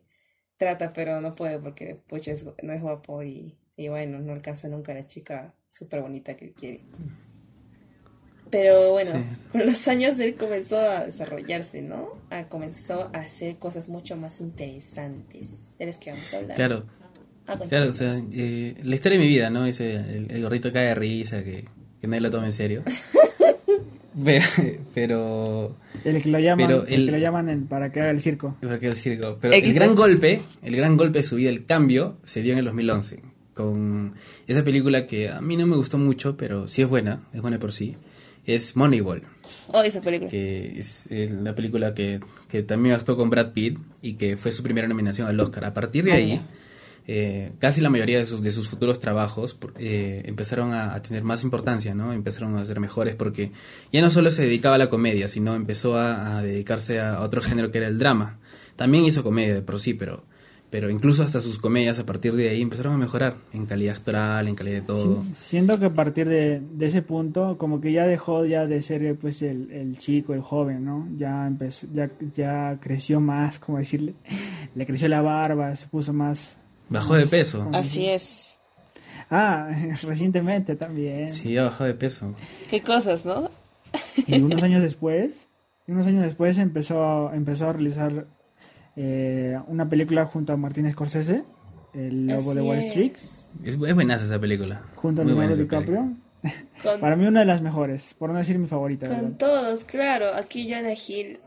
trata, 0.56 0.92
pero 0.92 1.20
no 1.20 1.34
puede 1.34 1.58
porque 1.58 1.96
pucha, 2.06 2.32
es- 2.32 2.46
no 2.62 2.72
es 2.72 2.82
guapo 2.82 3.22
y, 3.22 3.56
y 3.76 3.88
bueno, 3.88 4.20
no 4.20 4.32
alcanza 4.32 4.68
nunca 4.68 4.92
a 4.92 4.96
la 4.96 5.06
chica 5.06 5.54
súper 5.70 6.00
bonita 6.02 6.36
que 6.36 6.46
él 6.46 6.54
quiere. 6.54 6.80
Pero 8.50 8.92
bueno, 8.92 9.10
Sí. 9.12 9.24
con 9.50 9.66
los 9.66 9.88
años 9.88 10.18
él 10.20 10.36
comenzó 10.36 10.78
a 10.78 11.06
desarrollarse, 11.06 11.82
¿no? 11.82 12.10
A, 12.30 12.48
comenzó 12.48 13.10
a 13.12 13.18
hacer 13.18 13.56
cosas 13.56 13.88
mucho 13.88 14.16
más 14.16 14.40
interesantes 14.40 15.72
de 15.78 15.86
las 15.86 15.98
que 15.98 16.12
vamos 16.12 16.32
a 16.32 16.36
hablar. 16.38 16.56
Claro, 16.56 16.84
Ah, 17.46 17.58
claro, 17.68 17.88
o 17.88 17.92
sea, 17.92 18.22
eh, 18.32 18.74
la 18.84 18.94
historia 18.94 19.18
de 19.18 19.24
mi 19.24 19.30
vida, 19.30 19.50
¿no? 19.50 19.66
Ese, 19.66 19.96
el, 19.96 20.30
el 20.30 20.42
gordito 20.42 20.72
cae 20.72 20.86
de 20.86 20.94
risa, 20.94 21.44
que, 21.44 21.64
que 22.04 22.08
nadie 22.08 22.20
lo 22.22 22.30
toma 22.30 22.46
en 22.46 22.52
serio. 22.52 22.82
pero, 24.24 24.44
pero, 24.94 25.76
El 26.04 26.22
que 26.22 26.28
lo 26.28 26.38
llaman, 26.38 26.66
Pero 26.66 26.86
el 26.86 26.92
el- 26.94 27.06
que 27.06 27.12
lo 27.12 27.18
llaman 27.18 27.48
el- 27.48 27.62
para 27.64 27.90
que 27.92 28.00
haga 28.00 28.10
el 28.10 28.20
circo. 28.20 28.56
¿por 28.60 28.78
qué 28.78 28.86
el 28.88 28.94
circo? 28.94 29.38
Pero 29.40 29.54
el 29.54 29.72
gran 29.74 29.94
golpe, 29.94 30.40
el 30.62 30.76
gran 30.76 30.96
golpe 30.96 31.18
de 31.18 31.24
su 31.24 31.36
vida, 31.36 31.50
el 31.50 31.66
cambio, 31.66 32.16
se 32.24 32.42
dio 32.42 32.52
en 32.52 32.58
el 32.60 32.64
2011, 32.66 33.22
con 33.54 34.14
esa 34.46 34.62
película 34.64 35.06
que 35.06 35.28
a 35.30 35.40
mí 35.40 35.56
no 35.56 35.66
me 35.66 35.76
gustó 35.76 35.98
mucho, 35.98 36.36
pero 36.36 36.68
sí 36.68 36.82
es 36.82 36.88
buena, 36.88 37.20
es 37.32 37.40
buena 37.42 37.58
por 37.58 37.72
sí, 37.72 37.96
es 38.46 38.76
Moneyball. 38.76 39.22
Oh, 39.68 39.82
esa 39.82 40.00
película. 40.00 40.30
que 40.30 40.78
es 40.78 41.08
la 41.10 41.54
película 41.54 41.94
que, 41.94 42.20
que 42.48 42.62
también 42.62 42.94
actuó 42.94 43.16
con 43.16 43.30
Brad 43.30 43.52
Pitt 43.52 43.78
y 44.00 44.14
que 44.14 44.36
fue 44.36 44.52
su 44.52 44.62
primera 44.62 44.86
nominación 44.86 45.26
al 45.28 45.38
Oscar. 45.40 45.64
A 45.64 45.74
partir 45.74 46.04
de 46.04 46.12
Ah, 46.12 46.16
ahí, 46.16 46.28
ya. 46.36 46.46
Eh, 47.06 47.52
casi 47.58 47.82
la 47.82 47.90
mayoría 47.90 48.18
de 48.18 48.24
sus, 48.24 48.42
de 48.42 48.50
sus 48.50 48.68
futuros 48.68 48.98
trabajos 48.98 49.58
eh, 49.78 50.22
empezaron 50.24 50.72
a, 50.72 51.00
tener 51.02 51.22
más 51.22 51.44
importancia, 51.44 51.94
¿no? 51.94 52.12
Empezaron 52.12 52.56
a 52.56 52.64
ser 52.64 52.80
mejores 52.80 53.14
porque 53.14 53.52
ya 53.92 54.00
no 54.00 54.08
solo 54.08 54.30
se 54.30 54.42
dedicaba 54.42 54.76
a 54.76 54.78
la 54.78 54.88
comedia, 54.88 55.28
sino 55.28 55.54
empezó 55.54 55.98
a, 55.98 56.42
dedicarse 56.42 57.00
a 57.00 57.20
otro 57.20 57.42
género 57.42 57.70
que 57.70 57.78
era 57.78 57.88
el 57.88 57.98
drama. 57.98 58.38
También 58.76 59.04
hizo 59.04 59.22
comedia 59.22 59.54
de 59.60 59.78
sí, 59.78 59.92
pero, 59.92 60.24
pero 60.70 60.88
incluso 60.88 61.22
hasta 61.22 61.42
sus 61.42 61.58
comedias 61.58 61.98
a 61.98 62.06
partir 62.06 62.32
de 62.32 62.48
ahí 62.48 62.62
empezaron 62.62 62.94
a 62.94 62.96
mejorar 62.96 63.36
en 63.52 63.66
calidad 63.66 63.96
actoral, 63.96 64.48
en 64.48 64.54
calidad 64.54 64.76
de 64.76 64.86
todo. 64.86 65.22
Sí, 65.22 65.32
siendo 65.34 65.78
que 65.78 65.84
a 65.84 65.92
partir 65.92 66.26
de, 66.26 66.62
ese 66.80 67.02
punto, 67.02 67.58
como 67.58 67.82
que 67.82 67.92
ya 67.92 68.06
dejó 68.06 68.46
ya 68.46 68.66
de 68.66 68.80
ser 68.80 69.14
pues 69.16 69.42
el, 69.42 69.70
el 69.70 69.98
chico, 69.98 70.32
el 70.32 70.40
joven, 70.40 70.86
¿no? 70.86 71.06
Ya 71.18 71.46
empezó, 71.46 71.86
ya, 71.92 72.10
ya 72.34 72.78
creció 72.80 73.20
más, 73.20 73.58
como 73.58 73.76
decirle, 73.76 74.14
le 74.74 74.86
creció 74.86 75.06
la 75.08 75.20
barba, 75.20 75.76
se 75.76 75.86
puso 75.86 76.14
más. 76.14 76.58
Bajó 76.88 77.14
de 77.14 77.26
peso. 77.26 77.68
Así 77.72 78.06
es. 78.06 78.58
Ah, 79.30 79.70
recientemente 80.02 80.76
también. 80.76 81.30
Sí, 81.30 81.56
bajó 81.56 81.84
de 81.84 81.94
peso. 81.94 82.34
Qué 82.68 82.80
cosas, 82.80 83.24
¿no? 83.24 83.50
Y 84.26 84.40
unos 84.40 84.62
años 84.62 84.82
después, 84.82 85.32
y 85.86 85.92
unos 85.92 86.06
años 86.06 86.24
después 86.24 86.58
empezó, 86.58 87.32
empezó 87.32 87.68
a 87.68 87.72
realizar 87.72 88.26
eh, 88.96 89.58
una 89.68 89.88
película 89.88 90.26
junto 90.26 90.52
a 90.52 90.56
Martin 90.56 90.90
Scorsese, 90.90 91.42
El 91.94 92.26
Lobo 92.26 92.54
de 92.54 92.62
Wall 92.62 92.78
Street, 92.78 93.12
es. 93.14 93.52
Es, 93.64 93.76
buenaza 93.76 94.24
esa 94.24 94.40
película. 94.40 94.82
junto 94.96 95.22
a 95.22 95.24
Leonardo. 95.24 95.56
DiCaprio. 95.56 96.12
Con, 96.82 97.00
Para 97.00 97.16
mí 97.16 97.26
una 97.26 97.40
de 97.40 97.46
las 97.46 97.62
mejores, 97.62 98.14
por 98.18 98.30
no 98.30 98.38
decir 98.38 98.58
mi 98.58 98.66
favorita. 98.66 99.08
con 99.08 99.16
¿verdad? 99.16 99.36
todos, 99.38 99.84
claro. 99.84 100.26
Aquí 100.34 100.70
Jonah 100.70 100.92
Hill, 100.92 101.40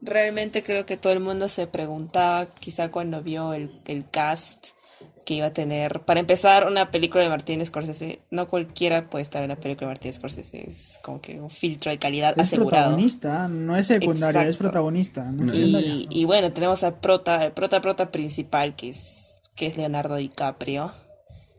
realmente 0.00 0.62
creo 0.62 0.86
que 0.86 0.96
todo 0.96 1.12
el 1.12 1.20
mundo 1.20 1.48
se 1.48 1.66
preguntaba, 1.66 2.46
quizá 2.54 2.92
cuando 2.92 3.22
vio 3.22 3.52
el, 3.54 3.80
el 3.86 4.08
cast 4.08 4.75
que 5.24 5.34
iba 5.34 5.46
a 5.46 5.52
tener. 5.52 6.00
Para 6.02 6.20
empezar, 6.20 6.66
una 6.68 6.90
película 6.90 7.22
de 7.24 7.28
Martin 7.30 7.64
Scorsese, 7.66 8.20
no 8.30 8.48
cualquiera 8.48 9.10
puede 9.10 9.22
estar 9.22 9.42
en 9.42 9.48
la 9.48 9.56
película 9.56 9.88
de 9.88 9.92
Martin 9.94 10.12
Scorsese. 10.12 10.64
Es 10.68 10.98
como 11.02 11.20
que 11.20 11.40
un 11.40 11.50
filtro 11.50 11.90
de 11.90 11.98
calidad 11.98 12.34
Es 12.36 12.46
asegurado. 12.48 12.84
protagonista, 12.86 13.48
no 13.48 13.76
es 13.76 13.86
secundaria, 13.88 14.42
es 14.46 14.56
protagonista. 14.56 15.24
No 15.24 15.46
es 15.46 15.58
secundaria. 15.58 15.88
Y, 15.94 16.08
y 16.10 16.24
bueno, 16.24 16.52
tenemos 16.52 16.84
al 16.84 16.94
prota, 17.00 17.44
el 17.44 17.52
prota 17.52 17.80
prota 17.80 18.10
principal 18.12 18.76
que 18.76 18.90
es, 18.90 19.38
que 19.56 19.66
es 19.66 19.76
Leonardo 19.76 20.16
DiCaprio. 20.16 20.92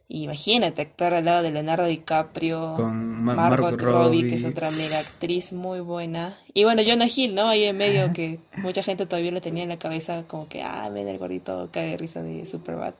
Imagínate 0.10 0.82
actuar 0.84 1.14
al 1.16 1.26
lado 1.26 1.44
de 1.44 1.52
Leonardo 1.52 1.86
DiCaprio, 1.86 2.76
Con 2.78 2.96
Ma- 3.26 3.36
Margot, 3.36 3.72
Margot 3.72 3.82
Robbie, 3.82 4.20
Robbie. 4.22 4.30
que 4.30 4.36
es 4.36 4.46
otra 4.46 4.72
mega 4.72 5.00
actriz 5.00 5.52
muy 5.52 5.82
buena. 5.82 6.34
Y 6.54 6.64
bueno, 6.64 6.82
Jonah 6.86 7.08
Hill, 7.14 7.36
¿no? 7.36 7.50
Ahí 7.50 7.66
en 7.66 7.76
medio 7.76 8.14
que 8.14 8.40
mucha 8.56 8.82
gente 8.84 9.06
todavía 9.06 9.32
le 9.32 9.42
tenía 9.42 9.64
en 9.64 9.70
la 9.70 9.78
cabeza 9.80 10.24
como 10.26 10.48
que, 10.48 10.64
ah, 10.64 10.88
ven 10.88 11.10
el 11.10 11.18
gordito 11.18 11.68
cae 11.74 11.90
de 11.90 11.98
risa 11.98 12.24
de 12.24 12.46
Superbad. 12.46 12.94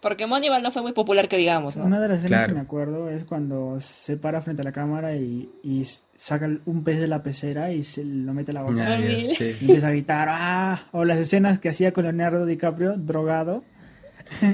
Porque 0.00 0.26
Moneyball 0.26 0.62
no 0.62 0.70
fue 0.70 0.80
muy 0.82 0.92
popular 0.92 1.28
que 1.28 1.36
digamos, 1.36 1.76
¿no? 1.76 1.84
Una 1.84 2.00
de 2.00 2.08
las 2.08 2.18
escenas 2.20 2.38
Claro. 2.40 2.48
que 2.48 2.54
me 2.54 2.60
acuerdo 2.60 3.10
es 3.10 3.24
cuando 3.24 3.78
se 3.82 4.16
para 4.16 4.40
frente 4.40 4.62
a 4.62 4.64
la 4.64 4.72
cámara 4.72 5.14
y, 5.16 5.50
y 5.62 5.86
saca 6.16 6.48
un 6.64 6.84
pez 6.84 7.00
de 7.00 7.06
la 7.06 7.22
pecera 7.22 7.70
y 7.72 7.82
se 7.84 8.02
lo 8.04 8.32
mete 8.32 8.52
a 8.52 8.54
la 8.54 8.62
boca. 8.62 8.76
Ya, 8.76 8.94
Horrible. 8.94 9.34
sí. 9.34 9.44
Y 9.60 9.64
empieza 9.66 9.88
a 9.88 9.90
gritar, 9.90 10.28
¡ah! 10.30 10.88
O 10.92 11.04
las 11.04 11.18
escenas 11.18 11.58
que 11.58 11.68
hacía 11.68 11.92
con 11.92 12.04
Leonardo 12.04 12.46
DiCaprio, 12.46 12.94
drogado, 12.96 13.62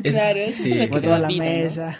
Es- 0.02 0.12
Claro, 0.14 0.38
eso 0.40 0.62
sí. 0.64 0.70
se 0.70 0.74
me 0.76 0.88
quedó 0.90 1.02
toda 1.02 1.18
la 1.20 1.28
vida, 1.28 1.44
¿no? 1.44 1.50
mesa. 1.50 1.96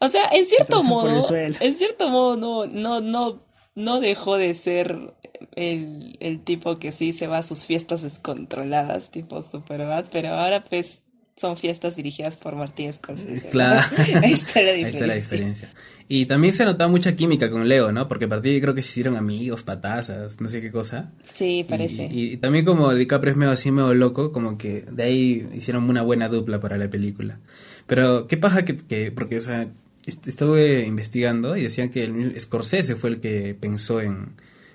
O 0.00 0.08
sea, 0.08 0.24
en 0.32 0.44
cierto 0.46 0.82
modo, 0.82 1.20
en 1.34 1.74
cierto 1.76 2.08
modo, 2.10 2.36
no, 2.36 2.66
no, 2.66 3.00
no, 3.00 3.42
no 3.76 4.00
dejó 4.00 4.36
de 4.36 4.52
ser 4.54 5.14
el, 5.54 6.16
el 6.20 6.42
tipo 6.42 6.78
que 6.80 6.90
sí 6.92 7.12
se 7.12 7.28
va 7.28 7.38
a 7.38 7.42
sus 7.44 7.64
fiestas 7.66 8.02
descontroladas, 8.02 9.10
tipo 9.10 9.40
Superbad, 9.42 10.06
pero 10.10 10.30
ahora 10.30 10.64
pues 10.64 11.02
son 11.36 11.56
fiestas 11.56 11.96
dirigidas 11.96 12.36
por 12.36 12.54
Martín 12.56 12.92
Scorsese. 12.92 13.48
Claro. 13.50 13.80
Ahí 14.22 14.32
está 14.32 14.62
la 14.62 14.70
Ahí 14.70 14.84
diferencia. 14.84 14.88
está 14.88 15.06
la 15.06 15.14
diferencia. 15.14 15.72
Y 16.06 16.26
también 16.26 16.52
se 16.52 16.64
notaba 16.66 16.90
mucha 16.90 17.16
química 17.16 17.50
con 17.50 17.66
Leo, 17.68 17.90
¿no? 17.90 18.08
Porque 18.08 18.26
a 18.26 18.28
partir 18.28 18.50
de 18.50 18.56
ahí 18.56 18.60
creo 18.60 18.74
que 18.74 18.82
se 18.82 18.90
hicieron 18.90 19.16
amigos, 19.16 19.62
patazas, 19.62 20.38
no 20.40 20.50
sé 20.50 20.60
qué 20.60 20.70
cosa. 20.70 21.12
Sí, 21.24 21.64
parece. 21.66 22.06
Y, 22.12 22.32
y 22.32 22.36
también 22.36 22.66
como 22.66 22.94
DiCaprio 22.94 23.30
es 23.32 23.36
medio 23.38 23.52
así, 23.52 23.70
medio 23.70 23.94
loco, 23.94 24.30
como 24.30 24.58
que 24.58 24.82
de 24.82 25.02
ahí 25.02 25.48
hicieron 25.54 25.88
una 25.88 26.02
buena 26.02 26.28
dupla 26.28 26.60
para 26.60 26.76
la 26.76 26.90
película. 26.90 27.40
Pero, 27.86 28.26
¿qué 28.26 28.36
pasa 28.36 28.66
que, 28.66 28.76
que 28.76 29.12
porque, 29.12 29.38
o 29.38 29.40
sea, 29.40 29.70
est- 30.04 30.26
estuve 30.28 30.84
investigando 30.86 31.56
y 31.56 31.62
decían 31.62 31.88
que 31.88 32.04
el 32.04 32.38
Scorsese 32.38 32.96
fue 32.96 33.08
el 33.08 33.20
que 33.20 33.56
pensó 33.58 34.02
en, 34.02 34.32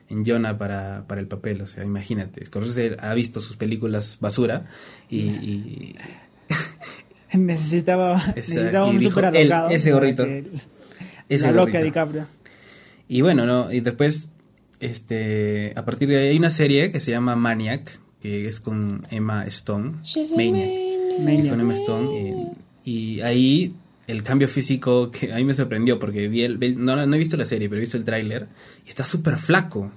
en 0.09 0.25
Jonah 0.25 0.57
para, 0.57 1.05
para 1.07 1.21
el 1.21 1.27
papel, 1.27 1.61
o 1.61 1.67
sea, 1.67 1.83
imagínate, 1.85 2.43
Scorsese 2.43 2.97
ha 2.99 3.13
visto 3.13 3.39
sus 3.39 3.55
películas 3.55 4.17
basura 4.19 4.65
y, 5.11 5.19
y- 5.27 5.95
Necesitaba, 7.33 8.33
necesitaba 8.35 8.85
un 8.87 8.97
dijo, 8.99 9.11
super 9.19 9.35
"El- 9.35 9.51
alocado. 9.51 9.69
ese 9.75 9.91
gorrito, 9.91 10.23
el- 10.23 10.49
ese 11.29 11.45
la 11.45 11.51
loca 11.51 11.71
gorrito". 11.73 11.85
DiCaprio. 11.85 12.27
Y 13.07 13.21
bueno, 13.21 13.45
¿no? 13.45 13.71
Y 13.71 13.81
después, 13.81 14.31
este, 14.79 15.73
a 15.75 15.85
partir 15.85 16.09
de 16.09 16.17
ahí 16.17 16.27
hay 16.29 16.37
una 16.37 16.49
serie 16.49 16.89
que 16.89 16.99
se 16.99 17.11
llama 17.11 17.35
Maniac, 17.35 17.99
que 18.21 18.47
es 18.47 18.59
con 18.59 19.03
Emma 19.11 19.45
Stone. 19.45 19.97
Maniac. 20.35 21.21
maniac. 21.23 21.49
Con 21.49 21.61
Emma 21.61 21.73
Stone. 21.75 22.51
Y, 22.83 22.91
y 23.17 23.21
ahí 23.21 23.75
el 24.07 24.23
cambio 24.23 24.47
físico 24.47 25.11
que 25.11 25.31
a 25.31 25.35
mí 25.35 25.43
me 25.45 25.53
sorprendió 25.53 25.99
porque 25.99 26.27
vi 26.27 26.41
el, 26.43 26.59
no, 26.83 26.95
no 27.05 27.15
he 27.15 27.19
visto 27.19 27.37
la 27.37 27.45
serie, 27.45 27.69
pero 27.69 27.77
he 27.77 27.81
visto 27.81 27.97
el 27.97 28.03
tráiler 28.05 28.47
y 28.85 28.89
está 28.89 29.05
súper 29.05 29.37
flaco. 29.37 29.91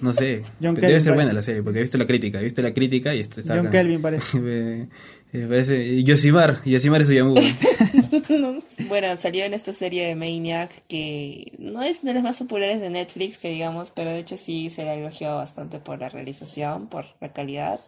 No 0.00 0.12
sé, 0.12 0.42
John 0.62 0.74
debe 0.74 0.88
Kelvin 0.88 1.00
ser 1.00 1.14
buena 1.14 1.28
parece. 1.30 1.34
la 1.36 1.42
serie 1.42 1.62
porque 1.62 1.78
he 1.78 1.82
visto 1.82 1.96
la 1.98 2.06
crítica, 2.06 2.38
he 2.40 2.44
visto 2.44 2.60
la 2.60 2.74
crítica 2.74 3.14
y 3.14 3.20
está 3.20 3.40
John 3.46 3.66
acá. 3.66 3.70
Kelvin 3.70 4.02
parece. 4.02 4.88
parece 5.32 6.02
Yosimar, 6.02 6.62
Yosimar 6.64 7.02
es 7.02 7.08
Uyamu. 7.08 7.34
Bueno, 8.88 9.16
salió 9.18 9.44
en 9.44 9.54
esta 9.54 9.72
serie 9.72 10.06
de 10.06 10.14
Maniac 10.14 10.84
que 10.86 11.52
no 11.58 11.82
es 11.82 12.02
de 12.02 12.14
las 12.14 12.22
más 12.22 12.38
populares 12.38 12.80
de 12.80 12.90
Netflix, 12.90 13.38
que 13.38 13.50
digamos, 13.50 13.90
pero 13.90 14.10
de 14.10 14.18
hecho 14.18 14.36
sí 14.36 14.70
se 14.70 14.84
le 14.84 14.90
ha 14.90 14.94
elogiado 14.94 15.36
bastante 15.36 15.78
por 15.78 15.98
la 15.98 16.08
realización, 16.08 16.88
por 16.88 17.06
la 17.20 17.32
calidad. 17.32 17.80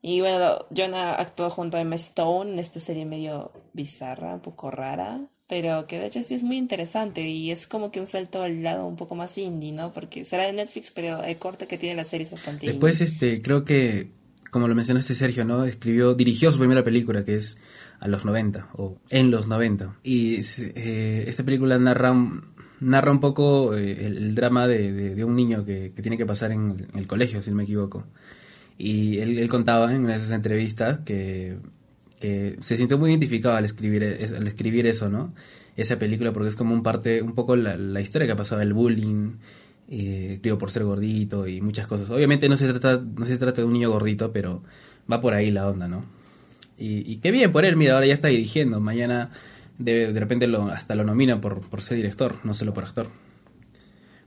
Y 0.00 0.20
bueno, 0.20 0.58
Jonah 0.74 1.14
actuó 1.14 1.50
junto 1.50 1.76
a 1.76 1.80
Emma 1.80 1.96
Stone 1.96 2.52
en 2.52 2.58
esta 2.58 2.80
serie 2.80 3.04
medio 3.04 3.52
bizarra, 3.72 4.34
un 4.34 4.40
poco 4.40 4.70
rara, 4.70 5.20
pero 5.48 5.86
que 5.86 5.98
de 5.98 6.06
hecho 6.06 6.22
sí 6.22 6.34
es 6.34 6.42
muy 6.42 6.56
interesante 6.56 7.26
y 7.28 7.50
es 7.50 7.66
como 7.66 7.90
que 7.90 8.00
un 8.00 8.06
salto 8.06 8.42
al 8.42 8.62
lado 8.62 8.86
un 8.86 8.96
poco 8.96 9.14
más 9.14 9.36
indie, 9.38 9.72
¿no? 9.72 9.92
Porque 9.92 10.24
será 10.24 10.44
de 10.44 10.52
Netflix, 10.52 10.92
pero 10.92 11.22
el 11.24 11.38
corte 11.38 11.66
que 11.66 11.78
tiene 11.78 11.96
la 11.96 12.04
serie 12.04 12.26
es 12.26 12.32
bastante 12.32 12.66
indie. 12.66 12.72
Después, 12.72 13.00
este, 13.00 13.42
creo 13.42 13.64
que, 13.64 14.10
como 14.50 14.68
lo 14.68 14.74
mencionaste 14.74 15.14
Sergio, 15.14 15.44
¿no? 15.44 15.64
Escribió, 15.64 16.14
dirigió 16.14 16.50
su 16.50 16.58
primera 16.58 16.84
película, 16.84 17.24
que 17.24 17.34
es 17.36 17.58
a 18.00 18.08
los 18.08 18.24
90, 18.24 18.68
o 18.74 18.98
en 19.10 19.30
los 19.30 19.46
90. 19.46 19.96
Y 20.02 20.36
eh, 20.74 21.24
esta 21.26 21.42
película 21.44 21.78
narra, 21.78 22.14
narra 22.80 23.10
un 23.10 23.20
poco 23.20 23.74
eh, 23.76 24.06
el, 24.06 24.34
drama 24.34 24.66
de, 24.66 24.92
de- 25.14 25.24
un 25.24 25.36
niño 25.36 25.64
que, 25.64 25.92
que 25.94 26.02
tiene 26.02 26.16
que 26.16 26.26
pasar 26.26 26.52
en, 26.52 26.86
el 26.94 27.06
colegio, 27.06 27.42
si 27.42 27.50
no 27.50 27.56
me 27.56 27.64
equivoco. 27.64 28.06
Y 28.78 29.18
él, 29.18 29.48
contaba 29.48 29.92
en 29.94 30.02
una 30.04 30.12
de 30.14 30.18
esas 30.20 30.30
entrevistas 30.30 30.98
que, 31.00 31.58
que 32.20 32.56
se 32.60 32.76
sintió 32.76 32.96
muy 32.98 33.10
identificado 33.10 33.56
al 33.56 33.64
escribir, 33.64 34.02
es- 34.02 34.32
al 34.32 34.46
escribir 34.46 34.86
eso, 34.86 35.08
¿no? 35.08 35.34
Esa 35.76 35.98
película, 35.98 36.32
porque 36.32 36.48
es 36.48 36.56
como 36.56 36.74
un 36.74 36.82
parte, 36.82 37.22
un 37.22 37.34
poco 37.34 37.54
la, 37.56 37.76
la 37.76 38.00
historia 38.00 38.26
que 38.26 38.34
pasaba, 38.36 38.62
el 38.62 38.72
bullying, 38.74 39.32
eh, 39.88 40.38
creo 40.42 40.58
por 40.58 40.70
ser 40.70 40.84
gordito 40.84 41.46
y 41.46 41.60
muchas 41.60 41.86
cosas. 41.86 42.10
Obviamente 42.10 42.48
no 42.48 42.56
se 42.56 42.72
trata, 42.72 43.02
no 43.02 43.26
se 43.26 43.38
trata 43.38 43.62
de 43.62 43.66
un 43.66 43.72
niño 43.72 43.90
gordito, 43.90 44.32
pero 44.32 44.62
va 45.10 45.20
por 45.20 45.34
ahí 45.34 45.50
la 45.50 45.68
onda, 45.68 45.88
¿no? 45.88 46.04
Y, 46.76 47.10
y 47.10 47.16
qué 47.16 47.30
bien 47.30 47.50
por 47.50 47.64
él, 47.64 47.76
mira, 47.76 47.94
ahora 47.94 48.06
ya 48.06 48.14
está 48.14 48.28
dirigiendo, 48.28 48.78
mañana 48.80 49.30
de, 49.78 50.12
de 50.12 50.20
repente 50.20 50.46
lo, 50.46 50.68
hasta 50.68 50.94
lo 50.94 51.04
nomina 51.04 51.40
por, 51.40 51.60
por 51.68 51.82
ser 51.82 51.96
director, 51.96 52.38
no 52.44 52.54
solo 52.54 52.72
por 52.74 52.84
actor. 52.84 53.08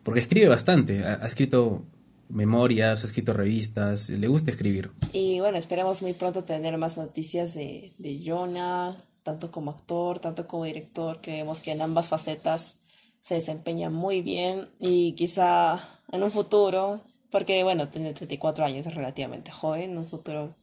Porque 0.04 0.20
escribe 0.20 0.48
bastante, 0.50 1.06
ha, 1.06 1.20
ha 1.22 1.28
escrito 1.28 1.86
memorias, 2.28 3.04
ha 3.04 3.08
escrito 3.08 3.34
revistas, 3.34 4.10
le 4.10 4.28
gusta 4.28 4.52
escribir. 4.52 4.92
Y 5.14 5.40
bueno, 5.40 5.58
esperamos 5.58 6.02
muy 6.02 6.14
pronto 6.14 6.44
tener 6.44 6.78
más 6.78 6.98
noticias 6.98 7.54
de, 7.54 7.94
de 7.98 8.22
Jonah, 8.26 8.98
tanto 9.24 9.52
como 9.52 9.72
actor, 9.72 10.20
tanto 10.20 10.48
como 10.48 10.66
director, 10.66 11.22
que 11.22 11.32
vemos 11.32 11.62
que 11.62 11.72
en 11.72 11.82
ambas 11.82 12.08
facetas 12.08 12.78
se 13.22 13.36
desempeña 13.36 13.90
muy 13.90 14.22
bien 14.22 14.70
y 14.80 15.14
quizá 15.14 15.80
en 16.12 16.24
un 16.24 16.32
futuro, 16.32 17.02
porque 17.30 17.64
bueno, 17.64 17.88
tiene 17.88 18.14
34 18.14 18.66
años, 18.66 18.86
es 18.88 18.96
relativamente 18.96 19.52
joven, 19.52 19.92
en 19.92 19.98
un 20.00 20.08
futuro 20.08 20.56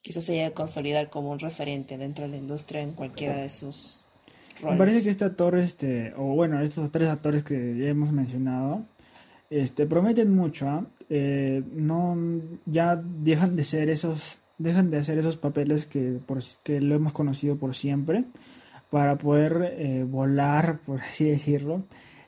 quizás 0.00 0.24
se 0.24 0.32
llegue 0.32 0.46
a 0.46 0.54
consolidar 0.54 1.10
como 1.10 1.30
un 1.30 1.38
referente 1.38 1.98
dentro 1.98 2.24
de 2.24 2.30
la 2.30 2.36
industria 2.36 2.80
en 2.80 2.92
cualquiera 2.92 3.36
de 3.36 3.48
sus 3.50 4.06
roles. 4.60 4.78
Me 4.78 4.84
parece 4.84 5.04
que 5.04 5.10
este 5.10 5.24
actor, 5.24 5.58
este, 5.58 6.14
o 6.16 6.34
bueno, 6.34 6.60
estos 6.60 6.90
tres 6.90 7.08
actores 7.08 7.44
que 7.44 7.76
ya 7.76 7.88
hemos 7.88 8.12
mencionado, 8.12 8.84
este, 9.50 9.86
prometen 9.86 10.34
mucho, 10.34 10.68
¿ah? 10.68 10.86
Eh, 11.08 11.62
no, 11.72 12.16
ya 12.66 12.96
dejan 12.96 13.54
de 13.56 13.64
ser 13.64 13.90
esos, 13.90 14.38
dejan 14.58 14.90
de 14.90 14.98
hacer 14.98 15.18
esos 15.18 15.36
papeles 15.36 15.86
que, 15.86 16.18
por, 16.24 16.40
que 16.62 16.80
lo 16.80 16.94
hemos 16.94 17.12
conocido 17.12 17.56
por 17.56 17.76
siempre, 17.76 18.24
para 18.90 19.16
poder 19.16 19.74
eh, 19.78 20.04
volar, 20.08 20.78
por 20.84 21.00
así 21.00 21.24
decirlo, 21.24 21.84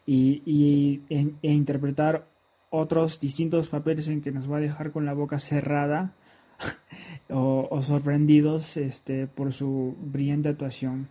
y, 0.07 0.43
y 0.45 1.03
e, 1.09 1.31
e 1.43 1.53
interpretar 1.53 2.27
otros 2.71 3.21
distintos 3.21 3.69
papeles 3.69 4.09
en 4.09 4.21
que 4.21 4.33
nos 4.33 4.51
va 4.51 4.59
a 4.59 4.61
dejar 4.61 4.91
con 4.91 5.07
la 5.07 5.15
boca 5.15 5.39
cerrada 5.39 6.15
o, 7.31 7.69
o 7.71 7.83
sorprendidos 7.83 8.77
este, 8.77 9.27
por 9.27 9.53
su 9.53 9.97
brillante 10.01 10.49
actuación. 10.49 11.09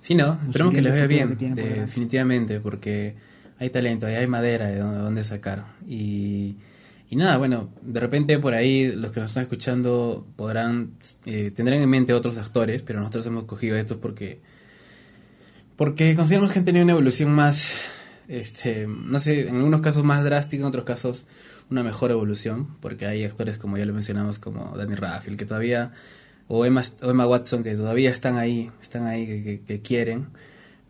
Sí, 0.00 0.14
no, 0.14 0.38
esperemos 0.46 0.74
que 0.74 0.82
les 0.82 0.92
futuro 0.92 1.08
bien, 1.08 1.54
por 1.54 1.64
definitivamente, 1.64 2.60
porque 2.60 3.16
hay 3.58 3.70
talento, 3.70 4.06
hay 4.06 4.26
madera 4.26 4.68
de 4.68 4.78
donde, 4.78 4.98
donde 4.98 5.24
sacar. 5.24 5.64
Y, 5.86 6.56
y 7.08 7.16
nada, 7.16 7.38
bueno, 7.38 7.72
de 7.82 8.00
repente 8.00 8.38
por 8.38 8.54
ahí 8.54 8.92
los 8.92 9.12
que 9.12 9.20
nos 9.20 9.30
están 9.30 9.44
escuchando 9.44 10.26
podrán, 10.36 10.98
eh, 11.26 11.50
tendrán 11.54 11.80
en 11.80 11.88
mente 11.88 12.12
otros 12.12 12.38
actores, 12.38 12.82
pero 12.82 13.00
nosotros 13.00 13.26
hemos 13.26 13.44
cogido 13.44 13.76
estos 13.76 13.98
porque, 13.98 14.40
porque 15.76 16.14
consideramos 16.14 16.52
que 16.52 16.58
han 16.60 16.64
tenido 16.64 16.84
una 16.84 16.92
evolución 16.92 17.30
más, 17.32 17.66
este, 18.28 18.86
no 18.86 19.18
sé, 19.20 19.48
en 19.48 19.56
algunos 19.56 19.80
casos 19.80 20.04
más 20.04 20.24
drástica, 20.24 20.62
en 20.62 20.68
otros 20.68 20.84
casos 20.84 21.26
una 21.70 21.82
mejor 21.82 22.10
evolución, 22.10 22.76
porque 22.80 23.06
hay 23.06 23.24
actores 23.24 23.58
como 23.58 23.76
ya 23.78 23.86
lo 23.86 23.92
mencionamos, 23.94 24.38
como 24.38 24.76
Danny 24.76 24.94
Radcliffe, 24.94 25.36
que 25.36 25.46
todavía, 25.46 25.92
o 26.46 26.64
Emma, 26.66 26.82
o 27.02 27.10
Emma 27.10 27.26
Watson, 27.26 27.62
que 27.64 27.74
todavía 27.74 28.10
están 28.10 28.36
ahí, 28.36 28.70
están 28.82 29.06
ahí, 29.06 29.60
que, 29.66 29.80
quieren, 29.80 30.26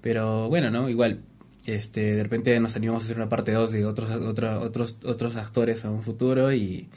pero 0.00 0.48
bueno, 0.48 0.70
¿no? 0.70 0.88
Igual, 0.88 1.20
este, 1.66 2.14
de 2.16 2.22
repente 2.22 2.58
nos 2.60 2.76
animamos 2.76 3.02
a 3.02 3.06
hacer 3.06 3.16
una 3.16 3.28
parte 3.28 3.52
2 3.52 3.72
de 3.72 3.86
otros, 3.86 4.10
otro- 4.10 4.60
otros, 4.60 4.96
otros 5.04 5.36
actores 5.36 5.84
a 5.84 5.90
un 5.90 6.02
futuro 6.02 6.52
y, 6.52 6.88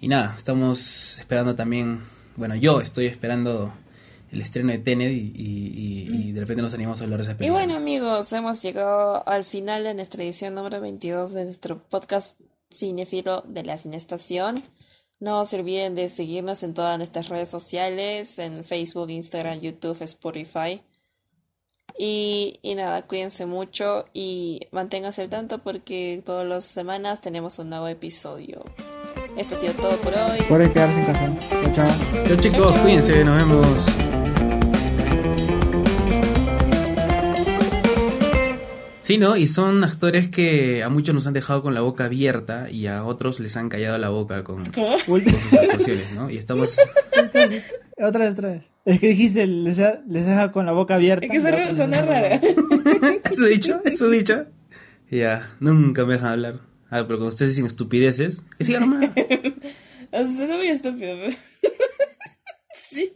y 0.00 0.08
nada, 0.08 0.34
estamos 0.36 1.18
esperando 1.18 1.54
también, 1.54 2.00
bueno, 2.36 2.56
yo 2.56 2.80
estoy 2.80 3.06
esperando 3.06 3.72
el 4.32 4.40
estreno 4.40 4.72
de 4.72 4.78
Tenet 4.78 5.12
y, 5.12 5.32
y- 5.36 6.08
y- 6.10 6.28
y 6.28 6.32
de 6.32 6.40
repente 6.40 6.62
nos 6.62 6.74
animamos 6.74 7.00
a 7.00 7.04
hablar 7.04 7.18
de 7.20 7.24
esa 7.24 7.32
Y 7.32 7.36
película. 7.36 7.60
bueno 7.60 7.76
amigos, 7.76 8.32
hemos 8.32 8.60
llegado 8.62 9.26
al 9.28 9.44
final 9.44 9.84
de 9.84 9.94
nuestra 9.94 10.24
edición 10.24 10.54
número 10.54 10.80
22 10.80 11.32
de 11.32 11.44
nuestro 11.44 11.82
podcast 11.88 12.36
Cinefilo 12.72 13.44
de 13.46 13.62
la 13.62 13.78
Cinestación. 13.78 14.62
No 15.20 15.44
se 15.44 15.60
olviden 15.60 15.94
de 15.94 16.08
seguirnos 16.08 16.62
en 16.64 16.74
todas 16.74 16.98
nuestras 16.98 17.28
redes 17.28 17.48
sociales, 17.48 18.38
en 18.40 18.64
Facebook, 18.64 19.08
Instagram, 19.10 19.60
YouTube, 19.60 20.00
Spotify. 20.02 20.82
Y, 21.98 22.58
y 22.62 22.74
nada, 22.74 23.02
cuídense 23.06 23.44
mucho 23.46 24.06
y 24.14 24.62
manténganse 24.72 25.20
al 25.22 25.28
tanto 25.28 25.58
porque 25.58 26.22
todas 26.24 26.46
las 26.46 26.64
semanas 26.64 27.20
tenemos 27.20 27.58
un 27.58 27.68
nuevo 27.68 27.86
episodio. 27.86 28.64
Esto 29.36 29.54
ha 29.56 29.60
sido 29.60 29.74
todo 29.74 29.96
por 29.98 30.14
hoy. 30.14 30.40
Pueden 30.48 30.72
quedarse 30.72 30.98
en 31.00 31.04
casa. 31.06 31.38
Chao, 31.50 31.72
chao. 31.74 32.26
Chao 32.28 32.36
chicos, 32.40 32.72
chao. 32.72 32.82
cuídense, 32.82 33.24
nos 33.24 33.36
vemos. 33.36 34.11
Sí, 39.02 39.18
¿no? 39.18 39.36
Y 39.36 39.48
son 39.48 39.82
actores 39.82 40.28
que 40.28 40.82
a 40.84 40.88
muchos 40.88 41.14
nos 41.14 41.26
han 41.26 41.34
dejado 41.34 41.60
con 41.62 41.74
la 41.74 41.80
boca 41.80 42.04
abierta 42.04 42.68
y 42.70 42.86
a 42.86 43.04
otros 43.04 43.40
les 43.40 43.56
han 43.56 43.68
callado 43.68 43.98
la 43.98 44.10
boca 44.10 44.44
con, 44.44 44.64
con 44.64 45.20
sus 45.20 45.52
actuaciones, 45.54 46.14
¿no? 46.14 46.30
Y 46.30 46.36
estamos... 46.38 46.76
otra 48.00 48.24
vez, 48.26 48.32
otra 48.34 48.48
vez. 48.50 48.62
Es 48.84 49.00
que 49.00 49.08
dijiste, 49.08 49.46
les, 49.46 49.76
deja- 49.76 50.00
les 50.08 50.24
deja 50.24 50.52
con 50.52 50.66
la 50.66 50.72
boca 50.72 50.94
abierta. 50.94 51.26
Es 51.26 51.30
que 51.32 51.38
y 51.38 51.74
suena, 51.74 52.02
rara. 52.02 52.28
¿Eso 53.30 53.44
dicho? 53.46 53.80
¿Eso 53.84 54.08
dicho? 54.08 54.46
Ya, 55.10 55.54
nunca 55.60 56.04
me 56.04 56.14
dejan 56.14 56.32
hablar. 56.32 56.60
Ah, 56.88 57.04
pero 57.06 57.18
cuando 57.18 57.28
ustedes 57.28 57.52
dicen 57.52 57.66
estupideces, 57.66 58.44
que 58.58 58.64
sigan 58.64 58.82
nomás. 58.88 59.10
O 60.14 60.18
sea, 60.18 60.28
Suena 60.28 60.56
muy 60.58 60.66
estúpido. 60.66 61.16
pero- 61.16 61.36
sí. 62.74 63.14